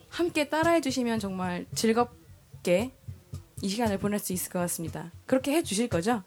[0.09, 2.93] 함께 따라해 주시면 정말 즐겁게
[3.63, 5.11] 이 시간을 보낼 수 있을 것 같습니다.
[5.27, 6.23] 그렇게 해 주실 거죠?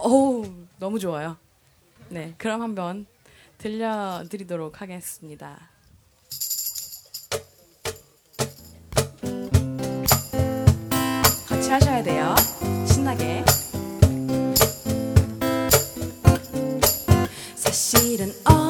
[0.00, 0.44] 어우,
[0.78, 1.36] 너무 좋아요.
[2.08, 3.06] 네, 그럼 한번
[3.58, 5.70] 들려드리도록 하겠습니다.
[11.48, 12.34] 같이 하셔야 돼요.
[12.86, 13.44] 신나게.
[17.56, 18.67] 사실은 어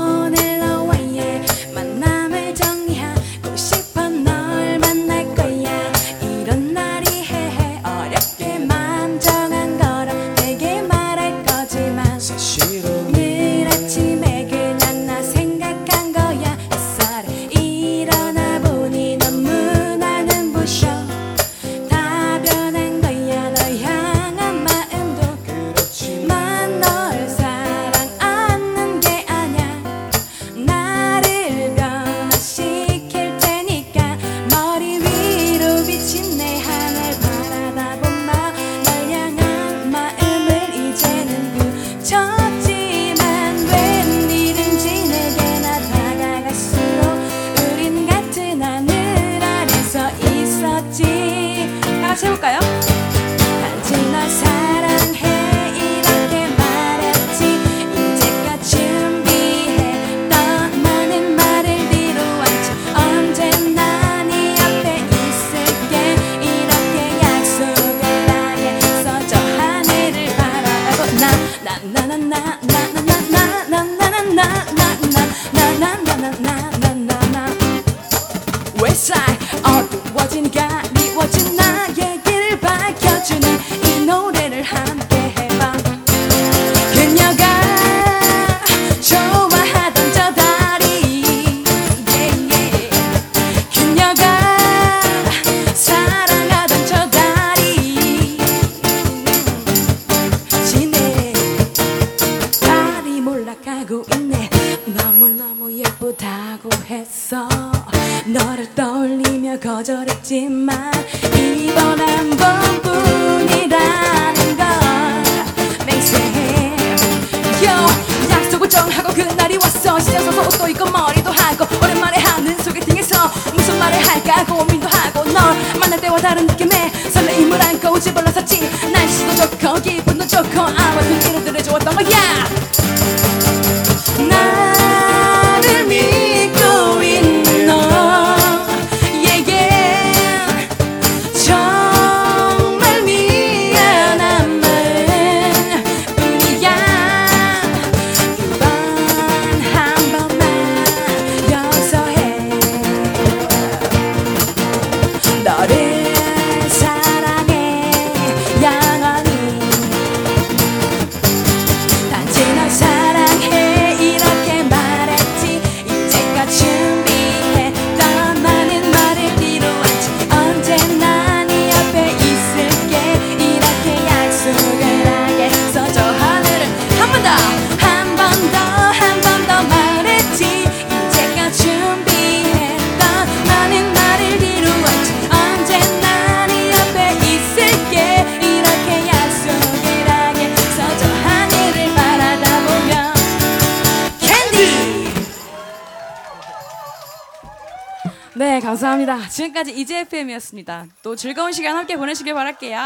[199.59, 200.87] 지금까지 이제 FM이었습니다.
[201.03, 202.79] 또 즐거운 시간 함께 보내시길 바랄게요.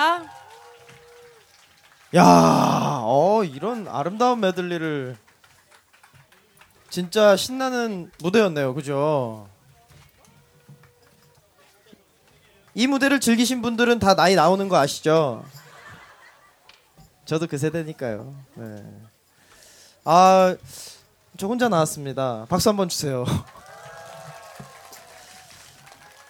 [2.15, 5.16] 야, 어 이런 아름다운 메들리를
[6.90, 9.49] 진짜 신나는 무대였네요, 그죠?
[12.74, 15.44] 이 무대를 즐기신 분들은 다 나이 나오는 거 아시죠?
[17.24, 18.35] 저도 그 세대니까요.
[18.55, 18.85] 네.
[20.05, 20.57] 아,
[21.36, 22.47] 저 혼자 나왔습니다.
[22.49, 23.24] 박수 한번 주세요.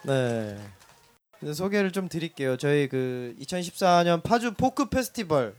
[0.05, 0.59] 네.
[1.53, 2.57] 소개를 좀 드릴게요.
[2.57, 5.55] 저희 그 2014년 파주 포크 페스티벌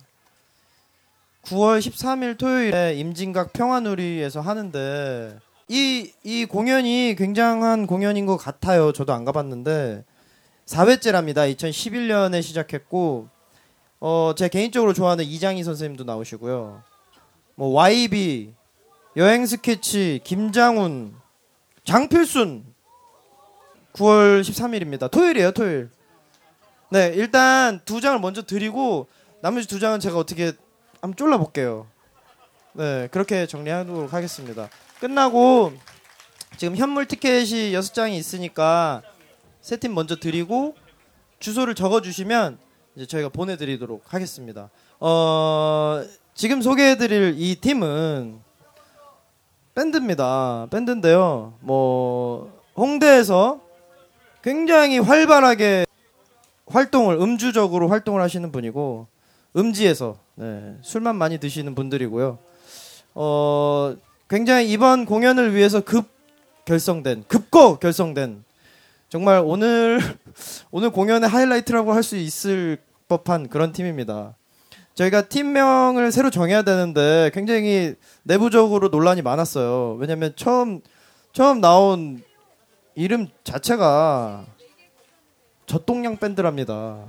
[1.44, 5.38] 9월 13일 토요일에 임진각 평화누리에서 하는데
[5.70, 8.94] 이 이 공연이 굉장한 공연인 것 같아요.
[8.94, 10.06] 저도 안 가봤는데
[10.66, 11.54] 4회째랍니다.
[11.54, 13.28] 2011년에 시작했고
[14.00, 16.84] 어, 제 개인적으로 좋아하는 이장희 선생님도 나오시고요.
[17.56, 18.54] 뭐 YB,
[19.18, 21.14] 여행 스케치, 김장훈,
[21.84, 22.73] 장필순
[23.94, 25.10] 9월 13일입니다.
[25.10, 25.90] 토요일이에요, 토요일.
[26.90, 29.08] 네, 일단 두 장을 먼저 드리고
[29.42, 30.54] 나머지 두 장은 제가 어떻게
[31.02, 31.88] 한번 쫄라 볼게요.
[32.74, 34.70] 네, 그렇게 정리하도록 하겠습니다.
[35.00, 35.74] 끝나고
[36.58, 39.02] 지금 현물 티켓이 6장이 있으니까
[39.62, 40.76] 세 팀 먼저 드리고
[41.40, 42.58] 주소를 적어 주시면
[42.96, 44.70] 이제 저희가 보내 드리도록 하겠습니다.
[45.00, 46.04] 어,
[46.36, 48.40] 지금 소개해 드릴 이 팀은
[49.76, 50.68] 밴드입니다.
[50.70, 51.56] 밴드인데요.
[51.62, 53.62] 뭐 홍대에서
[54.44, 55.86] 굉장히 활발하게
[56.68, 59.08] 활동을 음주적으로 활동을 하시는 분이고
[59.56, 62.40] 음지에서 네, 술만 많이 드시는 분들이고요.
[63.16, 63.96] 어,
[64.30, 66.08] 굉장히 이번 공연을 위해서 급
[66.66, 68.44] 결성된 급거 결성된
[69.10, 70.00] 정말 오늘
[70.72, 74.36] 오늘 공연의 하이라이트라고 할 수 있을 법한 그런 팀입니다.
[74.96, 79.98] 저희가 팀명을 새로 정해야 되는데 굉장히 내부적으로 논란이 많았어요.
[80.00, 80.82] 왜냐면 처음
[81.32, 82.22] 처음 나온
[82.96, 84.46] 이름 자체가
[85.66, 87.06] 젖동량 밴드랍니다.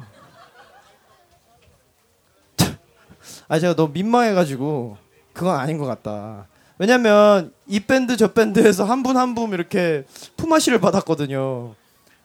[3.48, 4.96] 아 제가 너무 민망해가지고
[5.32, 6.46] 그건 아닌 것 같다.
[6.78, 10.04] 왜냐면 이 밴드 저 밴드에서 한 분 한 분 이렇게
[10.36, 11.74] 품앗이를 받았거든요.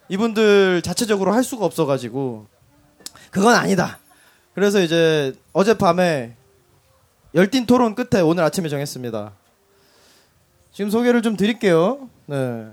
[0.09, 2.47] 이분들 자체적으로 할 수가 없어가지고
[3.29, 3.99] 그건 아니다.
[4.55, 6.35] 그래서 이제 어젯밤에
[7.35, 9.33] 열띤 토론 끝에 오늘 아침에 정했습니다.
[10.71, 12.09] 지금 소개를 좀 드릴게요.
[12.25, 12.67] 네.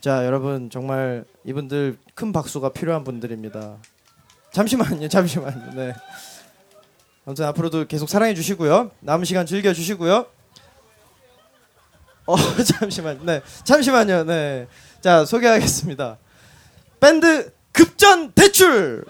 [0.00, 3.76] 자, 여러분 정말 이분들 큰 박수가 필요한 분들입니다.
[4.50, 5.74] 잠시만요, 잠시만요.
[5.74, 5.92] 네.
[7.26, 8.92] 아무튼 앞으로도 계속 사랑해 주시고요.
[9.00, 10.24] 남은 시간 즐겨 주시고요.
[12.24, 12.36] 어,
[12.80, 13.20] 잠시만.
[13.26, 13.42] 네.
[13.64, 14.24] 잠시만요.
[14.24, 14.68] 네.
[15.02, 16.16] 자, 소개하겠습니다.
[16.98, 19.04] 밴드 급전 대출.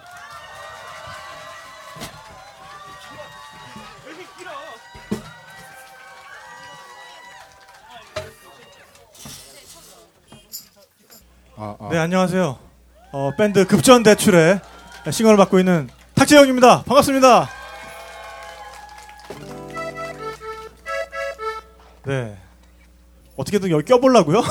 [11.90, 12.58] 네 안녕하세요.
[13.12, 14.62] 어, 밴드 급전 대출의
[15.10, 16.84] 싱어를 맡고 있는 탁재영입니다.
[16.84, 17.50] 반갑습니다.
[22.06, 22.38] 네.
[23.36, 24.40] 어떻게든 여기 껴보려고요.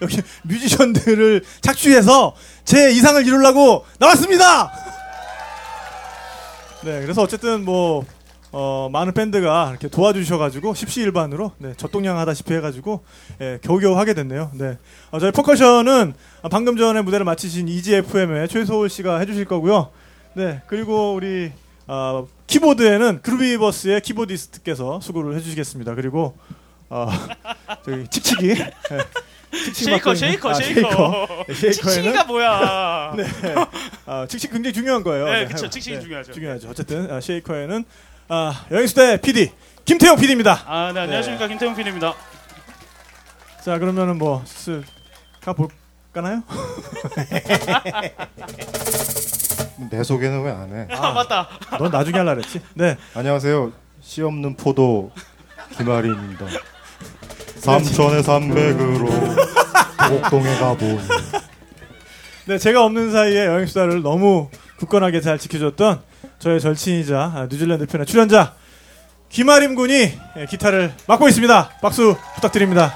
[0.00, 4.70] 여기 뮤지션들을 착취해서 제 이상을 이루려고 나왔습니다.
[6.84, 8.04] 네, 그래서 어쨌든 뭐
[8.52, 13.02] 어, 많은 밴드가 이렇게 도와주셔가지고 십시일반으로 네, 젖동량하다시피 해가지고
[13.40, 14.50] 예, 겨우겨우 하게 됐네요.
[14.54, 14.76] 네,
[15.10, 16.12] 어, 저희 퍼커션은
[16.50, 19.88] 방금 전에 무대를 마치신 EGFM의 최소울 씨가 해주실 거고요.
[20.34, 21.50] 네, 그리고 우리
[21.86, 25.94] 어, 키보드에는 그루비버스의 키보디스트께서 수고를 해주시겠습니다.
[25.94, 26.36] 그리고
[26.90, 27.08] 어,
[27.84, 28.70] 저기 칙칙이 네,
[29.50, 31.28] 칙칙이 쉐이커, 쉐이커, 아, 쉐이커.
[31.48, 33.14] 네, 칙칙이가 뭐야?
[33.16, 33.24] 네,
[34.04, 35.24] 아, 칙칙 굉장히 중요한 거예요.
[35.24, 35.30] 네.
[35.30, 35.56] 하여간.
[35.56, 36.32] 칙칙이 중요하죠.
[36.32, 36.68] 중요하죠.
[36.68, 37.84] 어쨌든 아, 쉐이커에는
[38.28, 39.50] 아, 여행수다 PD
[39.84, 40.62] 김태형 PD입니다.
[40.66, 42.14] 아, 네, 안녕하십니까 김태형 PD입니다.
[43.64, 44.82] 자 그러면은 뭐 슬,
[45.40, 46.42] 가볼까나요?
[49.90, 50.86] 내 소개는 왜 안 해?
[50.94, 51.48] 아, 맞다.
[51.78, 52.60] 넌 나중에 하려 그랬지.
[52.74, 52.96] 네.
[53.14, 53.72] 안녕하세요.
[54.00, 55.10] 씨 없는 포도
[55.76, 56.46] 김아리입니다.
[57.58, 59.06] 삼천의 산맥으로
[60.10, 61.00] 목동에 가보니
[62.46, 66.02] 네, 제가 없는 사이에 여행수다를 너무 굳건하게 잘 지켜줬던
[66.42, 68.56] 저의 절친이자 아, 뉴질랜드 편의 출연자
[69.28, 71.70] 김아림 군이 예, 기타를 맡고 있습니다.
[71.80, 72.92] 박수 부탁드립니다.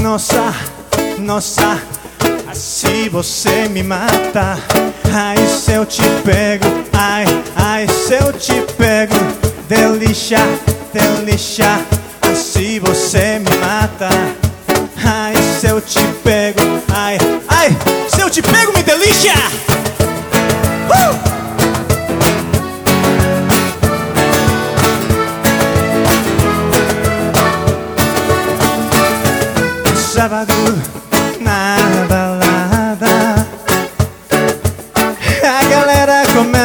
[0.00, 0.52] Nossa,
[1.18, 1.78] nossa,
[3.84, 4.56] mata,
[5.14, 7.24] ai se eu te pego, ai,
[7.54, 9.14] ai se eu te pego,
[9.68, 10.40] delícia,
[10.92, 11.78] delícia,
[12.34, 14.08] se você me mata,
[15.04, 16.60] ai se eu te pego,
[16.92, 17.16] ai,
[17.46, 17.76] ai
[18.08, 19.34] se eu te pego, me delícia.
[20.90, 21.34] Uh!
[30.12, 30.93] sábado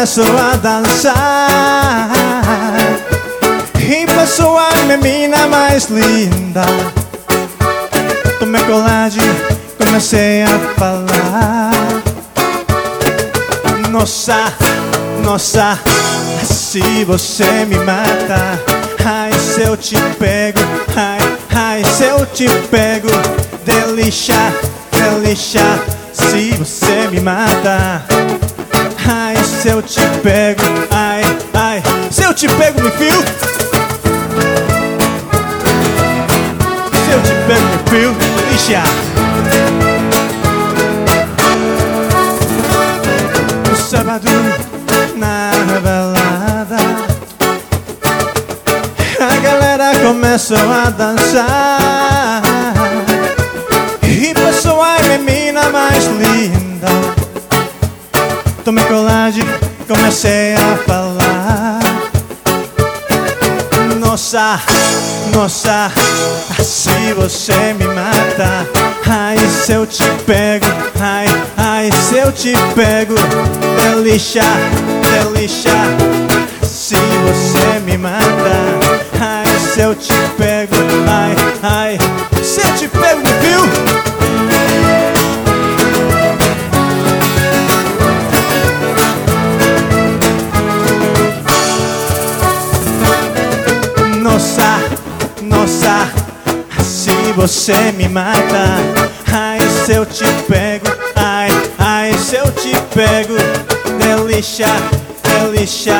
[0.09, 2.09] começou a dançar.
[3.77, 6.63] E passou a menina mais linda.
[8.39, 9.21] Tomei colagem,
[9.77, 11.71] comecei a falar.
[13.91, 14.51] Nossa,
[15.23, 15.77] nossa,
[16.43, 18.59] se você me mata.
[19.05, 20.59] Ai, se eu te pego,
[20.95, 21.19] ai,
[21.55, 23.09] ai, se eu te pego,
[23.63, 24.53] delícia,
[24.91, 25.61] delícia,
[26.13, 28.05] se você me mata
[29.69, 31.21] se eu te pego, ai,
[31.53, 33.21] ai, se eu te pego, me fio.
[37.05, 38.15] Se eu te pego, me fio,
[38.49, 38.83] lixar.
[38.83, 39.69] Ah.
[43.69, 44.31] No sábado,
[45.15, 45.51] na
[45.83, 46.77] balada,
[49.19, 52.41] a galera começou a dançar.
[54.01, 56.58] E passou a menina mais linda
[58.69, 59.43] tomei colagem,
[59.87, 61.79] comecei a falar.
[63.97, 64.59] Nossa,
[65.33, 65.91] nossa,
[66.61, 68.67] se você me mata,
[69.07, 70.67] ai se eu te pego,
[71.01, 71.25] ai,
[71.57, 73.15] ai se eu te pego,
[73.75, 74.43] delícia,
[75.01, 75.71] delícia.
[76.61, 78.21] Se você me mata,
[79.19, 80.75] ai se eu te pego,
[81.07, 81.97] ai, ai,
[82.43, 84.18] se eu te pego, me viu?
[96.83, 98.75] Se você me mata,
[99.31, 103.35] ai se eu te pego, ai, ai se eu te pego,
[103.97, 104.67] delícia,
[105.23, 105.99] delícia.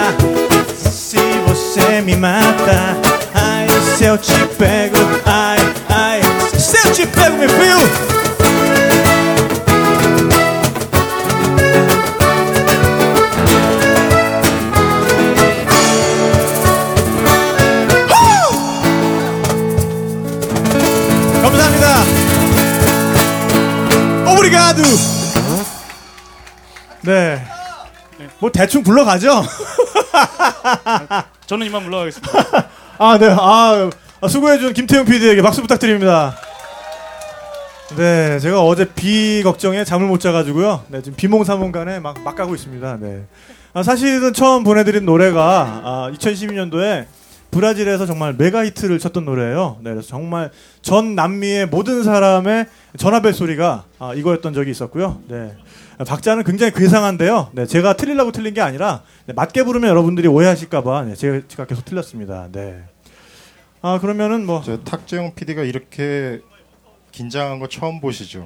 [0.78, 2.98] Se você me mata,
[3.34, 5.58] ai se eu te pego, ai,
[5.90, 6.22] ai,
[6.60, 8.29] se eu te pego, me viu?
[24.80, 25.66] 오브리가두.
[27.02, 27.42] 네.
[28.40, 29.44] 뭐 대충 불러가죠.
[31.46, 32.68] 저는 이만 물러가겠습니다.
[32.98, 33.28] 아, 네.
[33.30, 33.90] 아,
[34.28, 36.36] 수고해준 김태형 PD에게 박수 부탁드립니다.
[37.96, 40.84] 네, 제가 어제 비 걱정에 잠을 못 자가지고요.
[40.90, 42.98] 네, 지금 비몽사몽간에 막, 막 가고 있습니다.
[43.00, 43.24] 네.
[43.74, 47.06] 아, 사실은 처음 보내드린 노래가 아, 2012년도에
[47.52, 49.78] 브라질에서 정말 메가 히트를 쳤던 노래예요.
[49.82, 50.52] 네, 그래서 정말
[50.82, 52.68] 전 남미의 모든 사람의
[52.98, 55.22] 전화벨 소리가 아, 이거였던 적이 있었고요.
[55.28, 55.56] 네.
[55.98, 57.50] 아, 박자는 굉장히 괴상한데요.
[57.54, 61.86] 네, 제가 틀리려고 틀린 게 아니라 네, 맞게 부르면 여러분들이 오해하실까봐 네, 제가, 제가 계속
[61.86, 62.50] 틀렸습니다.
[62.52, 62.84] 네.
[63.82, 66.42] 아 그러면은 뭐저 탁재영 PD가 이렇게
[67.12, 68.46] 긴장한 거 처음 보시죠?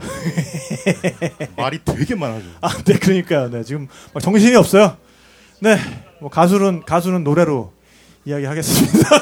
[1.58, 2.46] 말이 되게 많아져.
[2.62, 3.50] 아, 네, 그러니까요.
[3.50, 4.96] 네, 지금 막 정신이 없어요.
[5.60, 5.78] 네,
[6.20, 7.74] 뭐 가수는 가수는 노래로
[8.26, 9.10] 이야기하겠습니다.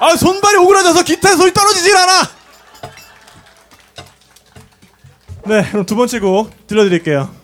[0.00, 2.22] 아, 손발이 오그라져서 기타의 소리 떨어지질 않아.
[5.46, 7.39] 네, 그럼 두 번째 곡 들려드릴게요.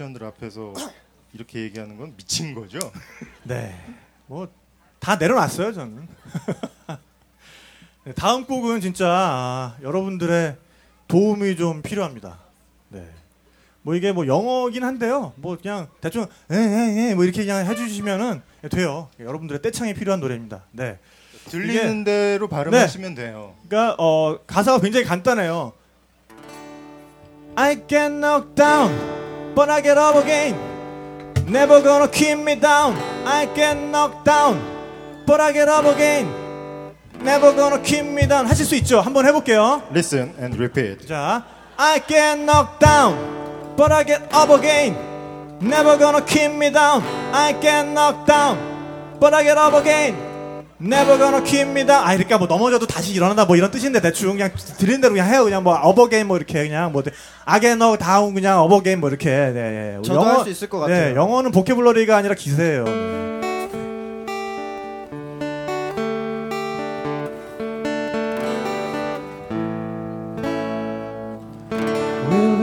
[0.00, 0.04] 네.
[0.04, 0.72] 뮤지션들 앞에서
[1.34, 2.78] 이렇게 얘기하는 건 미친 거죠.
[3.44, 3.74] 네.
[4.26, 4.60] 뭐
[5.00, 6.06] 다 내려놨어요 저는.
[8.04, 10.56] 네, 다음 곡은 진짜 아, 여러분들의
[11.08, 12.38] 도움이 좀 필요합니다.
[12.88, 13.08] 네.
[13.82, 15.32] 뭐 이게 뭐 영어긴 한데요.
[15.36, 19.08] 뭐 그냥 대충 에에에 뭐 이렇게 그냥 해주시면은 돼요.
[19.18, 20.64] 여러분들의 떼창이 필요한 노래입니다.
[20.72, 20.98] 네.
[21.46, 23.54] 들리는 대로 발음하시면 돼요.
[23.66, 25.72] 그러니까 어, 가사가 굉장히 간단해요.
[27.56, 29.19] I get knocked down,
[29.54, 30.54] but I get up again.
[31.46, 32.94] Never gonna keep me down.
[33.26, 34.60] I get knocked down,
[35.26, 36.28] but I get up again.
[37.22, 38.46] Never gonna keep me down.
[38.46, 39.00] 하실 수 있죠?
[39.00, 39.82] 한번 해볼게요.
[39.92, 41.06] Listen and repeat.
[41.06, 41.42] 자,
[41.78, 43.16] I get knocked down,
[43.76, 44.96] but I get up again.
[45.60, 47.02] Never gonna keep me down.
[47.32, 48.56] I get knocked down,
[49.18, 50.29] but I get up again.
[50.82, 52.02] Never gonna keep me down.
[52.02, 55.44] 아, 그러니까 뭐 넘어져도 다시 일어난다 뭐 이런 뜻인데 대충 그냥 들리는 대로 그냥 해요.
[55.44, 57.02] 그냥 뭐 again 뭐 이렇게 그냥 뭐
[57.44, 59.28] I get knocked down 그냥 again 뭐 이렇게.
[59.28, 59.98] 네, 네.
[60.02, 61.16] 저도 할수 있을 것 네, 같아요.
[61.16, 62.84] 영어는 보케블러리가 아니라 기세예요.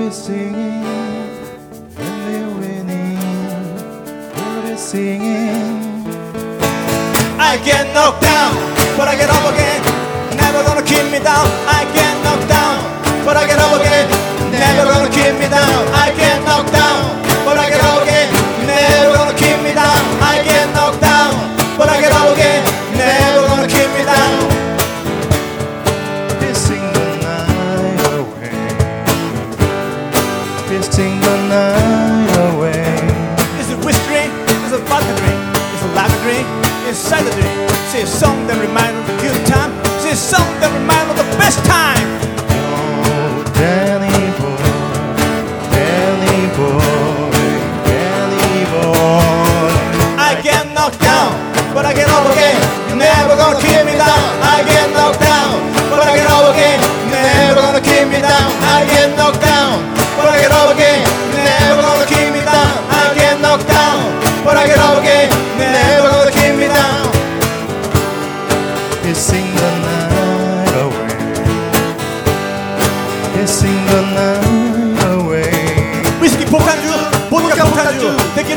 [0.07, 3.19] Be singing and we're winning.
[4.33, 5.56] We'll be singing.
[7.57, 8.53] I get knocked down,
[8.93, 9.81] but I get up again.
[10.37, 11.41] Never gonna keep me down.
[11.65, 12.77] I get knocked down,
[13.25, 14.05] but I get up again.
[14.53, 15.81] Never gonna keep me down.
[15.89, 16.86] I get knocked down,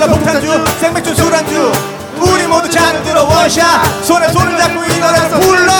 [0.01, 0.64] 데킬라 폭탄주.
[0.81, 1.72] 생맥주 술안주.
[2.16, 5.72] 우리 모두 잔을 들어 원샷 손에 손을 잡고 이 노래를 불러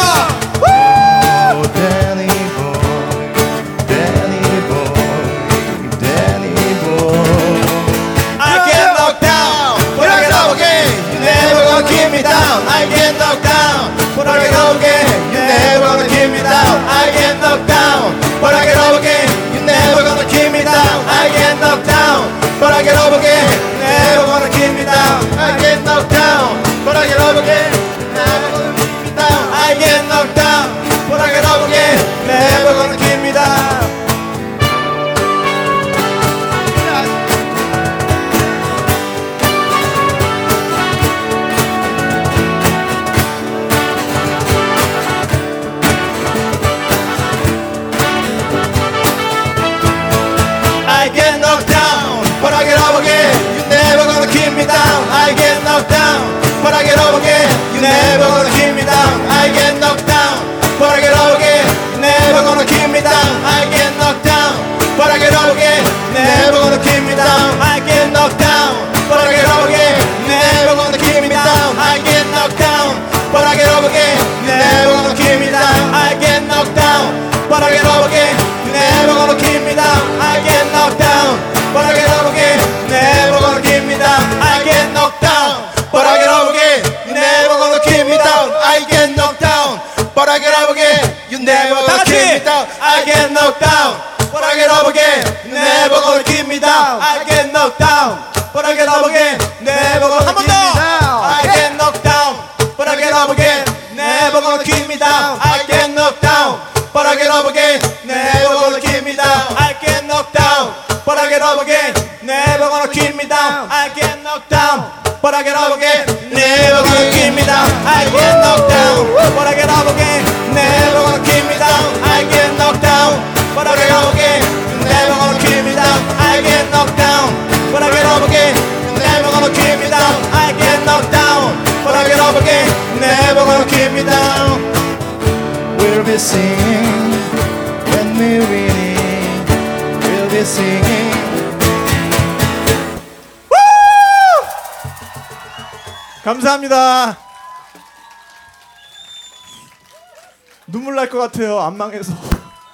[151.71, 152.13] 안 망해서.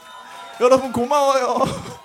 [0.61, 1.59] 여러분 고마워요.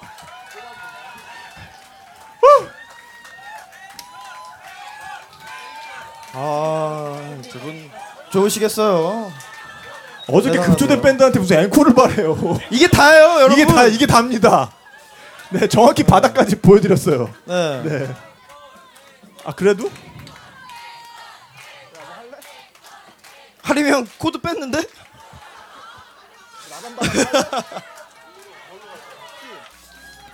[6.33, 7.17] 아
[7.51, 7.91] 두 분
[8.31, 9.31] 좋으시겠어요.
[10.27, 10.59] 어저께.
[10.59, 12.37] 급조된 밴드한테 무슨 앵콜을 바래요.
[12.71, 13.53] 이게 다예요, 여러분.
[13.53, 14.71] 이게 다 이게 답니다.
[15.49, 17.33] 네, 정확히 바닥까지 보여드렸어요.
[17.45, 17.81] 네.
[17.83, 18.15] 네.
[19.43, 19.91] 아 그래도
[23.63, 24.81] 하리면 코드 뺐는데?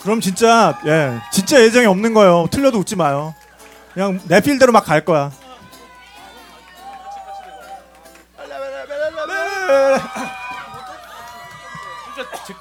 [0.08, 2.48] 그럼 진짜 예 진짜 예정이 없는 거예요.
[2.50, 3.36] 틀려도 웃지 마요.
[3.94, 5.32] 그냥 내 feel대로 막 갈 거야.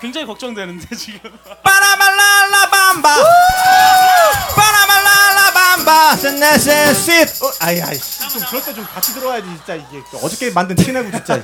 [0.00, 1.30] 굉장히 걱정되는데 지금.
[1.62, 3.08] 빠라말랄라 밤바
[4.56, 10.02] 빠라말랄라 밤바 세네세싯 어, 아이 아이 씨, 좀 그럴 때 좀 같이 들어와야지 진짜 이게
[10.10, 11.40] 또 어저께 만든 티내고 진짜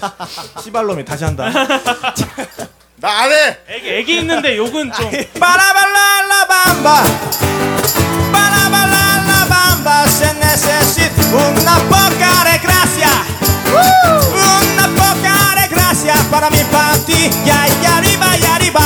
[0.62, 1.50] 씨발놈이 다시 한다.
[3.01, 3.57] 나 안 해.
[3.69, 5.11] 애기 애기 있는데 욕은 좀.
[5.39, 7.03] 빠라말랄라밤바
[8.33, 13.11] 빠라말랄라밤바 se necesita una poca de gracia
[13.69, 18.85] una poca de gracia para mi party ya y arriba y arriba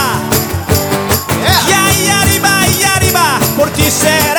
[1.70, 4.35] ya y arriba y arriba por ti seré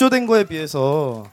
[0.00, 1.26] 급조된 거에 비해서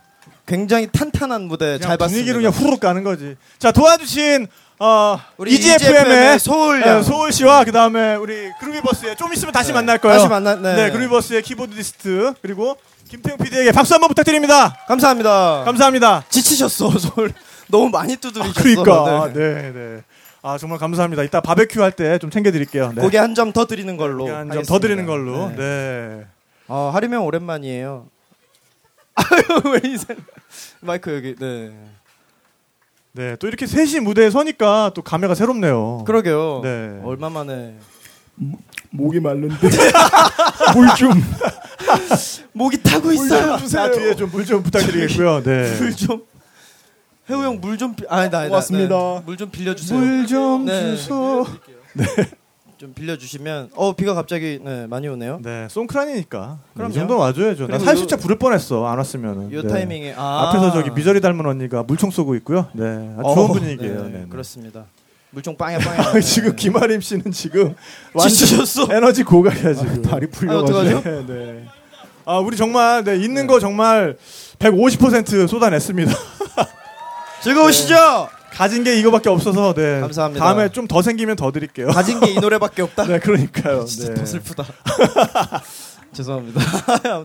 [0.46, 2.08] 굉장히 탄탄한 무대 잘 봤습니다.
[2.08, 3.38] 분위기로 그냥 후루룩 가는 거지.
[3.60, 4.48] 자 도와주신
[4.80, 7.02] 어, 우리 EGFM의 소울 양.
[7.02, 9.74] 소울 씨와 그 다음에 우리 그루비버스의 좀 있으면 다시 네.
[9.76, 10.18] 만날 거예요.
[10.18, 10.92] 다시 만나- 네.
[10.92, 12.76] 그루비버스의 키보드리스트 그리고
[13.10, 14.76] 김태형 PD에게 박수 한번 부탁드립니다.
[14.88, 15.64] 감사합니다.
[15.64, 16.26] 감사합니다.
[16.30, 17.32] 지치셨어 소울
[17.70, 18.54] 너무 많이 두드리셨어.
[18.62, 19.54] 그러니까 네.
[19.54, 20.02] 네 네.
[20.42, 21.24] 아 정말 감사합니다.
[21.24, 22.92] 이따 바베큐 할 때 좀 챙겨드릴게요.
[22.96, 23.02] 네.
[23.02, 24.26] 고기 한 점 더 드리는 걸로.
[24.28, 24.74] 한점 하겠습니다.
[24.74, 25.50] 더 드리는 걸로.
[25.50, 25.56] 네.
[25.56, 26.26] 네.
[26.68, 28.08] 어, 하리명 오랜만이에요.
[29.18, 30.16] 아유 왜 이상
[30.82, 31.36] 마이크 여기.
[31.36, 31.72] 네.
[33.14, 36.04] 네, 또 이렇게 셋이 무대에 서니까 또 감회가 새롭네요.
[36.06, 36.62] 그러게요.
[36.64, 37.02] 네.
[37.04, 37.76] 얼마 만에
[38.92, 39.56] 목이 마른데
[40.76, 41.12] 물 좀.
[42.54, 43.52] 목이 타고 있어요.
[43.54, 43.82] 물 주세요.
[43.88, 45.42] 나 뒤에 좀 물 좀 부탁드리겠고요.
[45.44, 45.78] 네.
[45.80, 46.24] 물 좀.
[47.30, 49.24] 해우 형 물 좀 아니 나 고맙습니다.
[49.26, 50.00] 물좀 빌려 주세요.
[50.00, 51.46] 물 좀 주소.
[51.94, 52.06] 네.
[52.78, 55.40] 좀 빌려 주시면 어 비가 갑자기 네, 많이 오네요.
[55.42, 56.60] 네, 송크란이니까.
[56.76, 56.92] 그럼요.
[56.92, 57.64] 이 정도는 와줘야죠.
[57.64, 58.86] 나 그리고 사실 요- 진짜 부를 뻔했어.
[58.86, 59.52] 안 왔으면은.
[59.52, 59.68] 요 네.
[59.68, 60.50] 타이밍에 아.
[60.50, 62.68] 앞에서 저기 미저리 닮은 언니가 물총 쏘고 있고요.
[62.74, 62.86] 네,
[63.18, 64.04] 아주 좋은 어, 분위기예요.
[64.04, 64.26] 네, 네, 네.
[64.30, 64.86] 그렇습니다.
[65.32, 66.20] 물총 빵야 빵야.
[66.22, 67.74] 지금 김아림 씨는 지금
[68.20, 68.90] 지치셨어.
[68.92, 70.02] 에너지 고갈이야 지금.
[70.04, 71.02] 다리 풀려가지고.
[71.02, 71.66] 네, 네.
[72.26, 74.18] 아 우리 정말 네, 있는 거 정말
[74.60, 76.12] 150% 쏟아냈습니다.
[77.42, 78.30] 즐거우시죠?
[78.52, 80.00] 가진 게 이거밖에 없어서 네.
[80.02, 80.44] 감사합니다.
[80.44, 81.88] 다음에 좀 더 생기면 더 드릴게요.
[81.88, 83.06] 가진 게 이 노래밖에 없다.
[83.08, 83.84] 네, 그러니까요.
[83.86, 84.16] 진짜 네.
[84.16, 84.66] 더 슬프다.
[86.14, 86.62] 죄송합니다.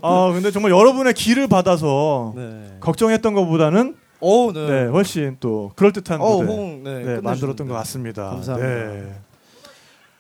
[0.03, 2.77] 아 근데 정말 여러분의 기를 받아서 네.
[2.81, 4.67] 걱정했던 것보다는 오, 네.
[4.67, 7.21] 네, 훨씬 또 그럴 듯한 어, 무대 호응, 네, 네.
[7.21, 8.31] 만들었던 것 같습니다.
[8.31, 8.69] 감사합니다.
[8.93, 9.15] 네.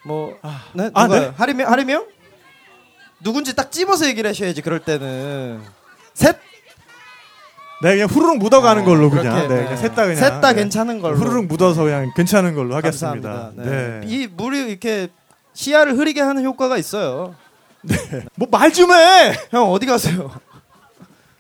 [0.04, 0.36] 뭐,
[0.74, 1.30] 네, 아, 네?
[1.36, 2.06] 하리명 하리명?
[3.22, 4.60] 누군지 딱 집어서 얘기를 하셔야지.
[4.62, 5.60] 그럴 때는
[6.14, 6.36] 셋.
[7.82, 9.34] 네, 그냥 후루룩 묻어가는 걸로 그냥.
[9.34, 9.62] 그렇게, 네, 네.
[9.64, 10.16] 그냥 셋다 그냥.
[10.16, 10.54] 셋다 네.
[10.54, 11.16] 괜찮은 걸로.
[11.16, 13.28] 후루룩 묻어서 그냥 괜찮은 걸로 하겠습니다.
[13.28, 13.62] 감사합니다.
[13.70, 14.00] 네.
[14.00, 14.06] 네.
[14.06, 15.08] 이 물이 이렇게
[15.54, 17.34] 시야를 흐리게 하는 효과가 있어요.
[18.36, 19.34] 뭐말 좀 해.
[19.50, 20.30] 형 어디 가세요?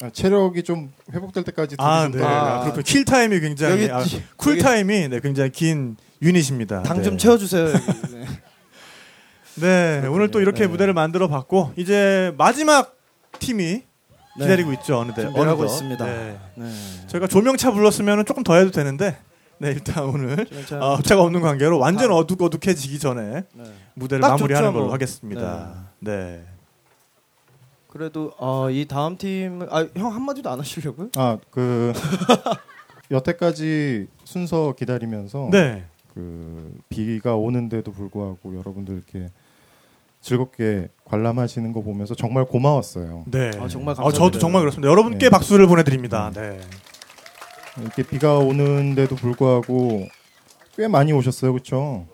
[0.02, 2.20] 아, 체력이 좀 회복될 때까지 아, 네.
[2.24, 6.82] 아, 그렇고 cool time이 굉장히 여기 아, 지- cool 여기- time이 네, 굉장히 긴 유닛입니다.
[6.82, 7.16] 당좀 네.
[7.18, 7.68] 채워 주세요.
[7.68, 7.78] 여기.
[9.54, 10.00] 네.
[10.00, 10.66] 네, 오늘 또 이렇게 네.
[10.66, 12.96] 무대를 만들어 봤고 이제 마지막
[13.38, 13.84] 팀이
[14.38, 14.98] 기다리고 있죠.
[14.98, 15.74] 어느새 준비를 하고 어느덧.
[15.74, 16.04] 있습니다.
[16.04, 16.38] 네.
[16.56, 16.70] 네.
[17.08, 19.18] 저희가 조명차 불렀으면 조금 더 해도 되는데
[19.58, 20.46] 네, 일단 오늘.
[20.80, 23.64] 어, 차가 없는 관계로 완전 어둑 어둑해지기 전에 네.
[23.94, 24.94] 무대를 딱 마무리하는 좋죠, 걸로 뭐.
[24.94, 25.84] 하겠습니다.
[26.00, 26.44] 네.
[27.88, 31.10] 그래도 어, 이 다음 팀, 아 형 한마디도 안 하시려고요?
[31.16, 31.92] 아, 그
[33.10, 35.84] 여태까지 순서 기다리면서 네.
[36.14, 39.30] 그 비가 오는데도 불구하고 여러분들 이렇게
[40.22, 43.24] 즐겁게 관람하시는 거 보면서 정말 고마웠어요.
[43.26, 43.50] 네.
[43.58, 44.40] 아, 정말 어, 저도 감사드려요.
[44.40, 44.88] 정말 그렇습니다.
[44.88, 45.30] 여러분께 네.
[45.30, 46.30] 박수를 보내드립니다.
[46.34, 46.58] 네.
[47.80, 50.06] 이렇게 비가 오는데도 불구하고
[50.76, 52.06] 꽤 많이 오셨어요, 그렇죠?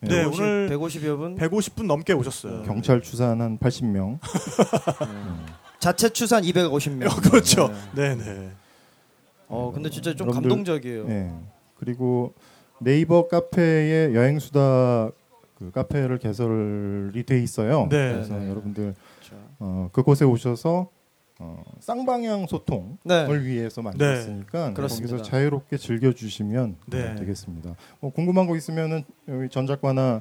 [0.00, 1.36] 네, 150, 오늘 150여 분.
[1.36, 2.62] 150분 넘게 오셨어요.
[2.64, 4.18] 경찰 추산 한 80명.
[5.80, 7.30] 자체 추산 250명.
[7.30, 7.72] 그렇죠.
[7.94, 8.50] 네, 네.
[9.48, 11.06] 어, 근데 진짜 좀 여러분들, 감동적이에요.
[11.06, 11.32] 네.
[11.78, 12.34] 그리고
[12.78, 15.10] 네이버 카페에 여행 수다
[15.56, 17.88] 그 카페를 개설이 돼 있어요.
[17.90, 18.12] 네.
[18.12, 18.48] 그래서 네.
[18.50, 19.36] 여러분들 그렇죠.
[19.58, 20.90] 어, 그곳에 오셔서
[21.38, 23.26] 어, 쌍방향 소통을 네.
[23.42, 25.16] 위해서 만들었으니까 그렇습니다.
[25.16, 27.10] 거기서 자유롭게 즐겨주시면 네.
[27.10, 27.74] 어, 되겠습니다.
[28.00, 30.20] 뭐 궁금한 거 있으면은 여기 전 작가나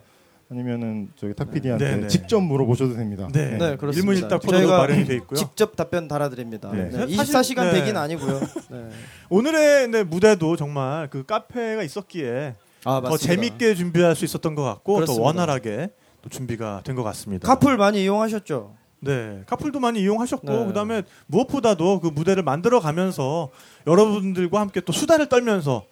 [0.49, 2.07] 아니면은 저기 탁 PD한테 네, 네.
[2.07, 3.27] 직접 물어보셔도 됩니다.
[3.33, 3.57] 네.
[3.57, 3.97] 네, 그렇습니다.
[4.13, 5.37] 일문일답 저희가 마련이 돼 있고요.
[5.37, 6.71] 직접 답변 달아드립니다.
[6.71, 6.89] 네.
[6.89, 6.91] 네.
[6.91, 7.17] 사실-
[7.55, 7.71] 24시간 네.
[7.79, 8.39] 대기는 아니고요.
[8.69, 8.89] 네.
[9.29, 12.55] 오늘의 네, 무대도 정말 그 카페가 있었기에
[12.85, 13.17] 아, 더.
[13.17, 15.23] 재밌게 준비할 수 있었던 것 같고 더 그렇습니다.
[15.25, 15.89] 원활하게
[16.21, 17.45] 또 준비가 된 것 같습니다.
[17.47, 18.75] 카풀 많이 이용하셨죠?
[19.01, 20.65] 네, 카풀도 많이 이용하셨고 네.
[20.67, 23.49] 그다음에 무엇보다도 그 무대를 만들어 가면서
[23.85, 25.83] 여러분들과 함께 또 수다를 떨면서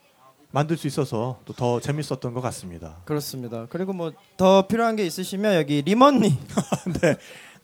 [0.52, 2.98] 만들 수 있어서 또 더 재밌었던 것 같습니다.
[3.06, 3.68] 그렇습니다.
[3.70, 6.30] 그리고 뭐 더 필요한 게 있으시면 여기 리먼니
[7.02, 7.16] 네,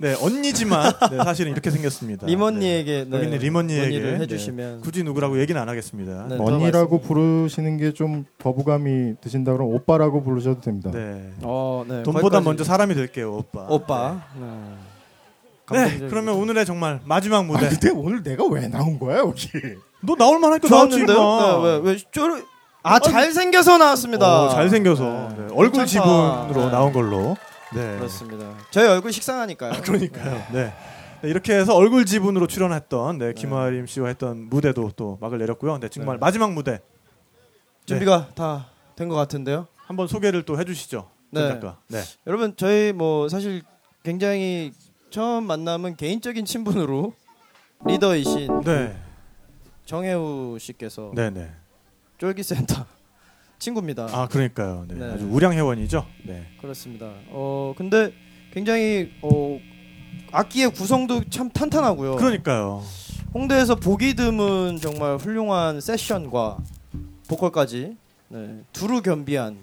[0.02, 2.26] 네 언니지만 네, 사실은 이렇게 생겼습니다.
[2.26, 3.16] 리먼니에게 네.
[3.18, 4.16] 여기 있는 네, 리먼니에게 네.
[4.20, 6.26] 해주시면 굳이 누구라고 얘기는 안 하겠습니다.
[6.30, 6.38] 네.
[6.40, 10.90] 언니라고 부르시는 게 좀 거부감이 드신다 그러면 오빠라고 부르셔도 됩니다.
[10.94, 11.34] 네.
[11.42, 12.04] 어, 네.
[12.04, 12.46] 돈보다 거기까지.
[12.46, 13.66] 먼저 사람이 될게요, 오빠.
[13.68, 14.22] 오빠.
[15.72, 15.88] 네.
[15.98, 16.08] 네.
[16.10, 17.66] 그러면 오늘의 정말 마지막 무대.
[17.66, 19.50] 아, 근데 오늘 내가 왜 나온 거야 여기?
[20.02, 21.18] 너 나올 만하니까 나왔지 좋았는데요?
[21.18, 21.58] 임마.
[21.58, 22.42] 네, 왜, 왜, 쪼르...
[22.84, 24.46] 아, 잘생겨서 나왔습니다.
[24.46, 25.36] 어, 잘생겨서 네.
[25.36, 26.48] 네, 얼굴 괜찮다.
[26.48, 26.72] 지분으로 네.
[26.72, 27.36] 나온 걸로.
[27.74, 27.98] 네.
[27.98, 28.56] 그렇습니다.
[28.72, 29.82] 저희 얼굴 식상하니까요.
[29.82, 30.46] 그러니까요.
[30.54, 30.74] 네.
[31.22, 35.78] 네, 이렇게 해서 얼굴 지분으로 출연했던 네, 김아림 씨와 했던 무대도 또 막을 내렸고요.
[35.80, 36.20] 네, 정말 네.
[36.20, 36.80] 마지막 무대
[37.86, 39.68] 준비가 다 된 것 같은데요.
[39.88, 41.10] 한번 소개를 또 해주시죠.
[41.34, 41.98] 전 네.
[42.00, 42.04] 네.
[42.28, 43.62] 여러분 저희 뭐 사실
[44.04, 44.74] 굉장히
[45.10, 47.14] 처음 만남은 개인적인 친분으로
[47.86, 48.98] 리더이신 네.
[49.86, 51.50] 정혜우 씨께서 네, 네.
[52.18, 52.86] 쫄기센터
[53.60, 54.08] 친구입니다.
[54.12, 54.86] 아, 그러니까요.
[54.88, 54.96] 네.
[54.96, 55.14] 네.
[55.14, 56.06] 아주 우량 회원이죠.
[56.24, 56.48] 네.
[56.62, 57.12] 그렇습니다.
[57.30, 58.14] 어 근데
[58.54, 59.60] 굉장히 어
[60.32, 62.16] 악기의 구성도 참 탄탄하고요.
[62.16, 62.84] 그러니까요.
[63.34, 66.58] 홍대에서 보기 드문 정말 훌륭한 세션과
[67.28, 67.96] 보컬까지
[68.30, 69.58] 네, 두루 겸비한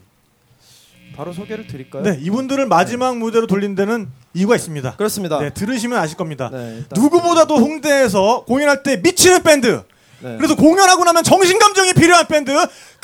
[1.17, 2.03] 바로 소개를 드릴까요?
[2.03, 4.97] 네, 이분들을 마지막 무대로 돌린 데는 이유가 있습니다.
[4.97, 5.41] 그렇습니다.
[5.41, 6.51] 네, 들으시면 아실 겁니다.
[6.53, 9.83] 네, 누구보다도 홍대에서 공연할 때 미치는 밴드.
[10.21, 10.37] 네.
[10.37, 12.51] 그래서 공연하고 나면 정신 감정이 필요한 밴드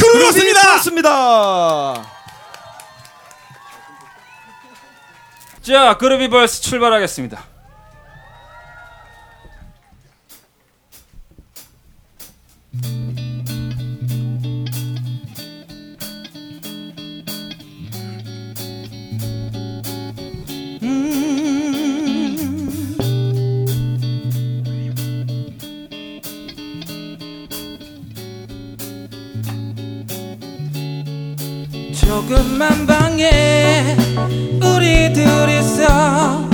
[0.02, 0.60] 그룹이었습니다.
[0.60, 2.02] 그렇습니다.
[5.62, 7.52] 자, 그루비벌스 출발하겠습니다.
[32.12, 33.96] 조금만 방에
[34.60, 36.46] 우리 둘이서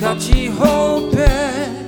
[0.00, 1.86] 같이 호흡해.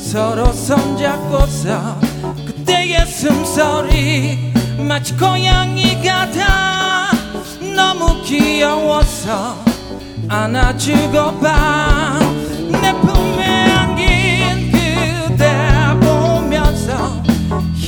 [0.00, 2.00] 서로 손잡고서
[2.44, 7.12] 그때의 숨소리 마치 고양이 같아
[7.76, 9.56] 너무 귀여워서
[10.28, 15.48] 안아주고 봐내 품에 안긴 그대
[16.00, 17.22] 보면서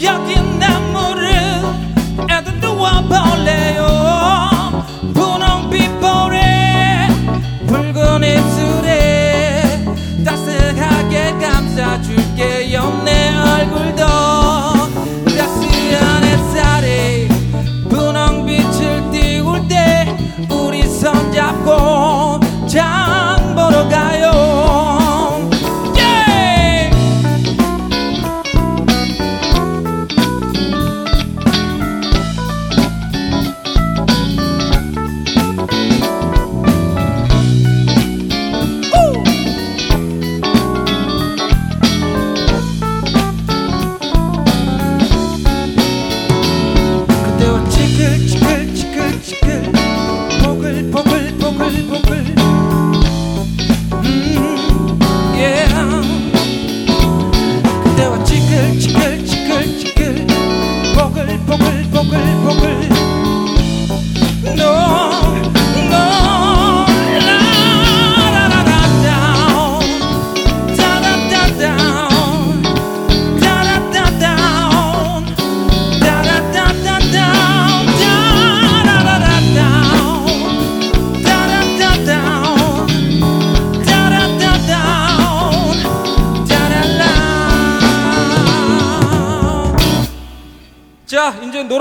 [0.04, 1.32] 여기 나무를
[2.30, 4.09] 애들 누워볼래요
[6.00, 6.29] 분홍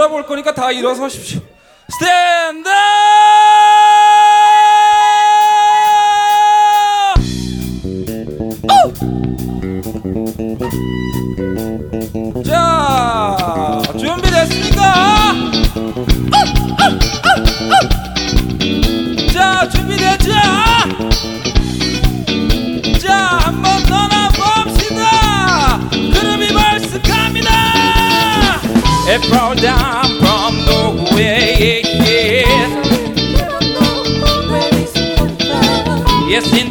[0.10, 1.40] 이제 놀아볼 거니까 다 일어서십시오.
[1.90, 2.39] 스탠
[36.30, 36.69] y es sin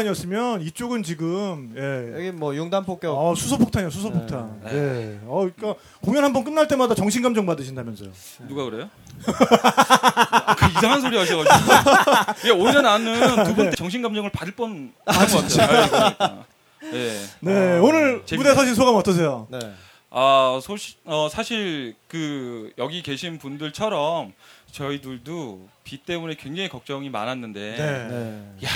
[0.00, 2.16] 폭탄이었으면 이쪽은 지금, 예.
[2.16, 3.16] 여기 뭐 융단 폭격.
[3.16, 4.60] 어, 수소 폭탄이요, 수소 폭탄.
[4.64, 5.18] 네.
[5.24, 8.10] 어, 그러니까 공연 한 번 끝날 때마다 정신 감정 받으신다면서요.
[8.48, 8.88] 누가 그래요?
[9.26, 11.72] 아, 그 이상한 소리 하셔가지고.
[12.46, 14.92] 예, 오히려 나는 두분 정신 감정을 받을 뻔.
[15.06, 15.66] 아, 진짜?
[15.66, 16.44] 그러니까.
[16.92, 17.20] 예.
[17.40, 19.46] 네, 오늘 무대 서신 소감 어떠세요?
[19.50, 19.58] 네.
[20.10, 24.32] 아, 소시, 어, 사실 그 여기 계신 분들처럼
[24.72, 28.66] 저희들도 비 때문에 굉장히 걱정이 많았는데, 네.
[28.66, 28.70] 야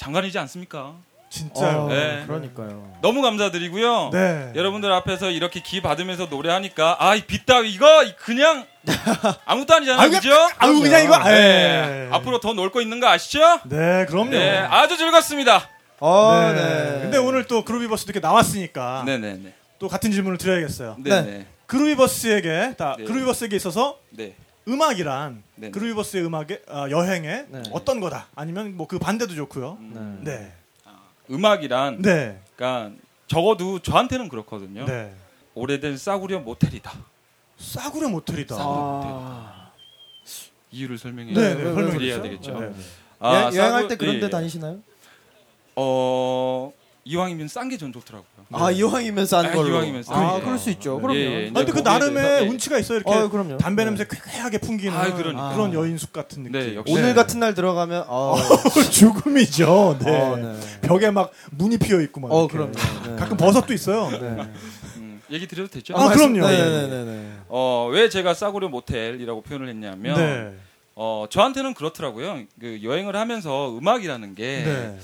[0.00, 0.94] 장관이지 않습니까?
[1.28, 1.86] 진짜요?
[1.88, 2.24] 네.
[2.26, 2.90] 그러니까요.
[3.02, 4.10] 너무 감사드리고요.
[4.12, 4.50] 네.
[4.56, 7.86] 여러분들 앞에서 이렇게 기 받으면서 노래하니까 아, 이비 따위 이거
[8.18, 8.64] 그냥
[9.44, 10.00] 아무것도 아니잖아요.
[10.02, 10.30] 아유, 그죠?
[10.58, 11.30] 아유, 그냥 이거, 네.
[11.30, 12.08] 예.
[12.12, 13.60] 앞으로 더 놀 거 있는 거 아시죠?
[13.66, 14.30] 네, 그럼요.
[14.30, 15.68] 네, 아주 즐겁습니다.
[16.00, 16.98] 어, 네.
[17.02, 19.52] 근데 오늘 또 그루비버스도 이렇게 나왔으니까 네 네 네.
[19.78, 20.96] 또 같은 질문을 드려야겠어요.
[21.04, 21.46] 네네.
[21.66, 23.04] 그루비버스에게 다 네.
[23.04, 24.34] 그루비버스에게 있어서 네.
[24.68, 25.70] 음악이란 네네.
[25.72, 27.62] 그루비버스의 음악의 아, 여행에 네.
[27.72, 29.78] 어떤 거다 아니면 뭐 그 반대도 좋고요.
[30.22, 30.52] 네.
[31.30, 32.40] 음악이란 네.
[32.56, 34.84] 그러니까 적어도 저한테는 그렇거든요.
[34.84, 35.14] 네.
[35.54, 36.92] 오래된 싸구려 모텔이다.
[37.58, 39.70] 싸구려 모텔이다.
[40.72, 42.22] 이유를 설명해 네, 네, 설명해 드려야.
[42.22, 42.60] 되겠죠.
[42.60, 42.74] 네, 네.
[43.18, 44.30] 아, 여, 여행할 싸구- 때 그런 데 예.
[44.30, 44.78] 다니시나요?
[45.76, 46.72] 어
[47.04, 48.28] 이왕이면 싼 게 전 좋더라고요.
[48.52, 49.68] 아, 이왕이면 싼 아, 걸로.
[49.70, 50.42] 이왕이면 싼 아, 게.
[50.42, 50.96] 그럴 수 있죠.
[50.98, 51.18] 예, 그럼요.
[51.18, 52.48] 예, 아, 이제 근데 그 나름의 예.
[52.48, 52.98] 운치가 있어요.
[52.98, 53.56] 이렇게 어, 그럼요.
[53.58, 55.52] 담배 냄새 쾌쾌하게 풍기는 아, 그러니까요.
[55.56, 56.58] 그런 여인숙 같은 느낌.
[56.60, 56.92] 네, 역시.
[56.92, 58.36] 오늘 같은 날 들어가면 어,
[58.90, 59.98] 죽음이죠.
[60.04, 60.10] 네.
[60.20, 60.80] 어, 네.
[60.82, 62.32] 벽에 막 문이 피어 있고 막.
[62.32, 62.52] 어, 이렇게.
[62.52, 62.72] 그럼요.
[63.06, 63.16] 네.
[63.16, 64.10] 가끔 버섯도 있어요.
[64.10, 64.50] 네.
[64.96, 65.96] 음, 얘기 드려도 되죠?
[65.96, 66.46] 아, 그럼요.
[66.46, 66.62] 네, 예.
[66.64, 67.32] 네, 네, 네.
[67.48, 70.54] 어, 왜 제가 싸구려 모텔이라고 표현을 했냐면 네.
[70.96, 72.40] 어, 저한테는 그렇더라고요.
[72.60, 74.98] 그 여행을 하면서 음악이라는 게 네.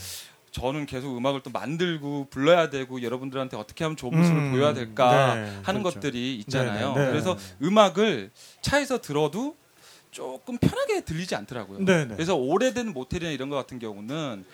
[0.56, 5.34] 저는 계속 음악을 또 만들고 불러야 되고 여러분들한테 어떻게 하면 좋은 모습을 음, 보여야 될까
[5.34, 6.00] 네, 하는 그렇죠.
[6.00, 6.94] 것들이 있잖아요.
[6.94, 7.10] 네, 네, 네.
[7.10, 8.30] 그래서 음악을
[8.62, 9.56] 차에서 들어도
[10.10, 11.80] 조금 편하게 들리지 않더라고요.
[11.84, 12.14] 네, 네.
[12.14, 14.44] 그래서 오래된 모텔이나 이런 것 같은 경우는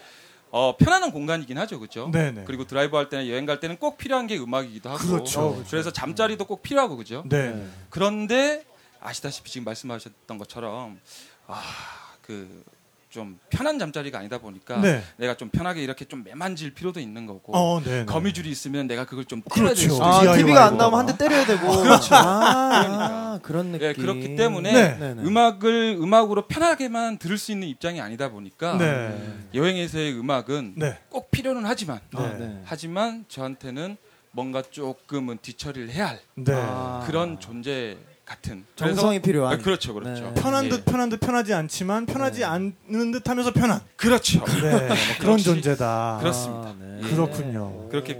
[0.50, 2.10] 어, 편안한 공간이긴 하죠, 그렇죠?
[2.12, 2.44] 네, 네.
[2.46, 5.64] 그리고 드라이브 할 때나 여행 갈 때는 꼭 필요한 게 음악이기도 하고, 그렇죠.
[5.72, 7.24] 래서 잠자리도 꼭 필요하고, 그죠?
[7.26, 7.66] 네.
[7.88, 8.64] 그런데
[9.00, 11.00] 아시다시피 지금 말씀하셨던 것처럼
[11.46, 11.62] 아
[12.22, 12.64] 그
[13.12, 15.02] 좀 편한 잠자리가 아니다 보니까 네.
[15.18, 18.04] 내가 좀 편하게 이렇게 좀 매만질 필요도 있는 거고 어, 네, 네.
[18.06, 19.94] 거미줄이 있으면 내가 그걸 좀 때려야 될 그렇죠.
[19.94, 21.82] 수도 아, TV가 안 나오면 한 대 때려야 되고.
[21.82, 22.14] 그렇죠.
[22.14, 23.38] 아, 그러니까.
[23.42, 23.86] 그런 느낌.
[23.86, 24.96] 예, 그렇기 때문에 네.
[24.98, 25.22] 네, 네.
[25.22, 29.14] 음악을 음악으로 편하게만 들을 수 있는 입장이 아니다 보니까 네.
[29.54, 30.98] 여행에서의 음악은 네.
[31.10, 32.36] 꼭 필요는 하지만 네.
[32.38, 32.62] 네.
[32.64, 33.98] 하지만 저한테는
[34.30, 36.54] 뭔가 조금은 뒤처리를 해야 할 네.
[36.56, 37.04] 아.
[37.06, 37.98] 그런 존재
[38.32, 39.54] 같은 정성이 필요한.
[39.54, 40.32] 아, 그렇죠, 그렇죠.
[40.34, 40.34] 네.
[40.40, 40.68] 편한 예.
[40.70, 43.80] 듯 편한 듯 편하지 않지만 편하지 않는 듯 하면서 편한.
[43.96, 44.42] 그렇죠.
[44.44, 44.70] 네.
[44.70, 44.88] 뭐
[45.20, 46.18] 그런 역시 존재다.
[46.20, 46.68] 그렇습니다.
[46.68, 47.00] 아, 네.
[47.02, 47.08] 예.
[47.10, 47.88] 그렇군요.
[47.90, 48.18] 그렇게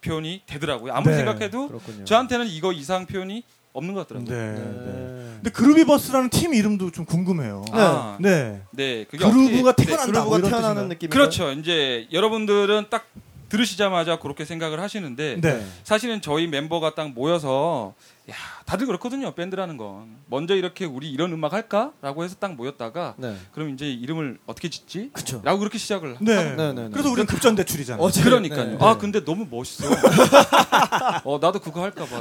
[0.00, 0.94] 표현이 되더라고요.
[0.94, 1.18] 아무리 네.
[1.18, 2.04] 생각해도 그렇군요.
[2.06, 4.14] 저한테는 이거 이상 표현이 없는 것 네.
[4.14, 4.54] 같더라고요.
[4.54, 4.60] 네.
[4.62, 5.30] 네.
[5.36, 7.64] 근데 그루비버스라는 팀 이름도 좀 궁금해요.
[7.72, 8.62] 아, 네.
[8.72, 10.24] 네, 그루브가 태어난다.
[10.24, 10.88] 그루브가 뭐 태어나는?
[10.88, 11.10] 느낌.
[11.10, 11.52] 그렇죠.
[11.52, 13.06] 이제 여러분들은 딱
[13.50, 15.66] 들으시자마자 그렇게 생각을 하시는데 네.
[15.84, 17.94] 사실은 저희 멤버가 딱 모여서
[18.30, 18.34] 야
[18.64, 23.36] 다들 그렇거든요 밴드라는 건 먼저 이렇게 우리 이런 음악 할까라고 해서 딱 모였다가 네.
[23.52, 25.10] 그럼 이제 이름을 어떻게 짓지?
[25.12, 25.40] 그쵸.
[25.44, 26.34] 라고 그렇게 시작을 네.
[26.54, 26.88] 네, 네, 네.
[26.92, 28.02] 그래서 우리는 급전 대출이잖아요.
[28.02, 28.64] 어제- 그러니까요.
[28.64, 28.76] 네.
[28.80, 29.88] 아 근데 너무 멋있어.
[31.24, 32.20] 어 나도 그거 할까 봐.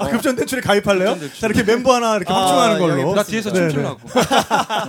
[0.00, 1.10] 아, 급전 대출에 가입할래요?
[1.10, 1.40] 급전 대출.
[1.40, 3.00] 자, 이렇게 멤버 하나 이렇게 아, 합중하는 걸로.
[3.02, 4.00] 여기 나 뒤에서 네, 춤추려고.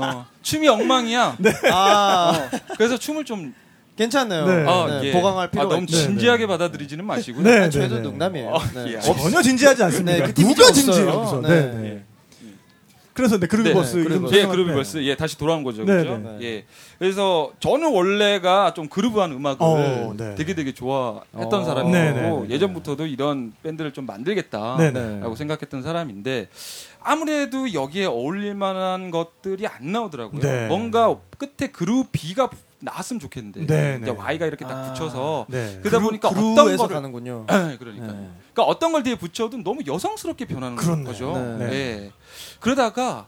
[0.01, 1.37] 어, 춤이 엉망이야.
[1.71, 3.53] 아, 그래서 춤을 좀
[3.99, 4.45] 괜찮네요.
[4.45, 4.65] 네.
[4.65, 5.11] 아, 네, 예.
[5.11, 5.97] 보강할 필요가 아, 너무 있죠.
[5.97, 7.43] 진지하게 받아들이지는 마시고요.
[7.43, 8.01] 네, 아, 네, 저희도 네.
[8.01, 8.47] 농담이에요.
[8.47, 8.93] 어, 네.
[8.93, 8.99] 예.
[9.01, 10.25] 전혀 진지하지 않습니다.
[10.25, 10.71] 네, 그 누가.
[10.71, 11.41] 진지해요?
[11.43, 11.49] 네.
[11.49, 11.81] 네.
[11.81, 12.03] 네.
[13.11, 14.75] 그래서 네, 그루비 버스 네, 예, 설명할 그루비 때.
[14.77, 15.03] 버스.
[15.03, 15.83] 예, 다시 돌아온 거죠.
[15.83, 16.17] 네, 그죠?
[16.17, 16.37] 네.
[16.41, 16.65] 예.
[16.97, 20.35] 그래서 저는 원래가 좀 groove한 음악을 어, 네.
[20.35, 21.63] 되게 되게 좋아했던 어.
[21.65, 22.49] 사람이고 네, 네, 네.
[22.49, 25.35] 예전부터도 이런 밴드를 좀 만들겠다라고 네, 네.
[25.35, 26.47] 생각했던 사람인데
[27.01, 30.39] 아무래도 여기에 어울릴 만한 것들이 안 나오더라고요.
[30.39, 30.67] 네.
[30.67, 32.49] 뭔가 끝에 그루브 B가
[32.81, 34.17] 나왔으면 좋겠는데 네, 이제 네.
[34.17, 35.79] Y가 이렇게 딱 붙여서 네.
[35.81, 37.45] 그러다 그루- 보니까 어떤 그루에서 거를 가는군요.
[37.47, 38.07] 네, 그러니까.
[38.07, 38.29] 네.
[38.53, 41.03] 그러니까 어떤 걸 뒤에 붙여도 너무 여성스럽게 변하는 그렇네.
[41.03, 41.33] 거죠.
[41.59, 41.65] 네.
[41.71, 42.11] 예.
[42.59, 43.27] 그러다가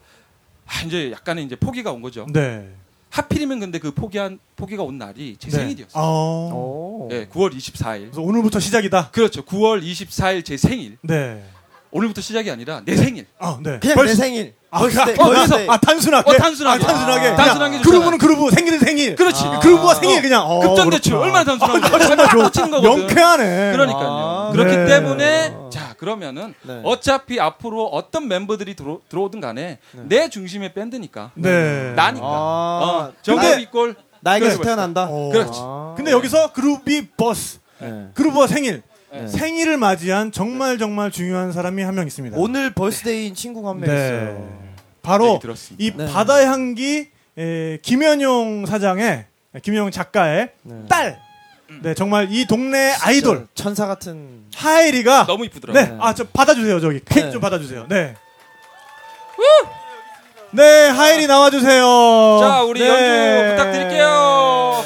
[0.66, 2.26] 아, 이제 약간의 이제 포기가 온 거죠.
[2.32, 2.70] 네.
[3.10, 5.58] 하필이면 근데 그 포기한 포기가 온 날이 제 네.
[5.58, 6.02] 생일이었어요.
[6.02, 7.10] 어.
[7.12, 8.02] 예, 9월 24일.
[8.04, 9.10] 그래서 오늘부터 시작이다.
[9.12, 9.44] 그렇죠.
[9.44, 10.98] 9월 24일 제 생일.
[11.02, 11.44] 네.
[11.92, 13.28] 오늘부터 시작이 아니라 내 생일.
[13.38, 13.80] 아, 네.
[13.80, 14.54] 그냥 벌써- 내 생일.
[14.74, 15.68] 아, birthday, 아, birthday.
[15.70, 16.32] 아, 단순하게.
[16.32, 16.84] 어, 단순하게.
[16.84, 17.28] 아, 단순하게.
[17.28, 19.16] 아, 단순하게 groove는 groove, 생일은 생일.
[19.18, 19.44] 그렇지.
[19.62, 20.50] groove가 생일 그냥.
[20.50, 21.40] 어, 급전 대출 그렇구나.
[21.40, 21.88] 얼마나 단순한데.
[21.88, 22.90] 아, 정말 좋- 붙이는 거거든.
[23.00, 23.72] 명쾌하네.
[23.74, 24.08] 그러니까요.
[24.10, 24.86] 아, 그렇기 네.
[24.86, 26.80] 때문에 자 그러면은 네.
[26.86, 31.92] 어차피 앞으로 어떤 멤버들이 들어, 들어오든 간에 내 중심의 밴드니까 네.
[31.96, 34.62] 나니까 아, 어, 정답 equal 나에게서.
[34.62, 35.08] 태어난다.
[35.08, 35.60] 그렇지.
[35.62, 35.94] 아.
[35.98, 37.60] 근데 여기서 그루비 버스.
[37.80, 38.08] 네.
[38.14, 38.84] 그루브가 생일.
[39.12, 39.28] 네.
[39.28, 42.38] 생일을 맞이한 정말 정말 중요한 사람이 한 명 있습니다.
[42.40, 43.96] 오늘 벌스데이인 친구가 한명 네.
[43.96, 44.60] 있어요.
[45.02, 45.40] 바로.
[45.78, 46.06] 이 네.
[46.06, 49.26] 바다의 향기 에, 김현용 사장의
[49.64, 50.76] 김현용 작가의 네.
[50.88, 51.20] 딸.
[51.84, 55.84] 네, 정말 이 동네 아이돌 천사 같은 하엘이가 너무 이쁘더라고요.
[55.86, 57.32] 네, 아저 받아주세요 저기 케이크 네.
[57.32, 57.86] 좀 받아주세요.
[57.88, 58.14] 네.
[60.52, 62.38] 네, 하엘이 나와주세요.
[62.42, 62.88] 자 우리 네.
[62.90, 64.84] 연주 부탁드릴게요.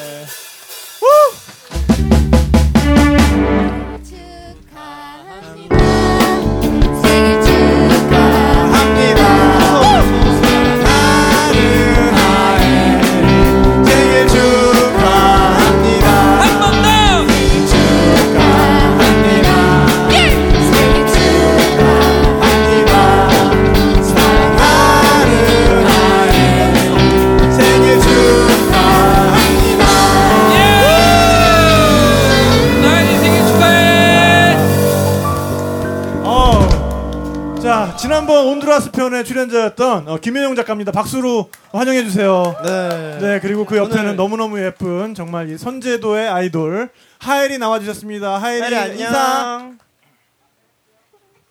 [38.36, 40.92] 지난번 온두라스 편의 출연자였던 어, 김현용 작가입니다.
[40.92, 42.54] 박수로 환영해 주세요.
[42.66, 43.18] 네.
[43.22, 46.90] 네 그리고 그 옆에는 오늘- 너무너무 예쁜 정말 이 선제도의 아이돌
[47.20, 48.38] 하엘이 나와 주셨습니다.
[48.42, 49.80] 하엘이 하엘이 안녕.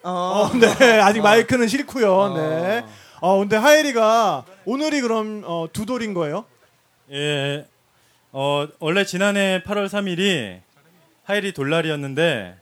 [0.03, 0.11] 어.
[0.11, 2.35] 어, 네 아직 마이크는 싫고요.
[2.37, 2.85] 네.
[3.23, 6.45] 어 근데 하엘이가 오늘이 그럼 어, 두 돌인 거예요?
[7.11, 7.67] 예.
[8.31, 10.61] 어, 원래 지난해 8월 3일이
[11.23, 12.57] 하일이 돌날이었는데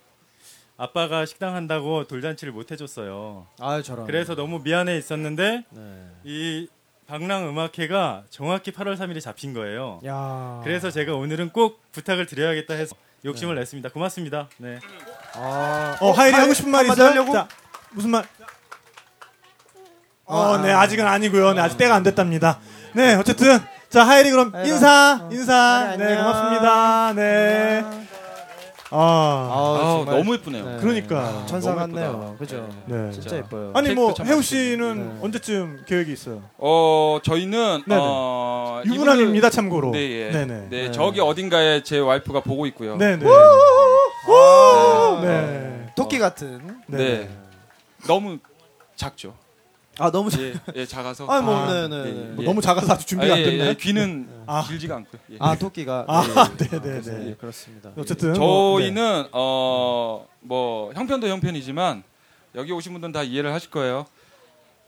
[0.76, 3.46] 아빠가 식당 한다고 돌잔치를 못 해줬어요.
[3.60, 4.06] 아 저런.
[4.06, 6.06] 그래서 너무 미안해 있었는데 네.
[6.24, 6.68] 이
[7.06, 10.00] 방랑 음악회가 정확히 8월 3일이 잡힌 거예요.
[10.06, 10.60] 야.
[10.64, 13.90] 그래서 제가 오늘은 꼭 부탁을 드려야겠다 해서 욕심을 냈습니다.
[13.90, 14.48] 고맙습니다.
[14.58, 14.78] 네.
[15.34, 15.96] 아.
[16.00, 17.24] 어 하엘이 하고 싶은 말 있어요?
[17.32, 17.48] 자
[17.90, 18.24] 무슨 말?
[20.24, 21.52] 어, 네 아직은 아니고요.
[21.52, 22.58] 네 아직 때가 안 됐답니다.
[22.94, 23.58] 네 어쨌든
[23.90, 24.52] 자 하엘이 그럼.
[24.64, 25.28] 인사 어.
[25.30, 26.24] 인사 하엘아, 네 안녕.
[26.24, 27.12] 고맙습니다.
[27.14, 28.08] 네.
[28.94, 30.18] 아 아, 아우, 정말.
[30.18, 30.64] 너무 예쁘네요.
[30.66, 30.76] 네.
[30.80, 31.46] 그러니까.
[31.46, 32.34] 천사 너무 같네요.
[32.34, 32.38] 예쁘다.
[32.38, 32.68] 그죠?
[32.84, 33.10] 네.
[33.12, 33.70] 진짜 예뻐요.
[33.74, 34.42] 아니 뭐참 해우.
[34.42, 35.18] 씨는 네.
[35.22, 36.42] 언제쯤 계획이 있어요?
[36.58, 38.00] 어 저희는 네네.
[38.02, 39.92] 어, 유부남입니다 참고로.
[39.92, 40.30] 네, 예.
[40.30, 40.66] 네네.
[40.68, 40.90] 네, 네.
[40.92, 42.98] 저기 어딘가에 제 와이프가 보고 있고요.
[42.98, 43.24] 네네.
[43.24, 43.30] 네.
[45.22, 45.86] 네.
[45.96, 46.60] 토끼 같은.
[46.86, 47.30] 네.
[48.06, 48.38] 너무
[48.96, 49.34] 작죠.
[49.98, 50.42] 아 너무 잘.
[50.42, 51.26] 예, 예 작아서.
[51.26, 52.12] 아, 뭐, 아, 네, 네, 예, 네.
[52.34, 52.46] 뭐 예.
[52.46, 53.68] 너무 작아서 아직 준비가 아, 예, 안 됐나요?
[53.70, 54.62] 예, 귀는 아.
[54.66, 55.20] 길지가 않고요.
[55.32, 55.36] 예.
[55.40, 56.04] 아 토끼가.
[56.08, 56.22] 아,
[56.56, 56.68] 네.
[56.70, 57.30] 네네네.
[57.30, 57.90] 예, 그렇습니다.
[57.96, 58.84] 어쨌든 뭐, 네.
[58.86, 62.02] 저희는 어 뭐 형편도 형편이지만
[62.56, 64.06] 여기 오신 분들은 다 이해를 하실 거예요.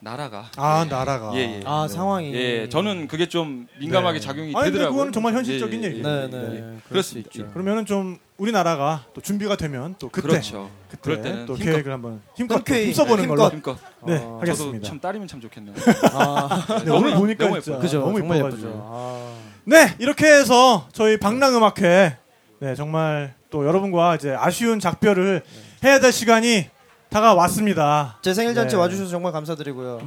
[0.04, 0.50] 나라가.
[0.56, 1.32] 아 나라가.
[1.34, 1.60] 예, 예.
[1.64, 2.32] 아 상황이.
[2.34, 4.24] 예, 저는 그게 좀 민감하게 네.
[4.26, 4.92] 작용이 아니, 근데 되더라고요.
[4.92, 6.06] 그거는 정말 현실적인 예, 예, 얘기예요.
[6.06, 6.36] 네, 예, 네.
[6.56, 6.58] 예.
[6.60, 7.30] 그럴 수 그렇습니다.
[7.32, 7.50] 있죠.
[7.52, 10.70] 그러면은 좀 우리나라가 또 준비가 되면 또 그때 그렇죠.
[10.90, 11.70] 그때 그럴 때는 또 힘껏.
[11.72, 13.36] 계획을 한번 힘껏 흔쾌히, 힘써보는 힘껏.
[13.36, 13.78] 걸로 힘껏.
[14.06, 14.76] 네 어, 하겠습니다.
[14.78, 15.74] 저도 참 딸이면 참 좋겠네요.
[16.12, 18.00] 아, 네, 오늘 보니까 너무 진짜 그죠.
[18.00, 18.62] 너무 정말 이뻐가지고.
[18.68, 18.88] 예쁘죠.
[18.92, 19.34] 아.
[19.64, 22.16] 네 이렇게 해서 저희 방랑음악회
[22.60, 25.40] 네 정말 또 여러분과 이제 아쉬운 작별을
[25.82, 26.68] 해야 될 시간이
[27.14, 28.18] 다가왔습니다.
[28.22, 28.80] 제 생일 잔치 네.
[28.80, 30.00] 와주셔서 정말 감사드리고요.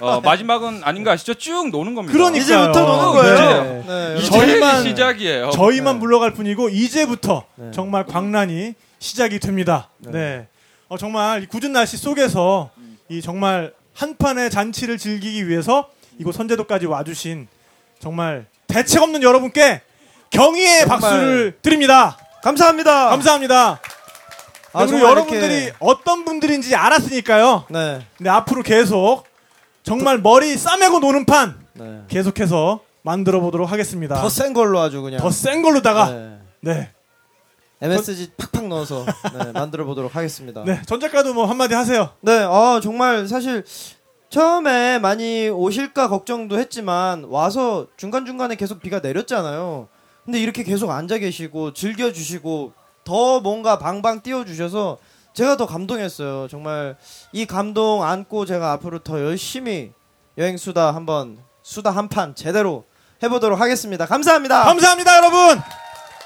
[0.00, 1.34] 어, 마지막은 아닌 거 아시죠?
[1.34, 2.16] 쭉 노는 겁니다.
[2.16, 2.42] 그러니까요.
[2.42, 3.12] 이제부터 노는 네.
[3.38, 3.62] 거예요.
[3.86, 4.14] 네.
[4.14, 4.28] 네.
[4.28, 5.50] 저희만- 시작이에요.
[5.50, 7.72] 저희만 물러갈 뿐이고 이제부터 네.
[7.72, 9.88] 정말 광란이 시작이 됩니다.
[9.98, 10.46] 네.
[10.88, 12.70] 어, 정말 이 굳은 날씨 속에서
[13.08, 15.88] 이 정말 한 판의 잔치를 즐기기 위해서
[16.20, 17.48] 이곳 선제도까지 와주신
[17.98, 19.82] 정말 대책 없는 여러분께
[20.30, 21.00] 경의의 정말.
[21.00, 22.16] 박수를 드립니다.
[22.44, 23.08] 감사합니다.
[23.08, 23.80] 감사합니다.
[24.72, 27.64] 아, 그리고 여러분들이 이렇게- 어떤 분들인지 알았으니까요.
[27.70, 28.06] 네.
[28.18, 29.24] 네, 앞으로 계속
[29.82, 32.02] 정말 머리 싸매고 노는 판 네.
[32.08, 34.16] 계속해서 만들어 보도록 하겠습니다.
[34.20, 35.20] 더 센 걸로 아주 그냥.
[35.20, 36.38] 더 센 걸로다가 네.
[36.60, 36.90] 네.
[37.80, 39.04] MSG 팍팍 넣어서
[39.34, 40.64] 네, 만들어 보도록 하겠습니다.
[40.64, 42.10] 네, 전 작가도 뭐 한마디 하세요.
[42.20, 43.64] 네, 아 정말 사실
[44.30, 49.88] 처음에 많이 오실까 걱정도 했지만 와서 중간 중간에 계속 비가 내렸잖아요.
[50.24, 52.72] 근데 이렇게 계속 앉아 계시고 즐겨 주시고
[53.06, 54.98] 더 뭔가 방방 띄워 주셔서
[55.32, 56.48] 제가 더 감동했어요.
[56.50, 56.96] 정말
[57.32, 59.92] 이 감동 안고 제가 앞으로 더 열심히
[60.36, 62.84] 여행 수다 한번 수다 한 판 제대로
[63.22, 64.04] 해보도록 하겠습니다.
[64.06, 64.64] 감사합니다.
[64.64, 65.60] 감사합니다, 여러분.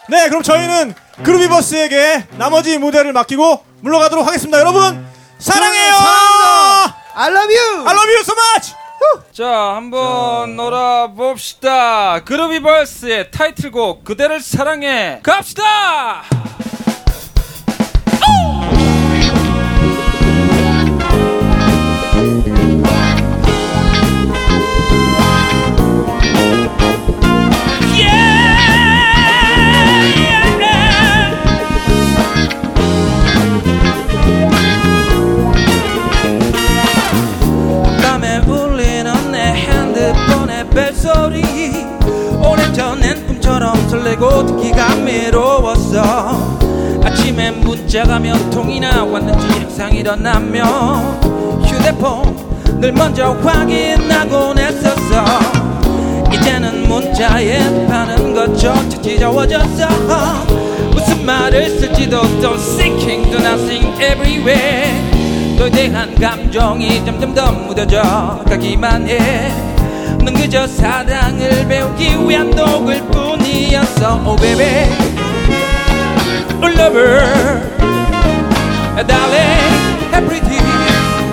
[0.08, 4.58] 네, 그럼 저희는 그루비버스에게 나머지 무대를 맡기고 물러가도록 하겠습니다.
[4.58, 5.06] 여러분,
[5.38, 5.94] 사랑해요.
[7.14, 7.86] I love you.
[7.86, 8.74] I love you so much.
[9.32, 12.20] 자, 한번 놀아봅시다.
[12.24, 16.22] 그루비벌스의 타이틀곡 그대를 사랑해 갑시다.
[45.10, 46.58] 메로웠어.
[47.02, 50.64] 아침에 문자가 몇 통이나 왔는지 항상 일어나며
[51.64, 55.24] 휴대폰 늘 먼저 확인하곤 했었어.
[56.32, 59.88] 이제는 문자에 파는 것조차 지겨워졌어.
[60.92, 65.56] 무슨 말을 쓸지도 don't thinking do nothing everywhere.
[65.58, 69.69] 너에 대한 감정이 점점 더 묻어져 가기만 해
[70.18, 74.90] 넌 그저 사랑을 배우기 위한 도구일 뿐이었어 Oh baby
[76.62, 77.60] Oh lover
[79.06, 79.74] Darling
[80.12, 80.58] Hey pretty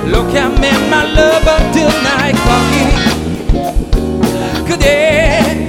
[0.09, 2.75] Look at me my lover tonight 거기
[4.65, 5.67] 그대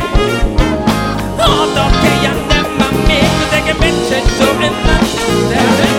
[1.39, 4.89] 어떻게 해야 내 맘이 그대에게 맺힐 수 있나
[5.51, 5.98] 나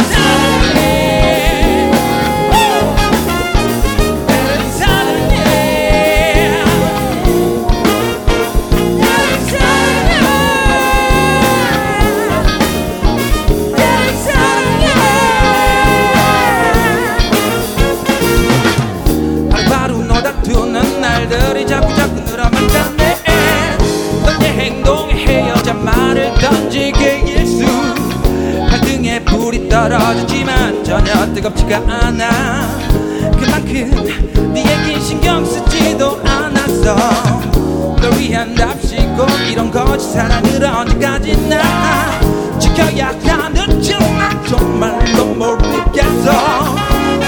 [31.40, 32.30] 뜨겁지가 않아
[33.40, 37.95] 그만큼 네 얘긴 신경 쓰지도 않았어.
[37.95, 42.19] 널 위한 답시고 이런 거짓 사랑을 언제까지나
[42.59, 46.76] 지켜야 하는지 난 정말로 모르겠어.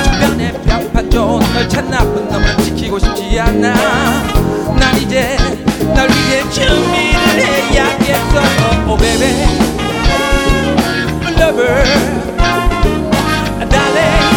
[0.03, 3.73] 주변에 벽파져 널 찾나쁜 놈은 지키고 싶지 않아.
[4.77, 5.37] 난 이제
[5.95, 8.41] 널 위해 준비를 해야겠어.
[8.89, 9.47] Oh baby.
[11.39, 12.21] Lover
[13.93, 14.31] darling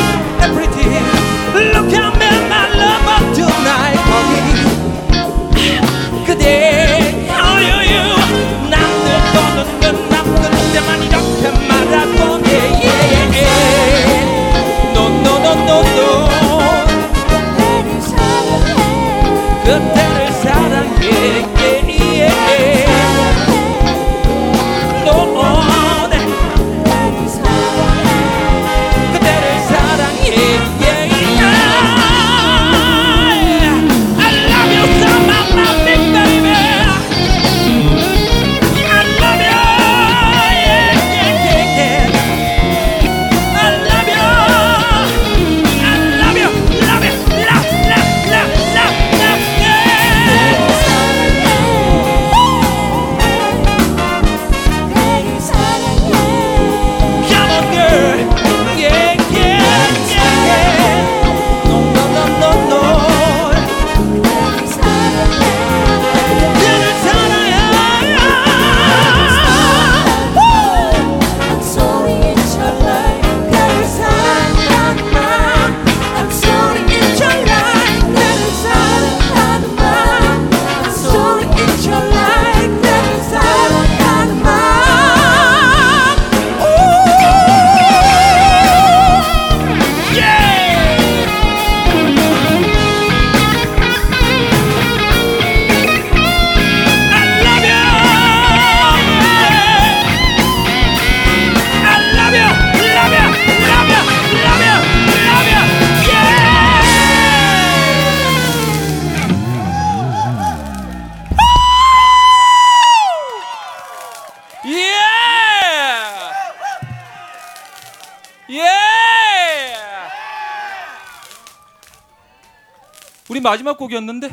[123.55, 124.31] 마지막 곡이었는데.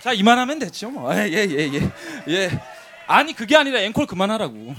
[0.00, 1.14] 자 이만하면 됐죠 뭐.
[1.14, 1.92] 예예예 예, 예,
[2.28, 2.60] 예.
[3.06, 4.74] 아니 그게 아니라 앵콜 그만하라고.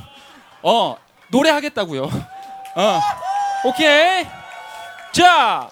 [0.63, 2.05] 어 노래 하겠다고요.
[2.05, 2.99] 어
[3.63, 4.25] 오케이.
[5.11, 5.69] 자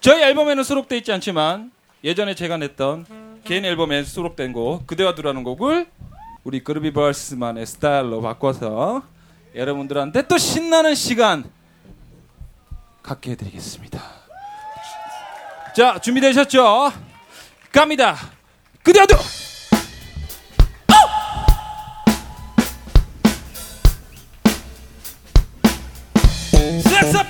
[0.00, 1.70] 저희 앨범에는 수록돼 있지 않지만
[2.02, 5.88] 예전에 제가 냈던 개인 앨범에 수록된 곡 그대와 두라는 곡을
[6.44, 9.02] 우리 그루비버스만의 스타일로 바꿔서
[9.54, 11.50] 여러분들한테 또 신나는 시간
[13.02, 14.02] 갖게 해드리겠습니다.
[15.74, 16.92] 자 준비되셨죠?
[17.72, 18.16] 갑니다.
[18.82, 19.16] 그대와 두.
[26.82, 27.28] 색소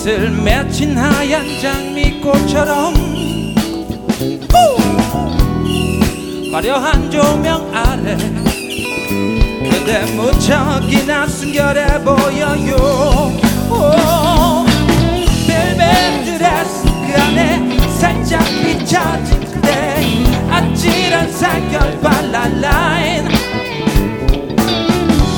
[0.00, 2.94] 이슬 맺힌 하얀 장미꽃처럼.
[6.50, 8.16] 화려한 조명 아래
[9.68, 13.30] 그대 무척이나 순결해 보여요.
[13.68, 14.64] 오,
[15.46, 20.02] 벨벳 드레스 그 안에 살짝 비춰진 그대
[20.48, 23.28] 아찔한 살결 발랄라인.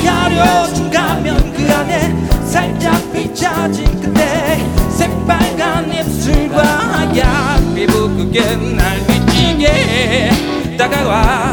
[0.04, 4.58] 가려진 가면 그 안에 살짝 비춰진 그대
[4.90, 8.42] 새빨간 입술과 하얀 피부 그게
[8.76, 11.50] 날 미치게 다가와.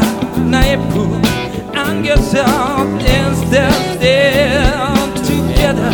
[0.50, 1.22] 나의 품
[1.74, 2.44] 안겨서
[2.98, 5.90] dance dance dance together.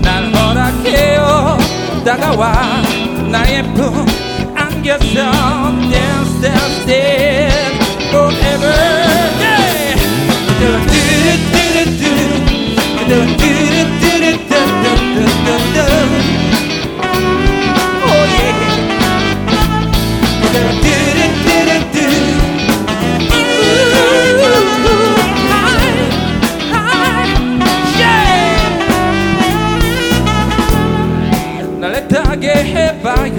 [0.00, 1.58] 날 허락해요.
[2.04, 2.82] 다가와.
[3.28, 4.06] 나의 품
[4.54, 5.32] 안겨서
[5.90, 8.72] dance dance dance forever.
[9.40, 9.98] Yeah.
[10.46, 12.04] 그대와 뚜루뚜루뚜
[13.00, 13.39] 그대와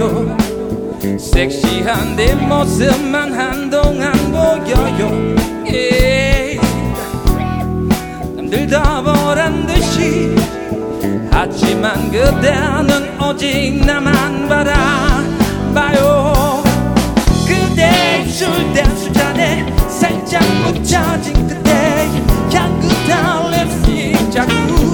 [0.02, 0.38] 해봐요.
[1.18, 5.36] 섹시한 내 모습만 한동안 보여요.
[5.72, 6.60] 예.
[8.36, 10.36] 남들 다 보란 듯이.
[11.32, 15.94] 하지만 그대는 오직 나만 바라봐요.
[17.48, 22.08] 그대 술된 술잔에 살짝 묻혀진 그대.
[22.54, 24.91] 향긋 달랩이 자꾸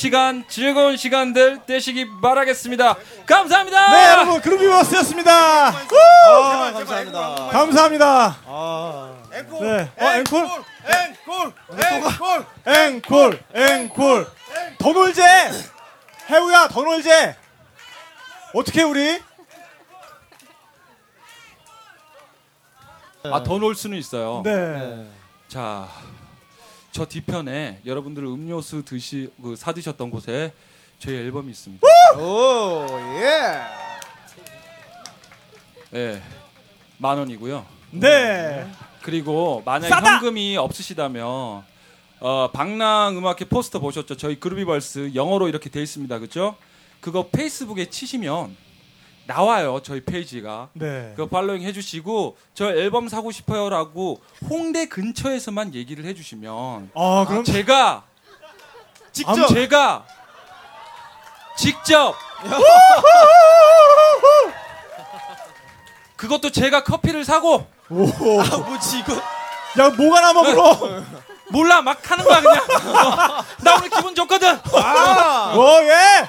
[0.00, 2.96] 시간 즐거운 시간들 되시기 바라겠습니다.
[3.24, 3.92] 감사합니다.
[3.92, 5.32] 네, 여러분 그루비버스였습니다.
[5.68, 5.72] 아,
[6.74, 7.48] 감사합니다.
[7.50, 8.36] 감사합니다.
[8.44, 9.90] 아, 네.
[9.96, 10.48] 어, 앵콜?
[10.86, 14.26] 앵콜, 앵콜, 앵콜, 앵콜.
[14.78, 15.22] 더 놀재.
[16.28, 17.34] 해우야, 더 놀재.
[18.52, 19.18] 어떻게 우리?
[23.24, 24.42] 아, 더 놀 수는 있어요.
[24.44, 25.06] 네.
[25.48, 25.88] 자,
[26.96, 30.50] 저 뒤편에 여러분들 음료수 드시 그 사드셨던 곳에
[30.98, 31.86] 저희 앨범이 있습니다.
[32.18, 32.86] 오,
[33.20, 33.60] 예.
[35.92, 36.22] 예.
[36.96, 37.66] 만 원이고요.
[37.90, 38.66] 네.
[39.02, 40.14] 그리고 만약 싸다!
[40.14, 41.64] 현금이 없으시다면
[42.20, 44.16] 어, 방랑 음악회 포스터 보셨죠?
[44.16, 46.18] 저희 그루비벌스 영어로 이렇게 돼 있습니다.
[46.18, 46.56] 그죠?
[47.02, 48.56] 그거 페이스북에 치시면
[49.26, 49.80] 나와요.
[49.82, 50.68] 저희 페이지가.
[50.74, 51.12] 네.
[51.16, 58.04] 그거 팔로잉 해주시고 저 앨범 사고 싶어요라고 홍대 근처에서만 얘기를 해주시면 아, 그럼 제가
[59.12, 60.04] 직접 제가
[61.56, 62.14] 직접
[66.16, 68.06] 그것도 제가 커피를 사고 오.
[68.40, 69.14] 아, 뭐지 이거?
[69.78, 70.78] 야, 뭐가 남아 불어?
[71.50, 76.28] 몰라 막 하는 거야 그냥 어, 나 오늘 기분 좋거든 아, 오, 예.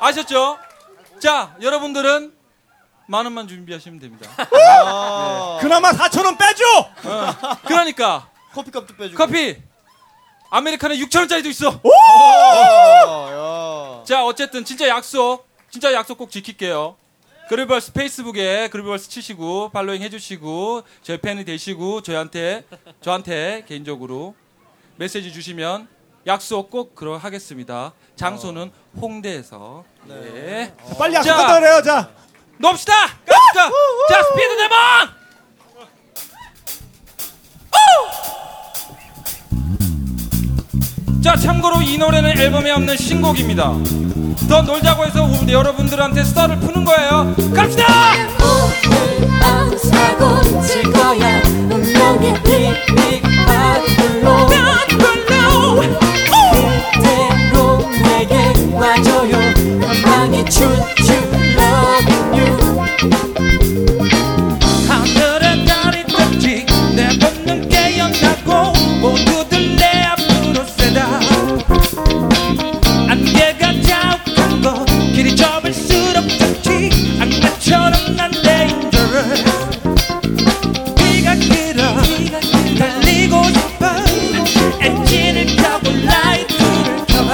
[0.00, 0.58] 아셨죠?
[1.24, 2.34] 자 여러분들은
[3.06, 4.30] 만 원만 준비하시면 됩니다
[4.84, 5.56] 아.
[5.58, 6.64] 그나마 4천 원 빼줘.
[7.04, 9.16] 어, 그러니까 커피값도 빼주고.
[9.16, 9.56] 커피
[10.50, 11.80] 아메리카노 6천 원짜리도 있어.
[14.04, 16.96] 자 어쨌든 진짜 약속 진짜 약속 꼭 지킬게요
[17.48, 22.64] 그루비벌스 페이스북에 그루비벌스 치시고 팔로잉 해주시고 저희 팬이 되시고 저희한테
[23.00, 24.34] 저한테 개인적으로
[24.96, 25.88] 메시지 주시면
[26.26, 27.92] 약속 꼭 그러 하겠습니다.
[28.16, 28.70] 장소는
[29.00, 29.84] 홍대에서.
[30.06, 30.72] 네.
[30.88, 31.18] 자, 빨리 자.
[31.20, 31.82] 약속한다 그래요.
[31.82, 32.10] 자.
[32.58, 32.92] 놉시다!
[33.26, 33.68] 갑시다
[34.08, 34.78] 자 스피드 데몬
[41.22, 43.72] 자 참고로 이 노래는 앨범에 없는 신곡입니다.
[44.48, 47.34] 더 놀자고 해서 우리 여러분들한테 스타를 푸는 거예요.
[47.54, 47.86] 갑시다!
[50.92, 54.46] 거야 운명의 빅빅 바글로
[56.52, 59.44] 그대로 내게 와줘요
[62.34, 63.93] you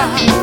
[0.01, 0.40] 라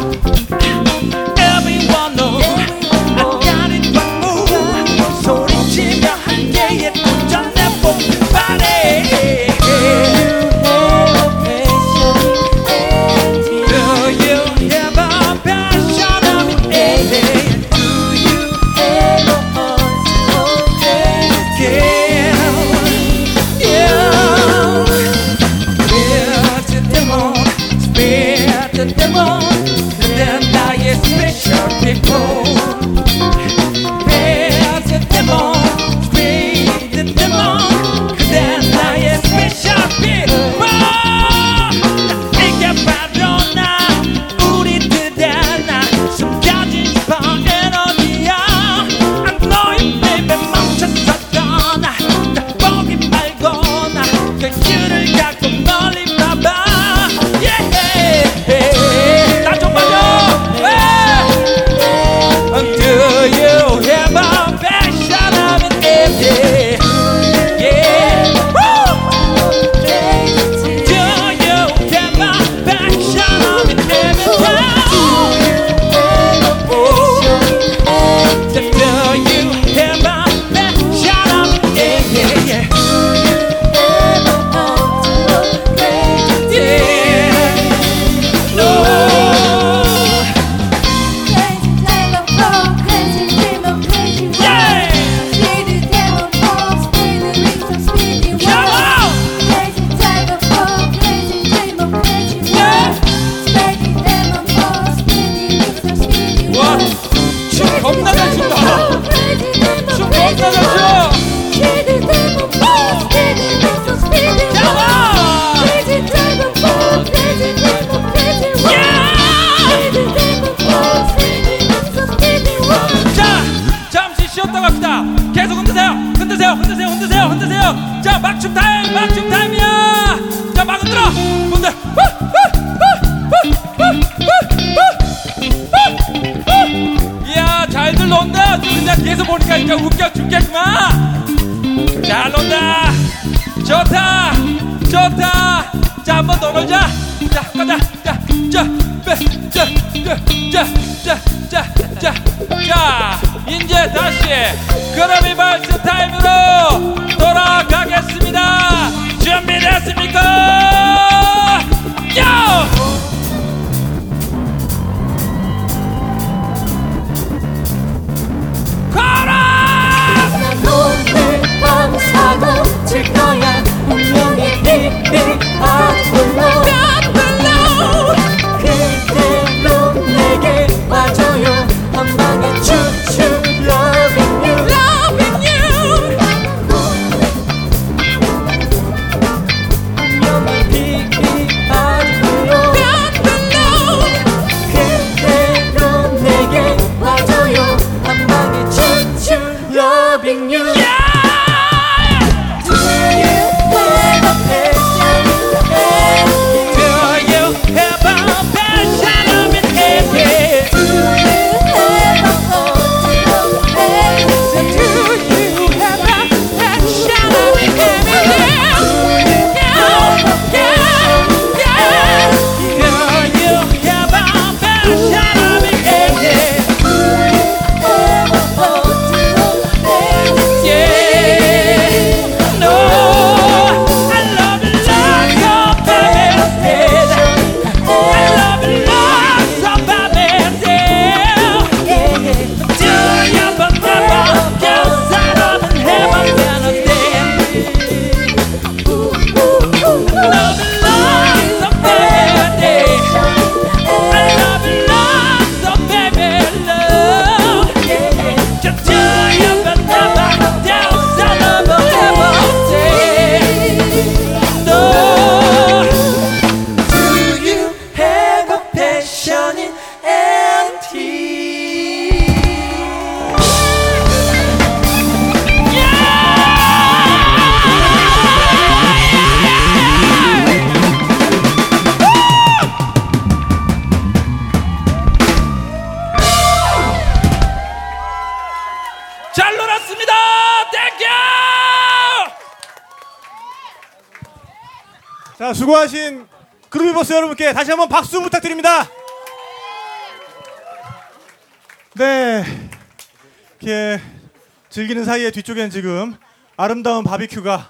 [305.07, 306.17] 사이에 뒤쪽에는 지금
[306.57, 307.69] 아름다운 바비큐가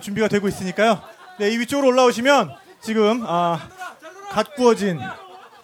[0.00, 1.02] 준비가 되고 있으니까요.
[1.40, 3.68] 네, 이 위쪽으로 올라오시면 지금 아,
[4.30, 5.00] 갓 구워진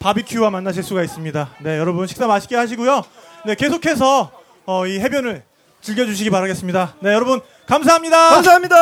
[0.01, 1.51] 바비큐와 만나실 수가 있습니다.
[1.60, 3.05] 네, 여러분 식사 맛있게 하시고요.
[3.47, 4.33] 네, 계속해서
[4.67, 5.44] 어, 이 해변을
[5.83, 6.97] 즐겨주시기 바라겠습니다.
[6.99, 8.31] 네, 여러분 감사합니다.
[8.31, 8.76] 감사합니다.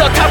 [0.00, 0.29] 这他